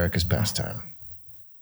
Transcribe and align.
America's 0.00 0.24
pastime, 0.24 0.82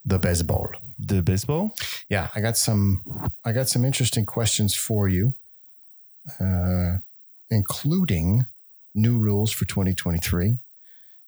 the 0.05 0.16
baseball. 0.16 0.70
The 0.96 1.23
baseball? 1.23 1.74
Yeah, 2.09 2.29
I 2.37 2.41
got 2.41 2.56
some. 2.56 3.02
I 3.45 3.51
got 3.51 3.69
some 3.69 3.84
interesting 3.84 4.27
questions 4.27 4.77
for 4.77 5.09
you, 5.09 5.34
uh, 6.41 6.98
including 7.51 8.46
new 8.95 9.19
rules 9.19 9.51
for 9.51 9.65
2023, 9.65 10.56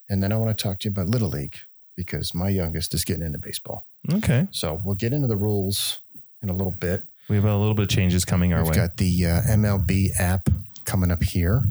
and 0.09 0.23
then 0.23 0.33
I 0.33 0.37
want 0.37 0.57
to 0.57 0.63
talk 0.63 0.79
to 0.81 0.89
you 0.89 0.93
about 0.93 1.09
Little 1.09 1.29
League 1.29 1.57
because 1.97 2.33
my 2.33 2.49
youngest 2.49 2.95
is 2.95 3.05
getting 3.05 3.25
into 3.25 3.39
baseball. 3.39 3.87
Okay. 4.13 4.47
So 4.53 4.81
we'll 4.85 4.95
get 4.95 5.13
into 5.13 5.27
the 5.27 5.37
rules 5.37 5.99
in 6.43 6.49
a 6.49 6.53
little 6.55 6.71
bit. 6.73 7.03
We 7.29 7.35
have 7.37 7.45
a 7.45 7.57
little 7.57 7.75
bit 7.75 7.83
of 7.83 7.89
changes 7.89 8.25
coming 8.25 8.53
our 8.53 8.61
We've 8.61 8.71
way. 8.71 8.77
got 8.77 8.97
the 8.99 9.27
uh, 9.27 9.41
MLB 9.51 10.11
app 10.19 10.49
coming 10.85 11.11
up 11.11 11.25
here 11.25 11.65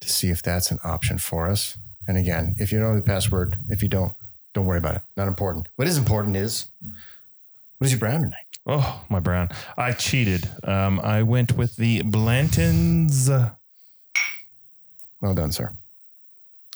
to 0.00 0.08
see 0.08 0.30
if 0.30 0.40
that's 0.40 0.70
an 0.70 0.78
option 0.84 1.18
for 1.18 1.48
us. 1.48 1.76
And 2.06 2.16
again, 2.16 2.54
if 2.58 2.70
you 2.72 2.78
know 2.78 2.94
the 2.94 3.02
password, 3.02 3.58
if 3.68 3.82
you 3.82 3.88
don't, 3.88 4.12
don't 4.54 4.66
worry 4.66 4.78
about 4.78 4.96
it. 4.96 5.02
Not 5.16 5.28
important. 5.28 5.68
What 5.76 5.86
is 5.88 5.96
important 5.98 6.36
is 6.36 6.66
what 7.78 7.86
is 7.86 7.92
your 7.92 7.98
brown 8.00 8.22
tonight? 8.22 8.44
oh, 8.66 9.02
my 9.08 9.20
brown. 9.20 9.48
I 9.78 9.92
cheated. 9.92 10.48
Um, 10.64 11.00
I 11.00 11.22
went 11.22 11.56
with 11.56 11.76
the 11.76 12.02
Blantons. 12.02 13.28
Well 15.20 15.34
done, 15.34 15.52
sir. 15.52 15.72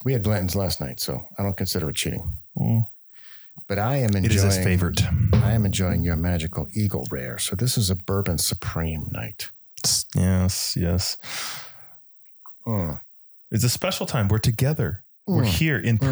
We 0.05 0.12
had 0.12 0.22
Blanton's 0.22 0.56
last 0.56 0.80
night, 0.80 1.00
so 1.00 1.24
I 1.38 1.42
don't 1.42 1.56
consider 1.56 1.88
it 1.91 1.96
cheating. 1.96 2.33
Mm. 2.56 2.86
But 3.69 3.78
I 3.78 3.96
am 3.98 4.16
enjoying. 4.16 4.24
It 4.24 4.33
is 4.34 4.42
his 4.42 4.56
favorite. 4.58 5.00
I 5.34 5.52
am 5.52 5.64
enjoying 5.66 6.02
your 6.02 6.16
magical 6.16 6.66
Eagle 6.74 7.06
Rare. 7.11 7.39
So 7.39 7.55
this 7.55 7.77
is 7.78 7.91
a 7.91 7.94
bourbon 7.94 8.39
supreme 8.39 9.08
night. 9.12 9.50
Yes, 10.14 10.77
yes. 10.80 11.18
Mm. 12.66 13.00
It's 13.50 13.64
a 13.64 13.68
special 13.68 14.06
time. 14.06 14.28
We're 14.28 14.39
together. 14.39 15.02
We're 15.27 15.42
Mm. 15.44 15.46
here 15.46 15.78
in 15.78 15.98
Mm. 15.98 16.11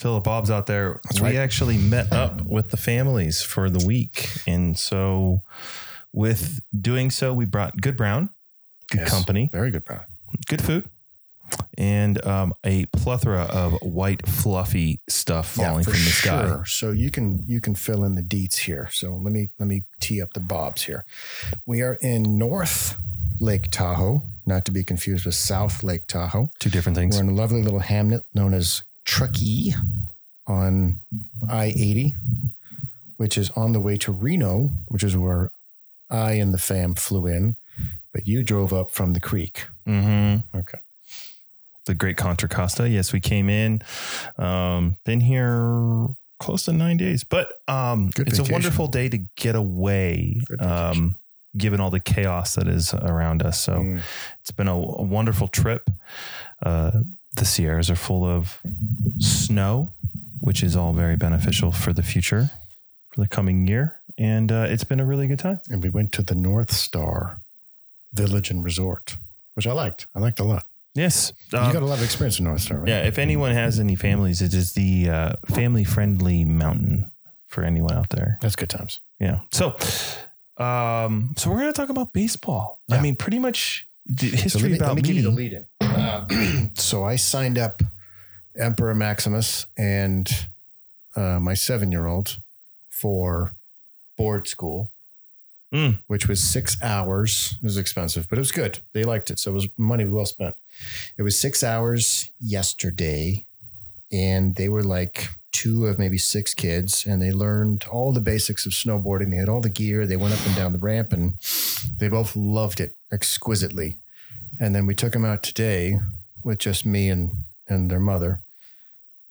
Philip 0.00 0.24
Bob's 0.24 0.50
out 0.50 0.66
there. 0.66 0.98
That's 1.04 1.20
we 1.20 1.28
right. 1.28 1.36
actually 1.36 1.76
met 1.78 2.12
up 2.12 2.40
with 2.42 2.70
the 2.70 2.76
families 2.76 3.42
for 3.42 3.68
the 3.70 3.84
week. 3.86 4.28
And 4.46 4.76
so, 4.78 5.42
with 6.12 6.60
doing 6.78 7.10
so, 7.10 7.32
we 7.34 7.44
brought 7.44 7.80
good 7.80 7.96
brown, 7.96 8.30
good 8.90 9.00
Yes. 9.02 9.10
company, 9.10 9.50
Very 9.52 9.70
good 9.70 9.84
brown. 9.84 10.04
good 10.48 10.62
food, 10.62 10.88
and 11.76 12.24
um, 12.26 12.54
a 12.64 12.86
plethora 12.86 13.42
of 13.42 13.74
white, 13.82 14.26
fluffy 14.26 15.00
stuff 15.08 15.50
falling 15.52 15.84
for 15.84 15.90
from 15.90 16.00
the 16.04 16.10
sky. 16.10 16.46
sure. 16.46 16.64
So 16.66 16.90
you 16.92 17.10
can 17.10 17.44
you 17.46 17.60
can 17.60 17.74
fill 17.74 18.02
in 18.04 18.14
the 18.14 18.22
deets 18.22 18.60
here. 18.60 18.88
So 18.92 19.14
let 19.14 19.32
me 19.32 19.50
let 19.58 19.68
me 19.68 19.84
tee 20.00 20.22
up 20.22 20.32
the 20.32 20.40
bobs 20.40 20.84
here. 20.84 21.04
We 21.66 21.82
are 21.82 21.98
in 22.00 22.38
North 22.38 22.96
Lake 23.38 23.70
Tahoe, 23.70 24.22
not 24.46 24.64
to 24.64 24.70
be 24.70 24.82
confused 24.84 25.26
with 25.26 25.34
South 25.34 25.82
Lake 25.82 26.06
Tahoe. 26.06 26.50
Two 26.58 26.70
different 26.70 26.96
things. 26.96 27.16
We're 27.16 27.22
in 27.24 27.28
a 27.30 27.34
lovely 27.34 27.62
little 27.62 27.80
hamlet 27.80 28.24
known 28.34 28.54
as 28.54 28.82
Truckee 29.04 29.74
on 30.46 31.00
I 31.48 31.66
80, 31.66 32.14
which 33.16 33.36
is 33.38 33.50
on 33.50 33.72
the 33.72 33.80
way 33.80 33.96
to 33.98 34.12
Reno, 34.12 34.70
which 34.88 35.02
is 35.02 35.16
where 35.16 35.50
I 36.10 36.32
and 36.32 36.52
the 36.54 36.58
fam 36.58 36.94
flew 36.94 37.26
in. 37.26 37.56
But 38.12 38.26
you 38.26 38.42
drove 38.42 38.72
up 38.72 38.90
from 38.90 39.12
the 39.12 39.20
creek. 39.20 39.66
Mm-hmm. 39.86 40.58
Okay. 40.58 40.78
The 41.86 41.94
Great 41.94 42.16
Contra 42.16 42.48
Costa. 42.48 42.88
Yes, 42.88 43.12
we 43.12 43.20
came 43.20 43.48
in. 43.48 43.82
Um, 44.36 44.96
been 45.04 45.20
here 45.20 46.08
close 46.40 46.64
to 46.64 46.72
nine 46.72 46.96
days, 46.96 47.22
but 47.24 47.52
um, 47.68 48.10
it's 48.16 48.38
a 48.38 48.44
wonderful 48.52 48.86
day 48.88 49.08
to 49.08 49.18
get 49.36 49.54
away. 49.54 50.40
Um, 50.58 51.16
given 51.56 51.80
all 51.80 51.90
the 51.90 52.00
chaos 52.00 52.54
that 52.56 52.66
is 52.68 52.92
around 52.94 53.42
us, 53.42 53.60
so 53.60 53.72
Mm. 53.74 54.02
it's 54.40 54.50
been 54.52 54.68
a, 54.68 54.74
a 54.76 55.02
wonderful 55.02 55.48
trip. 55.48 55.88
Uh, 56.64 57.02
the 57.36 57.44
Sierras 57.44 57.90
are 57.90 57.96
full 57.96 58.24
of 58.24 58.60
snow, 59.18 59.90
which 60.40 60.62
is 60.62 60.76
all 60.76 60.92
very 60.92 61.16
beneficial 61.16 61.72
for 61.72 61.92
the 61.92 62.02
future, 62.02 62.50
for 63.10 63.20
the 63.20 63.28
coming 63.28 63.66
year, 63.66 63.98
and 64.18 64.50
uh, 64.50 64.66
it's 64.68 64.84
been 64.84 65.00
a 65.00 65.04
really 65.04 65.26
good 65.26 65.38
time. 65.38 65.60
And 65.70 65.82
we 65.82 65.88
went 65.88 66.12
to 66.12 66.22
the 66.22 66.34
Northstar 66.34 67.36
Village 68.12 68.50
and 68.50 68.64
Resort, 68.64 69.16
which 69.54 69.66
I 69.66 69.72
liked. 69.72 70.06
I 70.14 70.18
liked 70.18 70.40
a 70.40 70.44
lot. 70.44 70.64
Yes, 70.94 71.32
you 71.52 71.58
um, 71.58 71.72
got 71.72 71.82
a 71.82 71.86
lot 71.86 71.98
of 71.98 72.04
experience 72.04 72.40
in 72.40 72.46
Northstar, 72.46 72.80
right? 72.80 72.88
Yeah, 72.88 73.02
if 73.06 73.16
anyone 73.18 73.52
has 73.52 73.78
any 73.78 73.94
families, 73.94 74.42
it 74.42 74.52
is 74.52 74.72
the 74.72 75.08
uh, 75.08 75.32
family 75.46 75.84
friendly 75.84 76.44
mountain 76.44 77.12
for 77.46 77.62
anyone 77.62 77.92
out 77.94 78.10
there. 78.10 78.38
That's 78.42 78.56
good 78.56 78.70
times. 78.70 78.98
Yeah. 79.20 79.40
So, 79.52 79.76
um, 80.56 81.34
so 81.36 81.48
we're 81.50 81.58
gonna 81.58 81.72
talk 81.72 81.90
about 81.90 82.12
baseball. 82.12 82.80
I 82.90 83.00
mean, 83.00 83.14
pretty 83.14 83.38
much 83.38 83.86
the 84.06 84.30
So 84.30 84.36
history 84.36 84.62
let 84.62 84.70
me, 84.72 84.76
about 84.78 84.88
let 84.88 84.96
me 84.96 85.02
me. 85.02 85.06
give 85.08 85.16
you 85.16 85.22
the 85.22 85.30
lead 85.30 85.52
in. 85.52 85.66
So 86.74 87.04
I 87.04 87.16
signed 87.16 87.58
up 87.58 87.82
Emperor 88.56 88.94
Maximus 88.94 89.66
and 89.76 90.28
uh, 91.14 91.38
my 91.40 91.54
seven 91.54 91.92
year 91.92 92.06
old 92.06 92.38
for 92.88 93.54
board 94.16 94.48
school, 94.48 94.90
Mm. 95.72 95.98
which 96.08 96.26
was 96.26 96.42
six 96.42 96.76
hours. 96.82 97.54
It 97.62 97.64
was 97.64 97.76
expensive, 97.76 98.28
but 98.28 98.38
it 98.38 98.40
was 98.40 98.50
good. 98.50 98.80
They 98.92 99.04
liked 99.04 99.30
it. 99.30 99.38
So 99.38 99.52
it 99.52 99.54
was 99.54 99.68
money 99.78 100.04
well 100.04 100.26
spent. 100.26 100.56
It 101.16 101.22
was 101.22 101.38
six 101.38 101.62
hours 101.62 102.28
yesterday, 102.40 103.46
and 104.10 104.56
they 104.56 104.68
were 104.68 104.82
like 104.82 105.28
two 105.52 105.86
of 105.86 105.96
maybe 105.96 106.18
six 106.18 106.54
kids, 106.54 107.06
and 107.06 107.22
they 107.22 107.30
learned 107.30 107.84
all 107.88 108.10
the 108.12 108.20
basics 108.20 108.66
of 108.66 108.72
snowboarding. 108.72 109.30
They 109.30 109.36
had 109.36 109.48
all 109.48 109.60
the 109.60 109.68
gear. 109.68 110.06
They 110.06 110.16
went 110.16 110.34
up 110.34 110.44
and 110.44 110.56
down 110.56 110.72
the 110.72 110.78
ramp, 110.80 111.12
and 111.12 111.34
they 111.98 112.08
both 112.08 112.34
loved 112.34 112.80
it 112.80 112.96
exquisitely. 113.12 113.96
And 114.58 114.74
then 114.74 114.86
we 114.86 114.94
took 114.96 115.12
them 115.12 115.24
out 115.24 115.44
today 115.44 116.00
with 116.44 116.58
just 116.58 116.84
me 116.86 117.08
and 117.08 117.32
and 117.68 117.90
their 117.90 118.00
mother, 118.00 118.40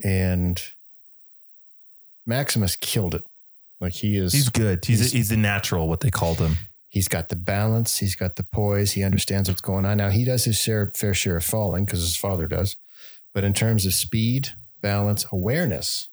and 0.04 0.62
Maximus 2.26 2.76
killed 2.76 3.16
it. 3.16 3.24
Like 3.82 3.94
he 3.94 4.18
is 4.18 4.34
He's 4.34 4.50
good. 4.50 4.84
He's 4.86 5.00
He's- 5.00 5.12
he's 5.12 5.30
the 5.30 5.38
natural, 5.38 5.88
what 5.88 6.02
they 6.02 6.12
called 6.12 6.38
him. 6.40 6.58
He's 6.90 7.08
got 7.08 7.30
the 7.30 7.36
balance. 7.36 7.98
He's 8.00 8.16
got 8.16 8.36
the 8.36 8.44
poise. 8.44 8.94
He 8.94 9.04
understands 9.04 9.48
what's 9.48 9.62
going 9.62 9.86
on. 9.86 9.98
Now 9.98 10.10
he 10.10 10.26
does 10.26 10.44
his 10.46 10.58
share, 10.58 10.92
fair 10.96 11.14
share 11.14 11.38
of 11.38 11.46
falling 11.46 11.86
because 11.86 12.00
his 12.02 12.18
father 12.18 12.48
does, 12.48 12.76
but 13.34 13.44
in 13.44 13.54
terms 13.54 13.86
of 13.86 13.94
speed, 13.94 14.50
balance, 14.82 15.26
awareness, 15.32 16.10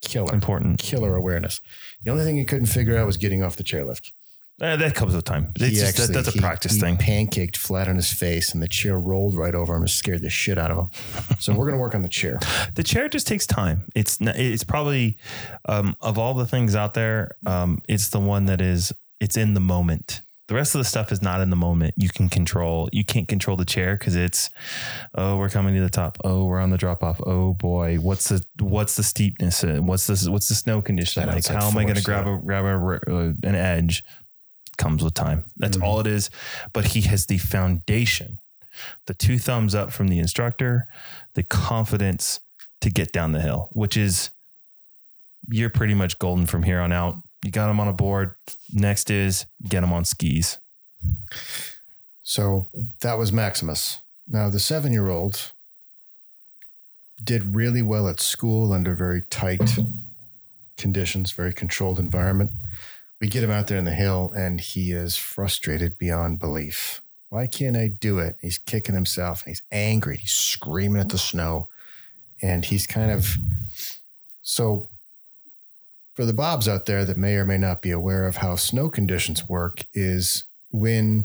killer, 0.00 0.32
Important. 0.34 0.78
killer 0.78 1.14
awareness. 1.14 1.60
The 2.02 2.10
only 2.10 2.24
thing 2.24 2.36
he 2.36 2.44
couldn't 2.44 2.66
figure 2.66 2.96
out 2.96 3.06
was 3.06 3.16
getting 3.18 3.42
off 3.42 3.56
the 3.56 3.64
chairlift. 3.64 4.12
Uh, 4.60 4.76
that 4.76 4.94
comes 4.94 5.14
with 5.16 5.24
time. 5.24 5.52
It's 5.56 5.78
just, 5.78 5.96
that, 5.96 6.02
actually- 6.02 6.14
that's 6.14 6.28
a 6.28 6.30
he- 6.30 6.40
practice 6.40 6.74
he 6.74 6.80
thing. 6.80 6.96
Pancaked 6.96 7.56
flat 7.56 7.88
on 7.88 7.96
his 7.96 8.12
face, 8.12 8.54
and 8.54 8.62
the 8.62 8.68
chair 8.68 8.96
rolled 8.98 9.34
right 9.34 9.54
over 9.54 9.74
him 9.74 9.82
and 9.82 9.90
scared 9.90 10.22
the 10.22 10.30
shit 10.30 10.58
out 10.58 10.70
of 10.70 10.78
him. 10.78 11.36
So 11.40 11.52
we're 11.54 11.66
gonna 11.66 11.80
work 11.80 11.94
on 11.94 12.02
the 12.02 12.08
chair. 12.08 12.38
The 12.74 12.82
chair 12.82 13.08
just 13.08 13.26
takes 13.26 13.46
time. 13.46 13.84
It's 13.94 14.18
it's 14.20 14.64
probably 14.64 15.16
um, 15.68 15.96
of 16.00 16.18
all 16.18 16.34
the 16.34 16.46
things 16.46 16.74
out 16.74 16.94
there, 16.94 17.32
um, 17.46 17.80
it's 17.88 18.08
the 18.08 18.18
one 18.18 18.46
that 18.46 18.60
is 18.60 18.92
it's 19.20 19.36
in 19.36 19.54
the 19.54 19.60
moment. 19.60 20.20
The 20.48 20.54
rest 20.54 20.74
of 20.74 20.80
the 20.80 20.84
stuff 20.84 21.10
is 21.10 21.22
not 21.22 21.40
in 21.40 21.50
the 21.50 21.56
moment. 21.56 21.94
You 21.96 22.08
can 22.08 22.28
control. 22.28 22.88
You 22.92 23.04
can't 23.04 23.26
control 23.28 23.56
the 23.56 23.64
chair 23.64 23.96
because 23.96 24.14
it's 24.14 24.50
oh 25.14 25.36
we're 25.36 25.48
coming 25.48 25.74
to 25.74 25.80
the 25.80 25.88
top. 25.88 26.18
Oh 26.24 26.44
we're 26.44 26.60
on 26.60 26.70
the 26.70 26.76
drop 26.76 27.02
off. 27.02 27.20
Oh 27.24 27.54
boy, 27.54 27.96
what's 27.96 28.28
the 28.28 28.44
what's 28.60 28.96
the 28.96 29.02
steepness? 29.02 29.62
What's 29.62 30.06
this? 30.06 30.28
What's 30.28 30.48
the 30.48 30.54
snow 30.54 30.82
condition 30.82 31.24
That 31.24 31.34
like? 31.34 31.46
How 31.46 31.68
am 31.68 31.78
I 31.78 31.84
going 31.84 31.94
to 31.96 32.02
grab 32.02 32.26
a 32.26 32.38
grab 32.38 32.64
a 32.64 33.00
uh, 33.10 33.32
an 33.42 33.54
edge? 33.54 34.04
Comes 34.76 35.02
with 35.02 35.14
time. 35.14 35.44
That's 35.56 35.76
Mhm. 35.76 35.82
all 35.82 36.00
it 36.00 36.06
is. 36.06 36.30
But 36.72 36.88
he 36.88 37.02
has 37.02 37.26
the 37.26 37.38
foundation, 37.38 38.38
the 39.06 39.14
two 39.14 39.38
thumbs 39.38 39.74
up 39.74 39.92
from 39.92 40.08
the 40.08 40.18
instructor, 40.18 40.88
the 41.34 41.42
confidence 41.42 42.40
to 42.80 42.90
get 42.90 43.12
down 43.12 43.32
the 43.32 43.40
hill, 43.40 43.68
which 43.72 43.96
is 43.96 44.30
you're 45.48 45.70
pretty 45.70 45.94
much 45.94 46.18
golden 46.18 46.46
from 46.46 46.62
here 46.62 46.80
on 46.80 46.92
out. 46.92 47.16
You 47.44 47.50
got 47.50 47.70
him 47.70 47.78
on 47.78 47.88
a 47.88 47.92
board. 47.92 48.34
Next 48.72 49.10
is 49.10 49.46
get 49.68 49.84
him 49.84 49.92
on 49.92 50.04
skis. 50.04 50.58
So 52.22 52.68
that 53.00 53.18
was 53.18 53.32
Maximus. 53.32 53.98
Now 54.26 54.48
the 54.48 54.58
seven-year-old 54.58 55.52
did 57.22 57.54
really 57.54 57.82
well 57.82 58.08
at 58.08 58.20
school 58.20 58.72
under 58.72 58.94
very 58.94 59.22
tight 59.22 59.60
conditions, 60.76 61.32
very 61.32 61.52
controlled 61.52 61.98
environment. 62.00 62.50
We 63.24 63.30
get 63.30 63.42
him 63.42 63.50
out 63.50 63.68
there 63.68 63.78
in 63.78 63.86
the 63.86 63.94
hill 63.94 64.34
and 64.36 64.60
he 64.60 64.92
is 64.92 65.16
frustrated 65.16 65.96
beyond 65.96 66.38
belief. 66.38 67.00
Why 67.30 67.46
can't 67.46 67.74
I 67.74 67.88
do 67.88 68.18
it? 68.18 68.36
He's 68.42 68.58
kicking 68.58 68.94
himself 68.94 69.42
and 69.42 69.48
he's 69.50 69.62
angry. 69.72 70.18
He's 70.18 70.32
screaming 70.32 71.00
at 71.00 71.08
the 71.08 71.16
snow. 71.16 71.68
And 72.42 72.66
he's 72.66 72.86
kind 72.86 73.10
of 73.10 73.38
so 74.42 74.90
for 76.12 76.26
the 76.26 76.34
bobs 76.34 76.68
out 76.68 76.84
there 76.84 77.06
that 77.06 77.16
may 77.16 77.36
or 77.36 77.46
may 77.46 77.56
not 77.56 77.80
be 77.80 77.90
aware 77.90 78.26
of 78.26 78.36
how 78.36 78.56
snow 78.56 78.90
conditions 78.90 79.48
work 79.48 79.86
is 79.94 80.44
when 80.70 81.24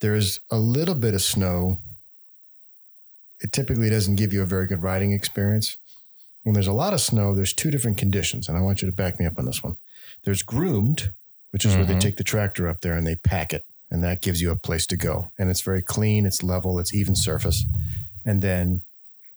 there's 0.00 0.40
a 0.50 0.58
little 0.58 0.96
bit 0.96 1.14
of 1.14 1.22
snow, 1.22 1.78
it 3.38 3.52
typically 3.52 3.88
doesn't 3.88 4.16
give 4.16 4.32
you 4.32 4.42
a 4.42 4.46
very 4.46 4.66
good 4.66 4.82
riding 4.82 5.12
experience. 5.12 5.76
When 6.42 6.54
there's 6.54 6.66
a 6.66 6.72
lot 6.72 6.92
of 6.92 7.00
snow, 7.00 7.36
there's 7.36 7.52
two 7.52 7.70
different 7.70 7.98
conditions, 7.98 8.48
and 8.48 8.58
I 8.58 8.62
want 8.62 8.82
you 8.82 8.86
to 8.86 8.92
back 8.92 9.20
me 9.20 9.26
up 9.26 9.38
on 9.38 9.44
this 9.44 9.62
one. 9.62 9.76
There's 10.24 10.42
groomed, 10.42 11.12
which 11.50 11.64
is 11.64 11.74
where 11.76 11.84
they 11.84 11.94
Mhm. 11.94 12.00
take 12.00 12.16
the 12.16 12.24
tractor 12.24 12.68
up 12.68 12.80
there 12.80 12.94
and 12.96 13.06
they 13.06 13.14
pack 13.16 13.52
it, 13.52 13.66
and 13.90 14.02
that 14.04 14.20
gives 14.22 14.40
you 14.40 14.50
a 14.50 14.56
place 14.56 14.86
to 14.86 14.96
go. 14.96 15.30
And 15.38 15.50
it's 15.50 15.60
very 15.62 15.82
clean, 15.82 16.26
it's 16.26 16.42
level, 16.42 16.78
it's 16.78 16.94
even 16.94 17.14
surface. 17.16 17.64
And 18.24 18.42
then 18.42 18.82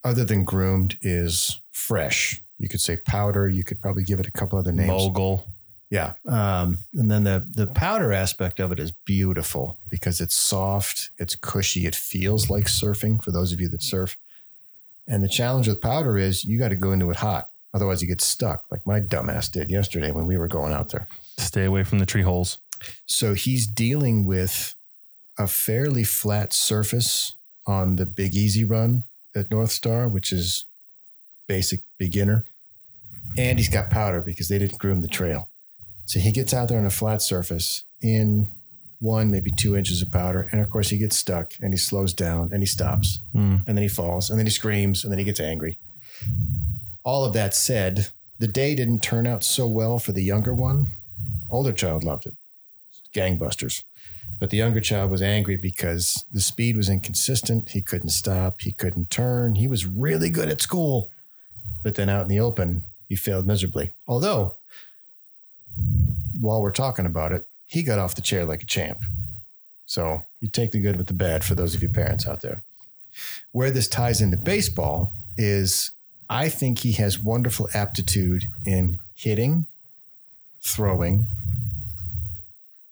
other 0.04 0.26
than 0.26 0.44
groomed 0.44 0.98
is 1.02 1.60
fresh. 1.72 2.42
You 2.60 2.70
could 2.70 2.82
say 2.82 2.98
powder. 2.98 3.48
You 3.50 3.64
could 3.64 3.82
probably 3.82 4.04
give 4.04 4.20
it 4.20 4.28
a 4.28 4.32
couple 4.32 4.60
other 4.60 4.72
names. 4.72 4.88
Mogul. 4.90 5.48
Yeah. 5.90 6.14
Um, 6.28 6.80
and 6.94 7.10
then 7.12 7.24
the 7.24 7.46
the 7.52 7.68
powder 7.68 8.12
aspect 8.14 8.60
of 8.60 8.72
it 8.72 8.80
is 8.80 8.92
beautiful 8.92 9.78
because 9.90 10.20
it's 10.22 10.36
soft, 10.36 11.12
it's 11.18 11.36
cushy, 11.36 11.86
it 11.86 11.96
feels 11.96 12.50
like 12.50 12.66
surfing 12.66 13.24
for 13.24 13.32
those 13.32 13.52
of 13.54 13.62
you 13.62 13.70
that 13.70 13.82
surf. 13.84 14.18
And 15.08 15.24
the 15.24 15.28
challenge 15.30 15.68
with 15.68 15.82
powder 15.82 16.18
is 16.18 16.46
you 16.46 16.58
got 16.58 16.70
to 16.70 16.76
go 16.76 16.92
into 16.94 17.10
it 17.10 17.18
hot. 17.18 17.50
Otherwise 17.74 18.02
you 18.02 18.08
get 18.08 18.22
stuck, 18.22 18.66
like 18.72 18.86
my 18.88 19.00
dumbass 19.02 19.52
did 19.52 19.70
yesterday 19.70 20.12
when 20.12 20.26
we 20.28 20.38
were 20.38 20.48
going 20.48 20.74
out 20.74 20.90
there. 20.90 21.08
Stay 21.38 21.66
away 21.66 21.84
from 21.84 22.00
the 22.00 22.06
tree 22.06 22.22
holes. 22.22 22.58
So 23.06 23.34
he's 23.34 23.66
dealing 23.68 24.26
with 24.26 24.76
a 25.38 25.48
fairly 25.48 26.04
flat 26.04 26.54
surface 26.54 27.36
on 27.66 27.96
the 27.96 28.06
Big 28.06 28.36
Easy 28.36 28.64
run 28.64 29.04
at 29.36 29.50
Northstar, 29.50 30.10
which 30.12 30.32
is 30.32 30.66
basic 31.48 31.80
beginner. 31.98 32.46
And 33.38 33.58
he's 33.58 33.70
got 33.70 33.90
powder 33.90 34.22
because 34.22 34.48
they 34.48 34.60
didn't 34.60 34.78
groom 34.78 35.02
the 35.02 35.08
trail. 35.08 35.50
So 36.06 36.20
he 36.20 36.32
gets 36.32 36.54
out 36.54 36.70
there 36.70 36.78
on 36.78 36.86
a 36.86 36.90
flat 36.92 37.22
surface 37.22 37.84
in 38.02 38.48
one, 39.00 39.32
maybe 39.32 39.50
two 39.50 39.76
inches 39.76 40.02
of 40.02 40.12
powder. 40.12 40.48
And 40.52 40.62
of 40.62 40.70
course, 40.70 40.90
he 40.90 40.98
gets 40.98 41.16
stuck 41.18 41.54
and 41.62 41.74
he 41.74 41.78
slows 41.78 42.14
down 42.14 42.50
and 42.54 42.62
he 42.62 42.68
stops 42.68 43.20
Mm. 43.34 43.66
and 43.66 43.78
then 43.78 43.82
he 43.82 43.88
falls 43.88 44.30
and 44.30 44.38
then 44.38 44.46
he 44.46 44.52
screams 44.52 45.04
and 45.04 45.12
then 45.12 45.18
he 45.20 45.26
gets 45.26 45.40
angry. 45.40 45.78
All 47.04 47.26
of 47.26 47.34
that 47.34 47.54
said, 47.56 48.08
the 48.40 48.48
day 48.48 48.76
didn't 48.76 49.02
turn 49.02 49.26
out 49.26 49.44
so 49.44 49.66
well 49.68 49.98
for 50.00 50.12
the 50.12 50.22
younger 50.24 50.54
one. 50.54 50.88
Older 51.54 51.72
child 51.72 52.04
loved 52.04 52.26
it, 52.26 52.34
gangbusters. 53.14 53.84
But 54.40 54.50
the 54.50 54.58
younger 54.58 54.82
child 54.82 55.12
was 55.12 55.22
angry 55.22 55.56
because 55.56 56.26
the 56.34 56.42
speed 56.42 56.76
was 56.76 56.90
inconsistent. 56.90 57.70
He 57.70 57.82
couldn't 57.82 58.10
stop. 58.10 58.62
He 58.62 58.72
couldn't 58.72 59.12
turn. 59.12 59.54
He 59.56 59.68
was 59.68 59.86
really 59.86 60.32
good 60.32 60.50
at 60.50 60.62
school. 60.62 61.12
But 61.84 61.94
then 61.94 62.10
out 62.10 62.24
in 62.24 62.28
the 62.28 62.40
open, 62.40 62.82
he 63.08 63.16
failed 63.16 63.46
miserably. 63.46 63.92
Although, 64.08 64.56
while 66.40 66.60
we're 66.60 66.72
talking 66.72 67.06
about 67.06 67.32
it, 67.32 67.48
he 67.68 67.84
got 67.84 68.00
off 68.00 68.16
the 68.16 68.22
chair 68.24 68.46
like 68.46 68.64
a 68.64 68.66
champ. 68.66 69.02
So 69.86 70.24
you 70.40 70.48
take 70.48 70.72
the 70.72 70.82
good 70.82 70.98
with 70.98 71.06
the 71.06 71.14
bad 71.14 71.44
for 71.44 71.54
those 71.54 71.76
of 71.76 71.84
you 71.84 71.90
parents 71.90 72.28
out 72.28 72.42
there. 72.42 72.64
Where 73.52 73.70
this 73.70 73.88
ties 73.88 74.22
into 74.22 74.38
baseball 74.38 75.14
is 75.38 75.92
I 76.28 76.50
think 76.50 76.80
he 76.80 76.94
has 76.94 77.20
wonderful 77.20 77.70
aptitude 77.76 78.46
in 78.66 78.98
hitting, 79.14 79.68
throwing, 80.64 81.28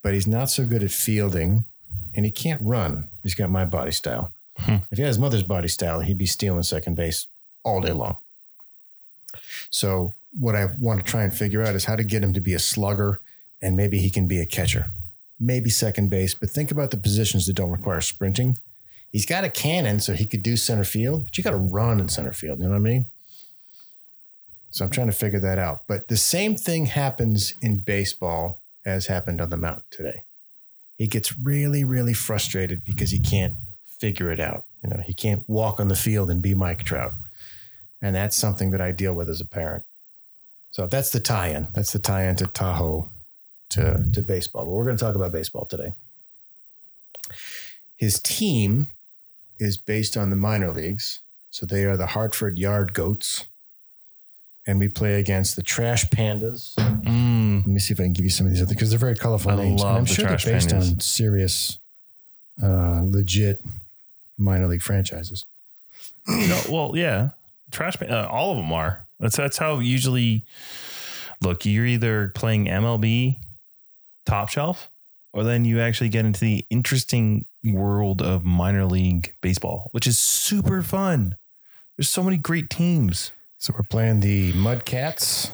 but 0.03 0.13
he's 0.13 0.27
not 0.27 0.50
so 0.50 0.65
good 0.65 0.83
at 0.83 0.91
fielding 0.91 1.65
and 2.13 2.25
he 2.25 2.31
can't 2.31 2.62
run. 2.62 3.09
He's 3.23 3.35
got 3.35 3.50
my 3.50 3.65
body 3.65 3.91
style. 3.91 4.31
Hmm. 4.57 4.77
If 4.91 4.97
he 4.97 5.01
had 5.01 5.07
his 5.07 5.19
mother's 5.19 5.44
body 5.44 5.68
style, 5.68 6.01
he'd 6.01 6.18
be 6.18 6.25
stealing 6.25 6.63
second 6.63 6.95
base 6.95 7.27
all 7.63 7.81
day 7.81 7.94
long. 7.94 8.18
So, 9.69 10.13
what 10.39 10.56
I 10.56 10.65
want 10.79 11.03
to 11.03 11.09
try 11.09 11.23
and 11.23 11.35
figure 11.35 11.62
out 11.62 11.75
is 11.75 11.85
how 11.85 11.95
to 11.95 12.03
get 12.03 12.23
him 12.23 12.33
to 12.33 12.41
be 12.41 12.53
a 12.53 12.59
slugger 12.59 13.19
and 13.62 13.75
maybe 13.75 14.00
he 14.00 14.09
can 14.09 14.27
be 14.27 14.39
a 14.39 14.45
catcher, 14.45 14.91
maybe 15.39 15.69
second 15.69 16.09
base. 16.09 16.33
But 16.33 16.50
think 16.50 16.71
about 16.71 16.91
the 16.91 16.97
positions 16.97 17.47
that 17.47 17.53
don't 17.53 17.69
require 17.69 18.01
sprinting. 18.01 18.57
He's 19.12 19.25
got 19.25 19.44
a 19.44 19.50
cannon, 19.50 20.00
so 20.00 20.13
he 20.13 20.25
could 20.25 20.41
do 20.41 20.56
center 20.56 20.85
field, 20.85 21.25
but 21.25 21.38
you 21.38 21.44
got 21.44 21.51
to 21.51 21.57
run 21.57 22.00
in 22.00 22.07
center 22.07 22.31
field. 22.31 22.59
You 22.59 22.65
know 22.65 22.71
what 22.71 22.77
I 22.77 22.79
mean? 22.79 23.07
So 24.71 24.85
I'm 24.85 24.91
trying 24.91 25.07
to 25.07 25.13
figure 25.13 25.39
that 25.39 25.57
out. 25.57 25.83
But 25.88 26.07
the 26.07 26.18
same 26.18 26.56
thing 26.56 26.88
happens 26.88 27.53
in 27.62 27.79
baseball 27.79 28.62
as 28.85 29.07
happened 29.07 29.41
on 29.41 29.50
the 29.50 29.57
mountain 29.57 29.83
today. 29.91 30.23
He 30.95 31.07
gets 31.07 31.38
really, 31.38 31.83
really 31.83 32.13
frustrated 32.13 32.83
because 32.83 33.12
he 33.12 33.19
can't 33.19 33.56
figure 34.00 34.31
it 34.31 34.39
out. 34.39 34.65
You 34.83 34.89
know, 34.89 35.03
he 35.06 35.13
can't 35.13 35.47
walk 35.47 35.79
on 35.79 35.89
the 35.89 35.95
field 35.95 36.29
and 36.29 36.41
be 36.41 36.56
Mike 36.56 36.83
Trout. 36.83 37.13
And 38.01 38.15
that's 38.15 38.35
something 38.35 38.71
that 38.71 38.81
I 38.81 38.91
deal 38.91 39.13
with 39.13 39.29
as 39.29 39.41
a 39.41 39.45
parent. 39.45 39.83
So 40.71 40.88
that's 40.88 41.12
the 41.12 41.19
tie-in. 41.19 41.67
That's 41.74 41.94
the 41.94 42.00
tie-in 42.00 42.38
to 42.38 42.47
Tahoe 42.47 43.09
to, 43.71 44.06
to 44.13 44.21
baseball. 44.21 44.65
But 44.65 44.71
we're 44.71 44.85
going 44.85 44.97
to 44.97 45.03
talk 45.03 45.15
about 45.15 45.31
baseball 45.31 45.65
today. 45.65 45.94
His 47.97 48.19
team 48.19 48.88
is 49.59 49.77
based 49.77 50.17
on 50.17 50.29
the 50.29 50.35
minor 50.35 50.71
leagues. 50.71 51.19
So 51.51 51.65
they 51.65 51.83
are 51.85 51.97
the 51.97 52.07
Hartford 52.07 52.57
Yard 52.57 52.94
Goats. 52.94 53.45
And 54.67 54.79
we 54.79 54.87
play 54.87 55.19
against 55.19 55.55
the 55.55 55.63
Trash 55.63 56.05
Pandas. 56.11 56.75
Mm. 56.75 57.59
Let 57.59 57.67
me 57.67 57.79
see 57.79 57.93
if 57.93 57.99
I 57.99 58.03
can 58.03 58.13
give 58.13 58.25
you 58.25 58.29
some 58.29 58.45
of 58.45 58.51
these 58.53 58.61
other 58.61 58.73
because 58.73 58.91
they're 58.91 58.99
very 58.99 59.15
colorful 59.15 59.51
I 59.51 59.55
names. 59.55 59.81
And 59.81 59.89
love 59.89 59.95
I'm 59.97 60.03
the 60.03 60.13
sure 60.13 60.25
they're 60.25 60.37
based 60.37 60.69
Pandas. 60.69 60.91
on 60.91 60.99
serious, 60.99 61.79
uh, 62.61 63.01
legit 63.03 63.61
minor 64.37 64.67
league 64.67 64.83
franchises. 64.83 65.45
No, 66.27 66.61
well, 66.69 66.91
yeah, 66.95 67.29
trash. 67.71 67.99
Uh, 68.01 68.27
all 68.29 68.51
of 68.51 68.57
them 68.57 68.71
are. 68.71 69.05
That's 69.19 69.35
that's 69.35 69.57
how 69.57 69.79
usually. 69.79 70.43
Look, 71.41 71.65
you're 71.65 71.87
either 71.87 72.27
playing 72.35 72.65
MLB, 72.65 73.37
top 74.27 74.49
shelf, 74.49 74.91
or 75.33 75.43
then 75.43 75.65
you 75.65 75.79
actually 75.79 76.09
get 76.09 76.23
into 76.23 76.39
the 76.39 76.63
interesting 76.69 77.45
world 77.63 78.21
of 78.21 78.45
minor 78.45 78.85
league 78.85 79.33
baseball, 79.41 79.89
which 79.91 80.05
is 80.05 80.19
super 80.19 80.83
fun. 80.83 81.35
There's 81.97 82.09
so 82.09 82.21
many 82.21 82.37
great 82.37 82.69
teams. 82.69 83.31
So 83.61 83.75
we're 83.77 83.83
playing 83.83 84.21
the 84.21 84.53
Mudcats. 84.53 85.51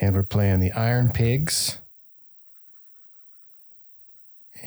And 0.00 0.16
we're 0.16 0.22
playing 0.22 0.60
the 0.60 0.72
Iron 0.72 1.10
Pigs. 1.10 1.76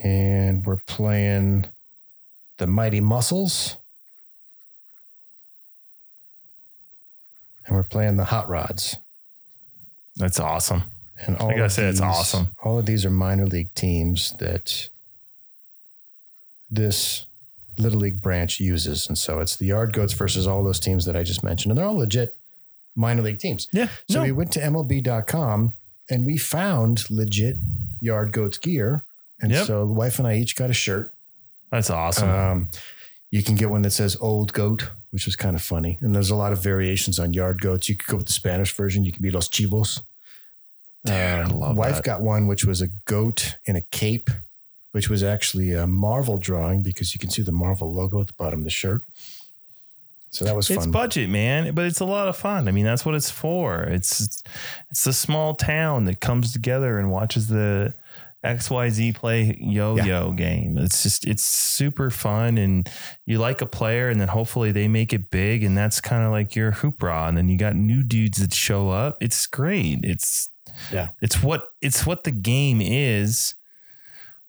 And 0.04 0.64
we're 0.64 0.78
playing 0.78 1.66
the 2.60 2.68
Mighty 2.68 3.02
Mussels. 3.02 3.78
And 7.66 7.76
we're 7.76 7.82
playing 7.82 8.18
the 8.18 8.26
Hot 8.26 8.48
Rods. 8.48 8.98
That's 10.16 10.40
awesome. 10.40 10.84
And 11.26 11.38
all 11.38 11.50
I 11.50 11.56
gotta 11.56 11.70
say, 11.72 11.88
it's 11.88 12.00
these- 12.00 12.08
awesome. 12.08 12.52
All 12.64 12.78
of 12.78 12.86
these 12.86 13.04
are 13.04 13.10
minor 13.10 13.48
league 13.48 13.74
teams 13.74 14.34
that 14.34 14.90
this 16.70 17.26
little 17.80 18.00
league 18.00 18.22
branch 18.22 18.60
uses, 18.60 19.08
and 19.08 19.18
so 19.18 19.40
it's 19.40 19.56
the 19.56 19.66
Yard 19.68 19.94
Goats 19.94 20.14
versus 20.14 20.46
all 20.48 20.64
those 20.64 20.80
teams 20.80 21.06
that 21.06 21.16
I 21.16 21.24
just 21.24 21.44
mentioned, 21.44 21.72
and 21.72 21.78
they're 21.78 21.86
all 21.86 21.98
legit 21.98 22.36
minor 22.96 23.22
league 23.22 23.40
teams. 23.40 23.68
Yeah. 23.72 23.88
So 24.10 24.20
no. 24.20 24.26
we 24.26 24.32
went 24.32 24.52
to 24.54 24.60
MLB.com 24.60 25.74
and 26.10 26.26
we 26.26 26.38
found 26.38 27.10
legit 27.10 27.58
Yard 28.02 28.32
Goats 28.32 28.58
gear, 28.58 29.04
and 29.42 29.52
Yep. 29.52 29.66
so 29.68 29.86
the 29.86 29.94
wife 29.94 30.20
and 30.20 30.28
I 30.28 30.36
each 30.36 30.56
got 30.56 30.70
a 30.70 30.74
shirt. 30.74 31.14
That's 31.72 31.90
awesome. 31.90 32.30
Um, 32.30 32.70
you 33.32 33.44
can 33.44 33.56
get 33.56 33.70
one 33.70 33.84
that 33.84 33.92
says 33.92 34.18
Old 34.20 34.54
Goat, 34.54 34.90
which 35.12 35.26
was 35.26 35.36
kind 35.36 35.56
of 35.56 35.62
funny. 35.62 35.98
And 36.02 36.16
there's 36.16 36.32
a 36.32 36.36
lot 36.36 36.52
of 36.52 36.64
variations 36.64 37.20
on 37.20 37.34
yard 37.34 37.62
goats. 37.62 37.88
You 37.88 37.96
could 37.96 38.08
go 38.08 38.18
with 38.18 38.26
the 38.26 38.32
Spanish 38.34 38.74
version. 38.74 39.04
You 39.06 39.12
can 39.12 39.22
be 39.22 39.30
Los 39.32 39.48
Chivos. 39.48 40.02
Dude, 41.06 41.14
I 41.16 41.44
love 41.46 41.78
wife 41.78 41.96
that. 41.98 42.04
got 42.04 42.22
one 42.22 42.48
which 42.48 42.66
was 42.66 42.82
a 42.82 42.88
goat 43.06 43.56
in 43.66 43.76
a 43.76 43.82
cape, 43.82 44.30
which 44.92 45.10
was 45.10 45.24
actually 45.24 45.74
a 45.74 45.88
Marvel 45.88 46.38
drawing 46.38 46.82
because 46.82 47.14
you 47.14 47.20
can 47.20 47.30
see 47.30 47.42
the 47.42 47.52
Marvel 47.52 47.94
logo 47.94 48.22
at 48.22 48.28
the 48.28 48.34
bottom 48.34 48.60
of 48.60 48.64
the 48.64 48.70
shirt. 48.70 49.02
So 50.32 50.46
that 50.46 50.56
was 50.56 50.68
fun. 50.68 50.78
It's 50.78 50.88
budget, 50.88 51.30
man, 51.30 51.74
but 51.74 51.86
it's 51.86 52.00
a 52.00 52.06
lot 52.06 52.28
of 52.28 52.38
fun. 52.38 52.68
I 52.68 52.72
mean, 52.72 52.86
that's 52.86 53.04
what 53.06 53.16
it's 53.16 53.32
for. 53.32 53.82
It's 53.84 54.44
it's 54.92 55.04
the 55.04 55.14
small 55.14 55.56
town 55.56 56.06
that 56.06 56.20
comes 56.20 56.54
together 56.54 57.00
and 57.00 57.12
watches 57.12 57.48
the 57.48 57.94
XYZ 58.46 59.16
play 59.16 59.58
yo-yo 59.60 60.32
game. 60.32 60.78
It's 60.78 61.04
just 61.04 61.26
it's 61.28 61.44
super 61.44 62.10
fun 62.10 62.58
and 62.58 62.90
you 63.26 63.40
like 63.40 63.62
a 63.62 63.66
player 63.66 64.10
and 64.10 64.22
then 64.22 64.28
hopefully 64.30 64.72
they 64.72 64.88
make 64.88 65.14
it 65.14 65.30
big 65.30 65.64
and 65.64 65.78
that's 65.78 66.00
kind 66.00 66.24
of 66.24 66.32
like 66.32 66.56
your 66.56 66.72
hoopra 66.74 67.28
and 67.28 67.36
then 67.36 67.50
you 67.50 67.58
got 67.58 67.76
new 67.76 68.04
dudes 68.04 68.38
that 68.38 68.54
show 68.54 68.92
up. 68.92 69.18
It's 69.20 69.46
great. 69.48 70.00
It's 70.04 70.50
Yeah. 70.92 71.10
It's 71.22 71.44
what 71.44 71.70
it's 71.82 72.06
what 72.06 72.24
the 72.24 72.32
game 72.32 72.82
is 72.82 73.56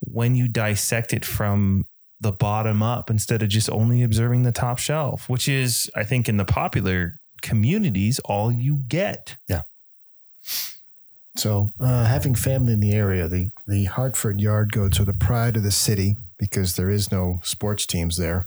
when 0.00 0.34
you 0.36 0.48
dissect 0.48 1.12
it 1.12 1.24
from 1.24 1.86
the 2.20 2.32
bottom 2.32 2.82
up 2.82 3.08
instead 3.10 3.42
of 3.42 3.48
just 3.48 3.70
only 3.70 4.02
observing 4.02 4.42
the 4.42 4.52
top 4.52 4.78
shelf, 4.78 5.28
which 5.28 5.48
is, 5.48 5.90
I 5.96 6.04
think, 6.04 6.28
in 6.28 6.36
the 6.36 6.44
popular 6.44 7.14
communities, 7.42 8.18
all 8.26 8.52
you 8.52 8.80
get. 8.88 9.36
Yeah. 9.48 9.62
So, 11.36 11.72
uh, 11.80 12.04
having 12.06 12.34
family 12.34 12.72
in 12.72 12.80
the 12.80 12.92
area, 12.92 13.28
the, 13.28 13.50
the 13.66 13.84
Hartford 13.84 14.40
Yard 14.40 14.72
Goats 14.72 14.98
are 15.00 15.04
the 15.04 15.12
pride 15.14 15.56
of 15.56 15.62
the 15.62 15.70
city 15.70 16.16
because 16.38 16.76
there 16.76 16.90
is 16.90 17.12
no 17.12 17.40
sports 17.42 17.86
teams 17.86 18.16
there. 18.16 18.46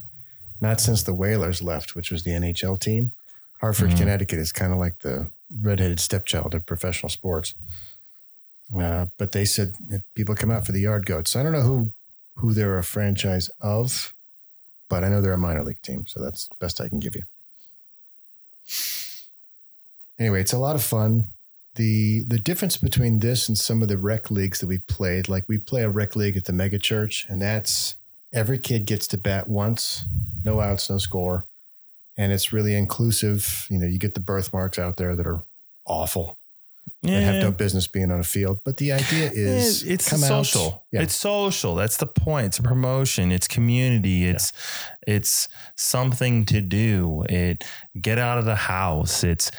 Not 0.60 0.80
since 0.80 1.02
the 1.02 1.14
Whalers 1.14 1.62
left, 1.62 1.94
which 1.94 2.10
was 2.10 2.22
the 2.22 2.30
NHL 2.32 2.78
team. 2.78 3.12
Hartford, 3.60 3.90
Mhm. 3.90 3.98
Connecticut 3.98 4.38
is 4.38 4.52
kind 4.52 4.72
of 4.72 4.78
like 4.78 4.98
the 5.00 5.30
redheaded 5.60 5.98
stepchild 5.98 6.54
of 6.54 6.66
professional 6.66 7.08
sports. 7.10 7.54
Uh, 8.78 9.06
but 9.18 9.32
they 9.32 9.44
said 9.44 9.74
people 10.14 10.34
come 10.34 10.50
out 10.50 10.66
for 10.66 10.72
the 10.72 10.80
Yard 10.80 11.06
Goats. 11.06 11.36
I 11.36 11.42
don't 11.42 11.52
know 11.52 11.62
who 11.62 11.92
who 12.36 12.52
they're 12.52 12.78
a 12.78 12.82
franchise 12.84 13.48
of, 13.60 14.14
but 14.88 15.04
I 15.04 15.08
know 15.08 15.20
they're 15.20 15.32
a 15.32 15.38
minor 15.38 15.62
league 15.64 15.82
team, 15.82 16.06
so 16.06 16.22
that's 16.22 16.48
best 16.58 16.80
I 16.80 16.88
can 16.88 16.98
give 16.98 17.14
you. 17.14 17.22
Anyway, 20.18 20.40
it's 20.40 20.52
a 20.52 20.58
lot 20.58 20.76
of 20.76 20.82
fun 20.82 21.28
the 21.74 22.24
the 22.28 22.38
difference 22.38 22.76
between 22.76 23.18
this 23.20 23.48
and 23.48 23.58
some 23.58 23.82
of 23.82 23.88
the 23.88 23.98
rec 23.98 24.30
leagues 24.30 24.60
that 24.60 24.66
we 24.66 24.78
played, 24.78 25.28
like 25.28 25.44
we 25.48 25.58
play 25.58 25.82
a 25.82 25.88
rec 25.90 26.14
league 26.16 26.36
at 26.36 26.44
the 26.44 26.52
mega 26.52 26.78
church, 26.78 27.26
and 27.28 27.42
that's 27.42 27.96
every 28.32 28.58
kid 28.58 28.84
gets 28.86 29.06
to 29.08 29.18
bat 29.18 29.48
once, 29.48 30.04
no 30.44 30.60
outs, 30.60 30.90
no 30.90 30.98
score. 30.98 31.46
and 32.16 32.32
it's 32.32 32.52
really 32.52 32.74
inclusive. 32.76 33.66
You 33.70 33.78
know, 33.78 33.86
you 33.86 33.98
get 33.98 34.14
the 34.14 34.20
birthmarks 34.20 34.78
out 34.78 34.96
there 34.96 35.16
that 35.16 35.26
are 35.26 35.42
awful. 35.84 36.38
They 37.02 37.20
have 37.22 37.42
no 37.42 37.52
business 37.52 37.86
being 37.86 38.10
on 38.10 38.18
a 38.20 38.24
field. 38.24 38.60
But 38.64 38.78
the 38.78 38.92
idea 38.92 39.30
is 39.30 39.82
Yeah, 39.84 39.92
it's 39.92 40.08
come 40.08 40.24
out- 40.24 40.28
social. 40.28 40.84
Yeah. 40.90 41.02
It's 41.02 41.14
social. 41.14 41.74
That's 41.74 41.98
the 41.98 42.06
point. 42.06 42.46
It's 42.46 42.58
a 42.58 42.62
promotion. 42.62 43.30
It's 43.30 43.46
community. 43.46 44.24
It's 44.24 44.54
it's 45.06 45.48
something 45.76 46.46
to 46.46 46.62
do. 46.62 47.24
It 47.28 47.62
get 48.00 48.18
out 48.18 48.38
of 48.38 48.46
the 48.46 48.54
house. 48.54 49.22
It's 49.22 49.50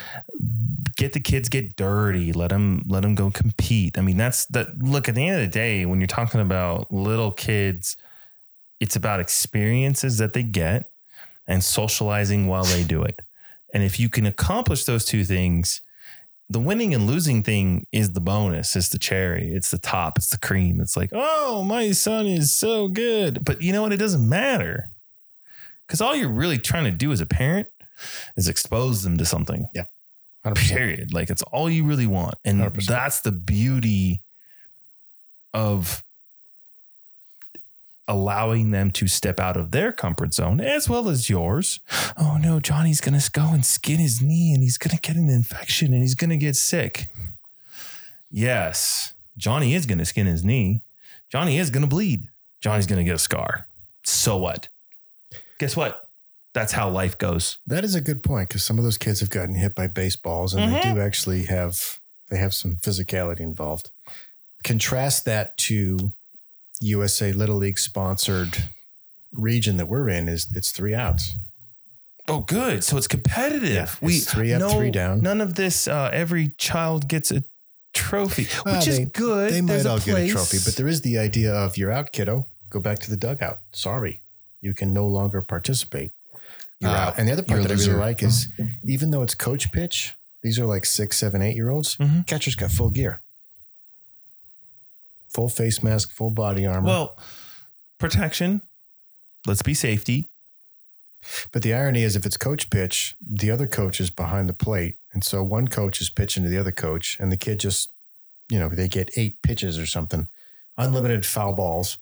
get 0.98 1.14
the 1.14 1.20
kids 1.20 1.48
get 1.50 1.76
dirty. 1.76 2.34
Let 2.34 2.50
them 2.50 2.84
let 2.88 3.02
them 3.04 3.14
go 3.14 3.30
compete. 3.30 3.98
I 4.00 4.02
mean, 4.02 4.18
that's 4.18 4.46
that. 4.48 4.80
Look, 4.82 5.08
at 5.08 5.14
the 5.14 5.28
end 5.28 5.36
of 5.40 5.42
the 5.48 5.54
day, 5.54 5.86
when 5.86 6.00
you're 6.02 6.08
talking 6.08 6.42
about 6.42 6.92
little 6.92 7.32
kids, 7.32 7.96
it's 8.80 8.96
about 8.96 9.20
experiences 9.20 10.18
that 10.18 10.34
they 10.34 10.42
get 10.44 10.90
and 11.48 11.64
socializing 11.64 12.48
while 12.48 12.64
they 12.64 12.84
do 12.84 13.04
it. 13.04 13.22
And 13.72 13.84
if 13.84 14.00
you 14.00 14.10
can 14.10 14.26
accomplish 14.26 14.86
those 14.86 15.06
two 15.06 15.24
things, 15.24 15.82
the 16.50 16.60
winning 16.60 16.94
and 16.94 17.08
losing 17.08 17.42
thing 17.42 17.88
is 17.92 18.12
the 18.12 18.22
bonus. 18.22 18.76
It's 18.76 18.90
the 18.90 19.00
cherry. 19.00 19.52
It's 19.52 19.72
the 19.72 19.78
top. 19.78 20.18
It's 20.18 20.30
the 20.30 20.38
cream. 20.38 20.80
It's 20.80 20.96
like, 20.96 21.10
oh, 21.12 21.64
my 21.64 21.92
son 21.92 22.28
is 22.28 22.56
so 22.56 22.88
good. 22.88 23.44
But 23.44 23.62
you 23.62 23.74
know 23.74 23.82
what? 23.82 23.94
It 23.94 23.98
doesn't 23.98 24.28
matter. 24.28 24.90
Because 25.88 26.02
all 26.02 26.16
you're 26.16 26.30
really 26.30 26.58
trying 26.58 26.86
to 26.86 26.92
do 26.92 27.12
as 27.12 27.22
a 27.22 27.26
parent 27.26 27.68
is 28.38 28.48
expose 28.48 29.04
them 29.04 29.18
to 29.18 29.26
something. 29.26 29.68
100%. 30.46 30.56
Period. 30.70 31.14
Like 31.14 31.30
it's 31.30 31.42
all 31.44 31.70
you 31.70 31.84
really 31.84 32.08
want. 32.08 32.36
And 32.44 32.62
100%. 32.62 32.86
that's 32.86 33.22
the 33.22 33.32
beauty 33.32 34.22
of 35.54 36.04
allowing 38.08 38.72
them 38.72 38.92
to 38.92 39.08
step 39.08 39.40
out 39.40 39.58
of 39.58 39.72
their 39.72 39.92
comfort 39.92 40.34
zone 40.34 40.60
as 40.60 40.88
well 40.88 41.10
as 41.10 41.30
yours. 41.30 41.80
Oh 42.18 42.38
no, 42.42 42.60
Johnny's 42.60 43.02
going 43.02 43.20
to 43.20 43.32
go 43.32 43.50
and 43.50 43.66
skin 43.66 43.98
his 43.98 44.22
knee 44.22 44.54
and 44.54 44.62
he's 44.62 44.78
going 44.78 44.96
to 44.96 45.02
get 45.02 45.16
an 45.16 45.30
infection 45.30 45.94
and 45.94 46.02
he's 46.02 46.16
going 46.16 46.30
to 46.30 46.38
get 46.38 46.56
sick. 46.56 47.08
Yes, 48.30 49.14
Johnny 49.38 49.74
is 49.74 49.86
going 49.86 49.98
to 50.00 50.06
skin 50.06 50.28
his 50.28 50.44
knee. 50.44 50.82
Johnny 51.32 51.58
is 51.58 51.70
going 51.70 51.84
to 51.84 51.90
bleed. 51.90 52.30
Johnny's 52.62 52.88
going 52.88 53.00
to 53.00 53.04
get 53.04 53.16
a 53.16 53.20
scar. 53.20 53.68
So 54.04 54.38
what? 54.38 54.68
Guess 55.58 55.76
what? 55.76 56.10
That's 56.54 56.72
how 56.72 56.90
life 56.90 57.18
goes. 57.18 57.58
That 57.68 57.84
is 57.84 57.96
a 57.96 58.02
good 58.02 58.24
point 58.24 58.50
because 58.50 58.64
some 58.64 58.78
of 58.78 58.84
those 58.84 58.98
kids 58.98 59.20
have 59.20 59.30
gotten 59.30 59.56
hit 59.56 59.76
by 59.76 59.88
baseballs 59.88 60.54
and 60.54 60.74
they 60.74 60.82
do 60.82 60.90
mm-hmm. 60.90 61.02
actually 61.02 61.44
have 61.46 62.00
they 62.30 62.38
have 62.38 62.54
some 62.54 62.78
physicality 62.78 63.42
involved. 63.42 63.90
Contrast 64.64 65.26
that 65.26 65.58
to 65.58 66.14
USA 66.82 67.32
Little 67.32 67.58
League 67.58 67.80
sponsored 67.80 68.70
region 69.32 69.78
that 69.78 69.88
we're 69.88 70.10
in 70.10 70.28
is 70.30 70.48
it's 70.56 70.72
three 70.72 70.94
outs. 70.96 71.34
Oh, 72.28 72.40
good. 72.42 72.84
So 72.84 72.98
it's 72.98 73.08
competitive. 73.08 73.70
Yeah, 73.74 73.88
we 74.02 74.20
three 74.20 74.52
up, 74.54 74.60
no- 74.62 74.70
three 74.70 74.92
down. 74.92 75.22
None 75.22 75.42
of 75.42 75.56
this. 75.56 75.88
Uh, 75.88 76.10
every 76.12 76.50
child 76.58 77.08
gets 77.08 77.32
a 77.32 77.44
trophy, 77.94 78.48
Well, 78.66 78.78
which 78.78 78.88
is 78.88 79.00
good. 79.14 79.52
They 79.54 79.62
might 79.62 79.86
all 79.86 79.98
a 79.98 80.00
get 80.00 80.18
a 80.18 80.28
trophy, 80.30 80.58
but 80.66 80.76
there 80.76 80.88
is 80.88 81.02
the 81.02 81.18
idea 81.20 81.54
of 81.54 81.78
you're 81.78 81.92
out, 81.92 82.12
kiddo. 82.14 82.48
Go 82.70 82.80
back 82.80 83.00
to 83.00 83.10
the 83.12 83.16
dugout. 83.18 83.60
Sorry, 83.74 84.22
you 84.60 84.74
can 84.74 84.92
no 84.94 85.06
longer 85.08 85.42
participate. 85.42 86.12
You're 86.80 86.90
Uh, 86.92 86.96
out. 86.96 87.20
And 87.20 87.28
the 87.28 87.32
other 87.34 87.44
part 87.44 87.62
that 87.62 87.72
I 87.72 87.76
really 87.76 87.94
like 87.94 88.24
is 88.24 88.48
even 88.84 89.12
though 89.12 89.22
it's 89.22 89.36
coach 89.36 89.72
pitch, 89.72 90.16
these 90.42 90.58
are 90.60 90.66
like 90.66 90.84
six, 90.86 91.18
seven, 91.18 91.42
eight 91.42 91.56
year 91.56 91.70
olds. 91.70 91.96
Mhm. 91.98 92.26
Catcher's 92.28 92.56
got 92.56 92.72
full 92.72 92.90
gear, 92.90 93.22
full 95.36 95.50
face 95.50 95.84
mask, 95.84 96.12
full 96.12 96.32
body 96.32 96.66
armor. 96.66 96.88
well, 96.88 97.20
protection. 98.00 98.62
Let's 99.46 99.62
be 99.62 99.74
safety. 99.74 100.30
But 101.52 101.62
the 101.62 101.74
irony 101.74 102.04
is, 102.04 102.16
if 102.16 102.26
it's 102.26 102.38
coach 102.38 102.70
pitch, 102.70 103.16
the 103.22 103.52
other 103.52 103.68
coach 103.68 104.00
is 104.00 104.10
behind 104.10 104.48
the 104.48 104.54
plate. 104.54 104.98
And 105.12 105.24
so 105.24 105.44
one 105.44 105.68
coach 105.68 106.00
is 106.00 106.10
pitching 106.10 106.44
to 106.44 106.50
the 106.50 106.58
other 106.58 106.72
coach, 106.72 107.18
and 107.20 107.32
the 107.32 107.38
kid 107.38 107.60
just, 107.60 107.90
you 108.50 108.60
know, 108.60 108.70
they 108.70 108.88
get 108.88 109.10
eight 109.18 109.42
pitches 109.42 109.78
or 109.78 109.86
something, 109.86 110.28
unlimited 110.78 111.26
foul 111.26 111.54
balls, 111.54 111.98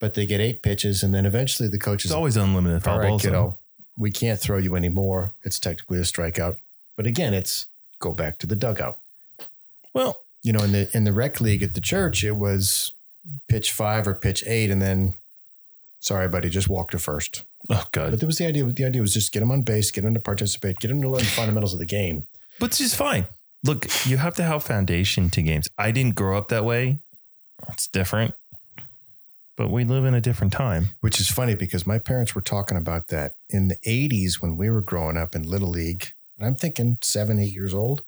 but 0.00 0.14
they 0.14 0.26
get 0.26 0.40
eight 0.40 0.62
pitches. 0.62 1.02
And 1.02 1.14
then 1.14 1.24
eventually 1.26 1.68
the 1.68 1.78
coach 1.78 2.04
It's 2.04 2.06
is 2.06 2.12
always 2.12 2.36
unlimited 2.36 2.82
foul 2.82 2.94
all 2.94 3.00
right, 3.00 3.08
balls. 3.08 3.22
though. 3.22 3.28
kiddo, 3.28 3.58
we 3.96 4.10
can't 4.10 4.40
throw 4.40 4.58
you 4.58 4.74
anymore. 4.76 5.32
It's 5.44 5.58
technically 5.58 5.98
a 5.98 6.02
strikeout. 6.02 6.56
But 6.96 7.06
again, 7.06 7.32
it's 7.34 7.66
go 8.00 8.12
back 8.12 8.38
to 8.38 8.46
the 8.46 8.56
dugout. 8.56 8.98
Well, 9.94 10.20
You 10.46 10.52
know, 10.52 10.62
in 10.62 10.70
the 10.72 10.88
in 10.96 11.02
the 11.02 11.12
rec 11.12 11.40
league 11.40 11.62
at 11.64 11.74
the 11.74 11.80
church, 11.80 12.22
it 12.22 12.36
was 12.36 12.92
pitch 13.48 13.72
five 13.72 14.06
or 14.06 14.14
pitch 14.14 14.44
eight, 14.46 14.70
and 14.70 14.80
then 14.80 15.14
sorry, 15.98 16.28
buddy, 16.28 16.48
just 16.48 16.68
walk 16.68 16.92
to 16.92 16.98
first. 17.00 17.42
oh 17.68 17.84
god, 17.90 18.12
But 18.12 18.20
there 18.20 18.28
was 18.28 18.38
the 18.38 18.46
idea. 18.46 18.62
The 18.64 18.84
idea 18.84 19.00
was 19.02 19.12
just 19.12 19.32
get 19.32 19.40
them 19.40 19.50
on 19.50 19.62
base, 19.62 19.90
get 19.90 20.02
them 20.04 20.14
to 20.14 20.20
participate, 20.20 20.78
get 20.78 20.88
them 20.88 21.02
to 21.02 21.08
learn 21.08 21.24
the 21.24 21.34
fundamentals 21.40 21.72
of 21.72 21.80
the 21.80 21.84
game. 21.98 22.28
but 22.60 22.66
it's 22.66 22.78
just 22.78 22.94
fine. 22.94 23.26
Look, 23.64 23.86
you 24.06 24.18
have 24.18 24.36
to 24.36 24.44
have 24.44 24.62
foundation 24.62 25.30
to 25.30 25.42
games. 25.42 25.68
I 25.76 25.90
didn't 25.90 26.14
grow 26.14 26.38
up 26.38 26.46
that 26.50 26.64
way. 26.64 27.00
It's 27.72 27.88
different, 27.88 28.34
but 29.56 29.70
we 29.70 29.84
live 29.84 30.04
in 30.04 30.14
a 30.14 30.20
different 30.20 30.52
time. 30.52 30.90
Which 31.00 31.18
is 31.18 31.28
funny 31.28 31.56
because 31.56 31.86
my 31.88 31.98
parents 31.98 32.36
were 32.36 32.40
talking 32.54 32.76
about 32.76 33.08
that 33.08 33.32
in 33.50 33.66
the 33.66 33.78
'80s 33.84 34.34
when 34.40 34.56
we 34.56 34.70
were 34.70 34.82
growing 34.82 35.16
up 35.16 35.34
in 35.34 35.42
little 35.42 35.70
league. 35.70 36.12
And 36.38 36.46
I'm 36.46 36.54
thinking 36.54 36.98
seven, 37.02 37.40
eight 37.40 37.52
years 37.52 37.74
old. 37.74 38.02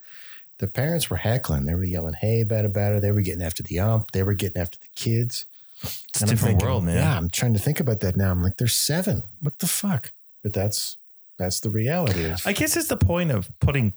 The 0.58 0.66
parents 0.66 1.08
were 1.08 1.16
heckling. 1.16 1.66
They 1.66 1.74
were 1.74 1.84
yelling, 1.84 2.14
"Hey, 2.14 2.42
batter, 2.42 2.68
batter!" 2.68 3.00
They 3.00 3.12
were 3.12 3.20
getting 3.20 3.42
after 3.42 3.62
the 3.62 3.78
ump. 3.78 4.10
They 4.10 4.22
were 4.22 4.34
getting 4.34 4.60
after 4.60 4.78
the 4.78 4.88
kids. 4.96 5.46
It's 5.82 6.20
a 6.20 6.24
And 6.24 6.30
different 6.30 6.40
thinking, 6.54 6.66
world, 6.66 6.84
man. 6.84 6.96
Yeah, 6.96 7.16
I'm 7.16 7.30
trying 7.30 7.54
to 7.54 7.60
think 7.60 7.78
about 7.78 8.00
that 8.00 8.16
now. 8.16 8.32
I'm 8.32 8.42
like, 8.42 8.56
they're 8.56 8.66
seven. 8.66 9.22
What 9.40 9.58
the 9.60 9.68
fuck? 9.68 10.12
But 10.42 10.52
that's 10.52 10.96
that's 11.38 11.60
the 11.60 11.70
reality. 11.70 12.24
Of, 12.24 12.42
I 12.44 12.52
guess 12.52 12.76
it's 12.76 12.88
the 12.88 12.96
point 12.96 13.30
of 13.30 13.48
putting 13.60 13.92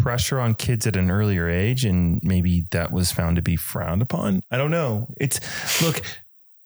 pressure 0.00 0.38
on 0.38 0.54
kids 0.54 0.86
at 0.86 0.94
an 0.94 1.10
earlier 1.10 1.48
age, 1.48 1.84
and 1.84 2.22
maybe 2.22 2.66
that 2.70 2.92
was 2.92 3.10
found 3.10 3.34
to 3.36 3.42
be 3.42 3.56
frowned 3.56 4.02
upon. 4.02 4.44
I 4.52 4.56
don't 4.56 4.70
know. 4.70 5.08
It's 5.16 5.40
look, 5.82 6.02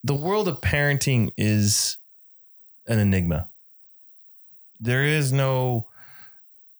the 0.03 0.13
world 0.13 0.47
of 0.47 0.61
parenting 0.61 1.31
is 1.35 1.97
an 2.87 2.99
enigma. 2.99 3.47
There 4.79 5.03
is 5.03 5.31
no 5.33 5.87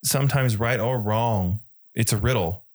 sometimes 0.03 0.57
right 0.57 0.79
or 0.79 0.99
wrong. 0.99 1.61
It's 1.95 2.13
a 2.13 2.17
riddle, 2.17 2.65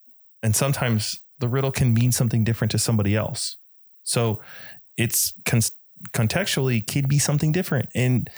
and 0.43 0.57
sometimes 0.57 1.21
the 1.39 1.49
riddle 1.49 1.73
can 1.73 1.95
mean 1.95 2.13
something 2.13 2.45
different 2.45 2.71
to 2.73 2.79
somebody 2.79 3.15
else. 3.15 3.57
So 4.03 4.41
it's 4.97 5.35
con- 5.45 5.61
contextually 6.13 6.87
can 6.87 7.07
be 7.07 7.19
something 7.19 7.53
different, 7.53 7.91
and 7.95 8.31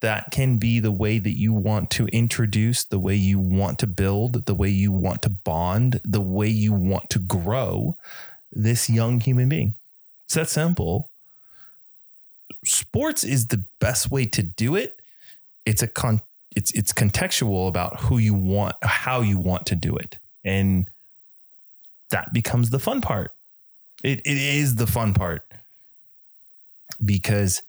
that 0.00 0.30
can 0.30 0.58
be 0.58 0.80
the 0.80 0.92
way 0.92 1.18
that 1.18 1.36
you 1.36 1.52
want 1.52 1.90
to 1.90 2.06
introduce, 2.06 2.84
the 2.84 2.98
way 2.98 3.14
you 3.14 3.38
want 3.38 3.78
to 3.80 3.86
build, 3.86 4.46
the 4.46 4.54
way 4.54 4.68
you 4.68 4.92
want 4.92 5.22
to 5.22 5.30
bond, 5.30 6.00
the 6.04 6.20
way 6.20 6.48
you 6.48 6.72
want 6.72 7.10
to 7.10 7.18
grow 7.18 7.96
this 8.50 8.88
young 8.88 9.20
human 9.20 9.48
being. 9.48 9.74
It's 10.24 10.34
that 10.34 10.48
simple. 10.48 11.10
Sports 12.64 13.24
is 13.24 13.48
the 13.48 13.64
best 13.80 14.10
way 14.10 14.26
to 14.26 14.42
do 14.42 14.74
it. 14.74 15.00
It's 15.66 15.82
a 15.82 15.86
con 15.86 16.22
it's 16.56 16.72
it's 16.72 16.92
contextual 16.92 17.68
about 17.68 18.00
who 18.00 18.18
you 18.18 18.34
want, 18.34 18.76
how 18.82 19.20
you 19.20 19.38
want 19.38 19.66
to 19.66 19.74
do 19.74 19.96
it. 19.96 20.16
And 20.44 20.88
that 22.10 22.32
becomes 22.32 22.70
the 22.70 22.78
fun 22.78 23.00
part. 23.00 23.32
It 24.02 24.20
it 24.20 24.36
is 24.36 24.76
the 24.76 24.86
fun 24.86 25.14
part. 25.14 25.46
Because 27.02 27.62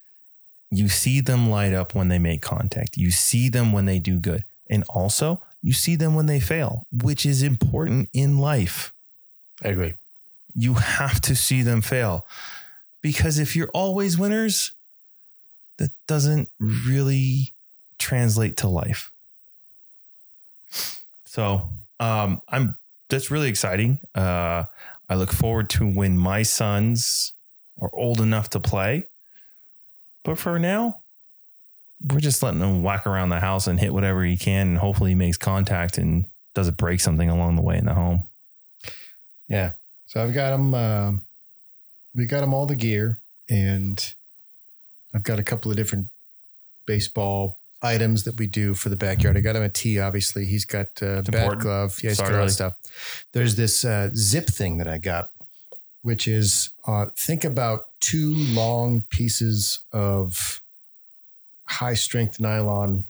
you 0.72 0.88
see 0.90 1.22
them 1.22 1.50
light 1.50 1.74
up 1.74 1.94
when 1.94 2.08
they 2.08 2.20
make 2.20 2.42
contact. 2.42 2.98
You 2.98 3.12
see 3.12 3.50
them 3.50 3.72
when 3.72 3.86
they 3.86 4.00
do 4.00 4.18
good. 4.18 4.44
And 4.70 4.84
also, 4.90 5.42
you 5.62 5.74
see 5.74 5.96
them 5.96 6.16
when 6.16 6.26
they 6.26 6.40
fail, 6.40 6.88
which 6.92 7.26
is 7.26 7.44
important 7.44 8.10
in 8.14 8.40
life. 8.40 8.94
I 9.64 9.70
agree. 9.70 9.94
You 10.56 10.76
have 10.76 11.22
to 11.22 11.36
see 11.36 11.62
them 11.62 11.82
fail. 11.82 12.26
Because 13.02 13.38
if 13.38 13.56
you're 13.56 13.70
always 13.74 14.18
winners, 14.18 14.72
that 15.78 15.92
doesn't 16.08 16.50
really 16.60 17.54
translate 18.02 18.58
to 18.58 18.68
life. 18.68 19.12
So, 21.26 21.70
um, 22.00 22.42
I'm 22.48 22.76
that's 23.10 23.30
really 23.30 23.50
exciting. 23.50 24.00
Uh, 24.16 24.66
I 25.10 25.16
look 25.16 25.32
forward 25.32 25.70
to 25.72 25.86
when 25.86 26.18
my 26.18 26.44
sons 26.44 27.34
are 27.80 27.90
old 27.94 28.22
enough 28.22 28.50
to 28.52 28.60
play. 28.60 29.08
But 30.24 30.38
for 30.38 30.58
now, 30.60 31.02
we're 32.10 32.20
just 32.20 32.42
letting 32.42 32.62
him 32.62 32.84
whack 32.84 33.06
around 33.06 33.30
the 33.30 33.40
house 33.40 33.68
and 33.68 33.80
hit 33.80 33.94
whatever 33.94 34.24
he 34.24 34.38
can, 34.38 34.70
and 34.70 34.78
hopefully 34.78 35.12
he 35.12 35.16
makes 35.16 35.38
contact 35.38 35.98
and 35.98 36.26
doesn't 36.54 36.78
break 36.78 37.00
something 37.00 37.30
along 37.30 37.56
the 37.56 37.62
way 37.62 37.78
in 37.78 37.86
the 37.86 37.94
home. 37.94 38.26
Yeah. 39.48 39.74
So 40.08 40.24
I've 40.24 40.34
got 40.34 40.52
them. 40.52 40.74
Uh, 40.74 41.12
we 42.16 42.26
got 42.26 42.42
them 42.42 42.54
all 42.54 42.66
the 42.66 42.76
gear, 42.76 43.20
and 43.50 44.14
I've 45.14 45.24
got 45.24 45.40
a 45.40 45.44
couple 45.44 45.72
of 45.72 45.78
different 45.78 46.08
baseball 46.86 47.58
items 47.84 48.24
that 48.26 48.38
we 48.38 48.48
do 48.48 48.74
for 48.74 48.90
the 48.90 48.96
backyard. 48.96 49.38
I 49.38 49.42
got 49.42 49.56
him 49.56 49.64
a 49.64 49.70
tee. 49.70 50.00
Obviously, 50.00 50.46
he's 50.46 50.66
got 50.66 50.88
uh, 51.02 51.20
It's 51.20 51.30
bat 51.30 51.42
important. 51.42 51.62
glove. 51.64 52.00
Yeah, 52.04 52.10
he's 52.12 52.20
got 52.20 52.34
all 52.34 52.46
that 52.46 52.52
stuff. 52.52 52.74
There's 53.34 53.56
this 53.56 53.84
uh, 53.84 54.10
zip 54.14 54.48
thing 54.48 54.78
that 54.78 54.88
I 54.88 54.98
got, 54.98 55.32
which 56.02 56.28
is 56.28 56.70
uh, 56.86 57.08
think 57.16 57.44
about 57.44 57.88
two 58.00 58.36
long 58.36 59.02
pieces 59.10 59.80
of 59.92 60.62
high 61.66 61.94
strength 61.94 62.40
nylon 62.40 63.06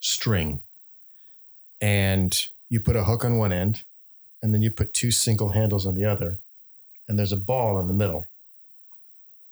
string 0.00 0.62
and 1.80 2.46
you 2.68 2.80
put 2.80 2.96
a 2.96 3.04
hook 3.04 3.24
on 3.24 3.36
one 3.38 3.52
end 3.52 3.82
and 4.42 4.52
then 4.52 4.62
you 4.62 4.70
put 4.70 4.92
two 4.92 5.10
single 5.10 5.50
handles 5.50 5.86
on 5.86 5.94
the 5.94 6.04
other 6.04 6.38
and 7.08 7.18
there's 7.18 7.32
a 7.32 7.36
ball 7.36 7.78
in 7.78 7.88
the 7.88 7.94
middle. 7.94 8.26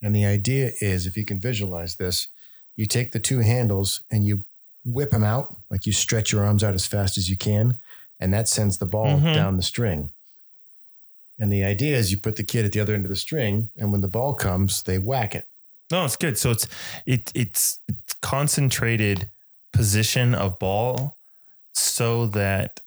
And 0.02 0.14
the 0.14 0.24
idea 0.24 0.72
is 0.80 1.06
if 1.06 1.16
you 1.16 1.24
can 1.24 1.40
visualize 1.40 1.96
this, 1.96 2.28
you 2.76 2.86
take 2.86 3.12
the 3.12 3.18
two 3.18 3.40
handles 3.40 4.02
and 4.10 4.24
you 4.26 4.44
whip 4.92 5.10
them 5.10 5.24
out, 5.24 5.54
like 5.70 5.86
you 5.86 5.92
stretch 5.92 6.32
your 6.32 6.44
arms 6.44 6.64
out 6.64 6.74
as 6.74 6.86
fast 6.86 7.18
as 7.18 7.28
you 7.28 7.36
can, 7.36 7.78
and 8.20 8.32
that 8.32 8.48
sends 8.48 8.78
the 8.78 8.86
ball 8.86 9.18
Mhm. 9.20 9.34
down 9.34 9.56
the 9.56 9.62
string. 9.62 10.12
And 11.38 11.52
the 11.52 11.62
idea 11.64 11.96
is 11.96 12.10
you 12.10 12.18
put 12.18 12.36
the 12.36 12.44
kid 12.44 12.64
at 12.64 12.72
the 12.72 12.80
other 12.80 12.94
end 12.94 13.04
of 13.04 13.10
the 13.10 13.16
string, 13.16 13.70
and 13.76 13.92
when 13.92 14.00
the 14.00 14.08
ball 14.08 14.34
comes, 14.34 14.82
they 14.82 14.98
whack 14.98 15.34
it. 15.34 15.46
No, 15.90 16.04
it's 16.04 16.16
good. 16.16 16.36
So 16.36 16.50
it's 16.50 16.66
it 17.06 17.30
it's, 17.34 17.78
it's 17.88 18.14
concentrated 18.20 19.30
position 19.72 20.34
of 20.34 20.58
ball 20.58 21.16
so 21.72 22.26
that 22.28 22.80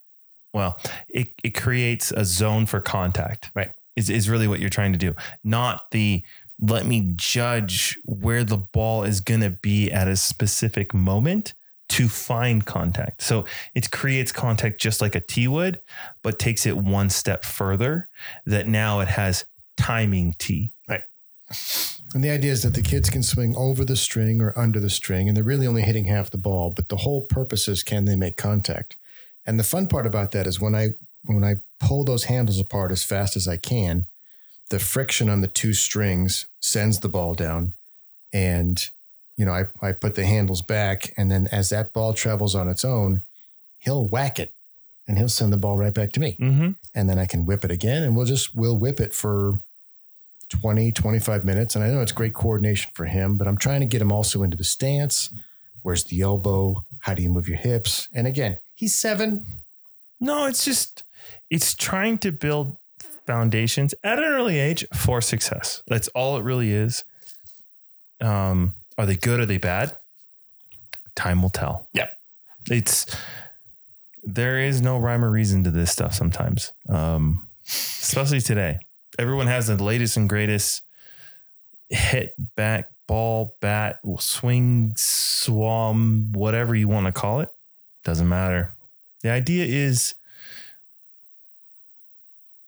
well, 0.53 0.77
it, 1.07 1.29
it 1.45 1.51
creates 1.51 2.11
a 2.11 2.25
zone 2.25 2.65
for 2.65 2.81
contact. 2.81 3.49
Right. 3.55 3.71
Is 3.95 4.09
is 4.09 4.29
really 4.29 4.47
what 4.47 4.59
you're 4.59 4.69
trying 4.69 4.91
to 4.91 4.97
do. 4.99 5.15
Not 5.43 5.89
the 5.91 6.23
let 6.59 6.85
me 6.85 7.13
judge 7.15 7.97
where 8.05 8.43
the 8.43 8.57
ball 8.57 9.03
is 9.03 9.21
gonna 9.21 9.49
be 9.49 9.89
at 9.91 10.07
a 10.07 10.15
specific 10.15 10.93
moment 10.93 11.53
to 11.91 12.07
find 12.07 12.65
contact. 12.65 13.21
So 13.21 13.45
it 13.75 13.91
creates 13.91 14.31
contact 14.31 14.79
just 14.79 15.01
like 15.01 15.13
a 15.13 15.19
T 15.19 15.47
would, 15.47 15.81
but 16.23 16.39
takes 16.39 16.65
it 16.65 16.77
one 16.77 17.09
step 17.09 17.43
further 17.43 18.07
that 18.45 18.65
now 18.67 19.01
it 19.01 19.09
has 19.09 19.43
timing 19.77 20.33
T. 20.37 20.71
Right. 20.87 21.03
And 22.13 22.23
the 22.23 22.29
idea 22.29 22.53
is 22.53 22.63
that 22.63 22.75
the 22.75 22.81
kids 22.81 23.09
can 23.09 23.23
swing 23.23 23.55
over 23.57 23.83
the 23.83 23.97
string 23.97 24.41
or 24.41 24.57
under 24.57 24.79
the 24.79 24.89
string, 24.89 25.27
and 25.27 25.35
they're 25.35 25.43
really 25.43 25.67
only 25.67 25.81
hitting 25.81 26.05
half 26.05 26.31
the 26.31 26.37
ball. 26.37 26.69
But 26.69 26.87
the 26.87 26.97
whole 26.97 27.21
purpose 27.21 27.67
is 27.67 27.83
can 27.83 28.05
they 28.05 28.15
make 28.15 28.37
contact? 28.37 28.95
And 29.45 29.59
the 29.59 29.63
fun 29.65 29.87
part 29.87 30.07
about 30.07 30.31
that 30.31 30.47
is 30.47 30.61
when 30.61 30.75
I 30.75 30.89
when 31.23 31.43
I 31.43 31.57
pull 31.79 32.05
those 32.05 32.25
handles 32.25 32.59
apart 32.59 32.91
as 32.91 33.03
fast 33.03 33.35
as 33.35 33.47
I 33.47 33.57
can, 33.57 34.07
the 34.69 34.79
friction 34.79 35.29
on 35.29 35.41
the 35.41 35.47
two 35.47 35.73
strings 35.73 36.47
sends 36.61 36.99
the 36.99 37.09
ball 37.09 37.33
down, 37.33 37.73
and 38.31 38.89
you 39.41 39.45
know 39.47 39.53
I 39.59 39.63
I 39.87 39.91
put 40.03 40.13
the 40.15 40.25
handles 40.25 40.61
back, 40.61 41.13
and 41.17 41.31
then 41.31 41.47
as 41.51 41.69
that 41.69 41.93
ball 41.93 42.13
travels 42.13 42.53
on 42.55 42.69
its 42.69 42.85
own, 42.85 43.23
he'll 43.83 44.05
whack 44.07 44.37
it, 44.39 44.53
and 45.07 45.17
he'll 45.17 45.29
send 45.39 45.51
the 45.51 45.57
ball 45.65 45.77
right 45.83 45.93
back 45.99 46.11
to 46.13 46.19
me 46.19 46.37
Mm-hmm. 46.39 46.69
and 46.93 47.09
then 47.09 47.17
I 47.17 47.25
can 47.25 47.45
whip 47.47 47.65
it 47.65 47.71
again 47.71 48.03
and 48.03 48.15
we'll 48.15 48.29
just 48.35 48.53
we'll 48.55 48.77
whip 48.77 48.99
it 48.99 49.13
for 49.13 49.59
20 50.49 50.91
25 50.91 51.43
minutes 51.45 51.75
and 51.75 51.83
I 51.83 51.87
know 51.89 52.01
it's 52.01 52.11
great 52.11 52.33
coordination 52.33 52.91
for 52.93 53.05
him 53.05 53.37
but 53.37 53.47
I'm 53.47 53.57
trying 53.57 53.79
to 53.81 53.85
get 53.93 54.01
him 54.01 54.11
also 54.11 54.43
into 54.43 54.57
the 54.57 54.63
stance 54.65 55.29
where's 55.81 56.03
the 56.03 56.21
elbow 56.21 56.83
how 56.99 57.13
do 57.15 57.21
you 57.23 57.29
move 57.29 57.47
your 57.47 57.57
hips 57.57 58.07
and 58.13 58.27
again 58.27 58.57
he's 58.75 58.93
7 58.95 59.45
No, 60.19 60.45
it's 60.45 60.63
just 60.65 61.03
it's 61.49 61.73
trying 61.73 62.17
to 62.19 62.31
build 62.31 62.77
foundations 63.25 63.95
at 64.03 64.17
an 64.19 64.25
early 64.25 64.59
age 64.59 64.85
for 64.93 65.21
success. 65.21 65.83
That's 65.87 66.09
all 66.09 66.37
it 66.37 66.43
really 66.43 66.71
is. 66.71 67.03
Um, 68.19 68.73
are 68.97 69.05
they 69.05 69.15
good? 69.15 69.39
Are 69.39 69.45
they 69.45 69.57
bad? 69.57 69.95
Time 71.15 71.41
will 71.41 71.49
tell. 71.49 71.89
Yep. 71.93 72.13
It's 72.69 73.15
there 74.23 74.59
is 74.59 74.81
no 74.81 74.97
rhyme 74.97 75.25
or 75.25 75.31
reason 75.31 75.63
to 75.63 75.71
this 75.71 75.91
stuff 75.91 76.13
sometimes. 76.13 76.71
Um, 76.87 77.47
especially 77.65 78.41
today. 78.41 78.79
Everyone 79.19 79.47
has 79.47 79.67
the 79.67 79.81
latest 79.81 80.17
and 80.17 80.29
greatest 80.29 80.83
hit 81.89 82.33
back 82.55 82.89
ball, 83.07 83.55
bat, 83.59 83.99
swing, 84.19 84.93
swam, 84.95 86.31
whatever 86.31 86.75
you 86.75 86.87
want 86.87 87.07
to 87.07 87.11
call 87.11 87.41
it. 87.41 87.49
Doesn't 88.03 88.29
matter. 88.29 88.73
The 89.21 89.29
idea 89.29 89.65
is 89.65 90.15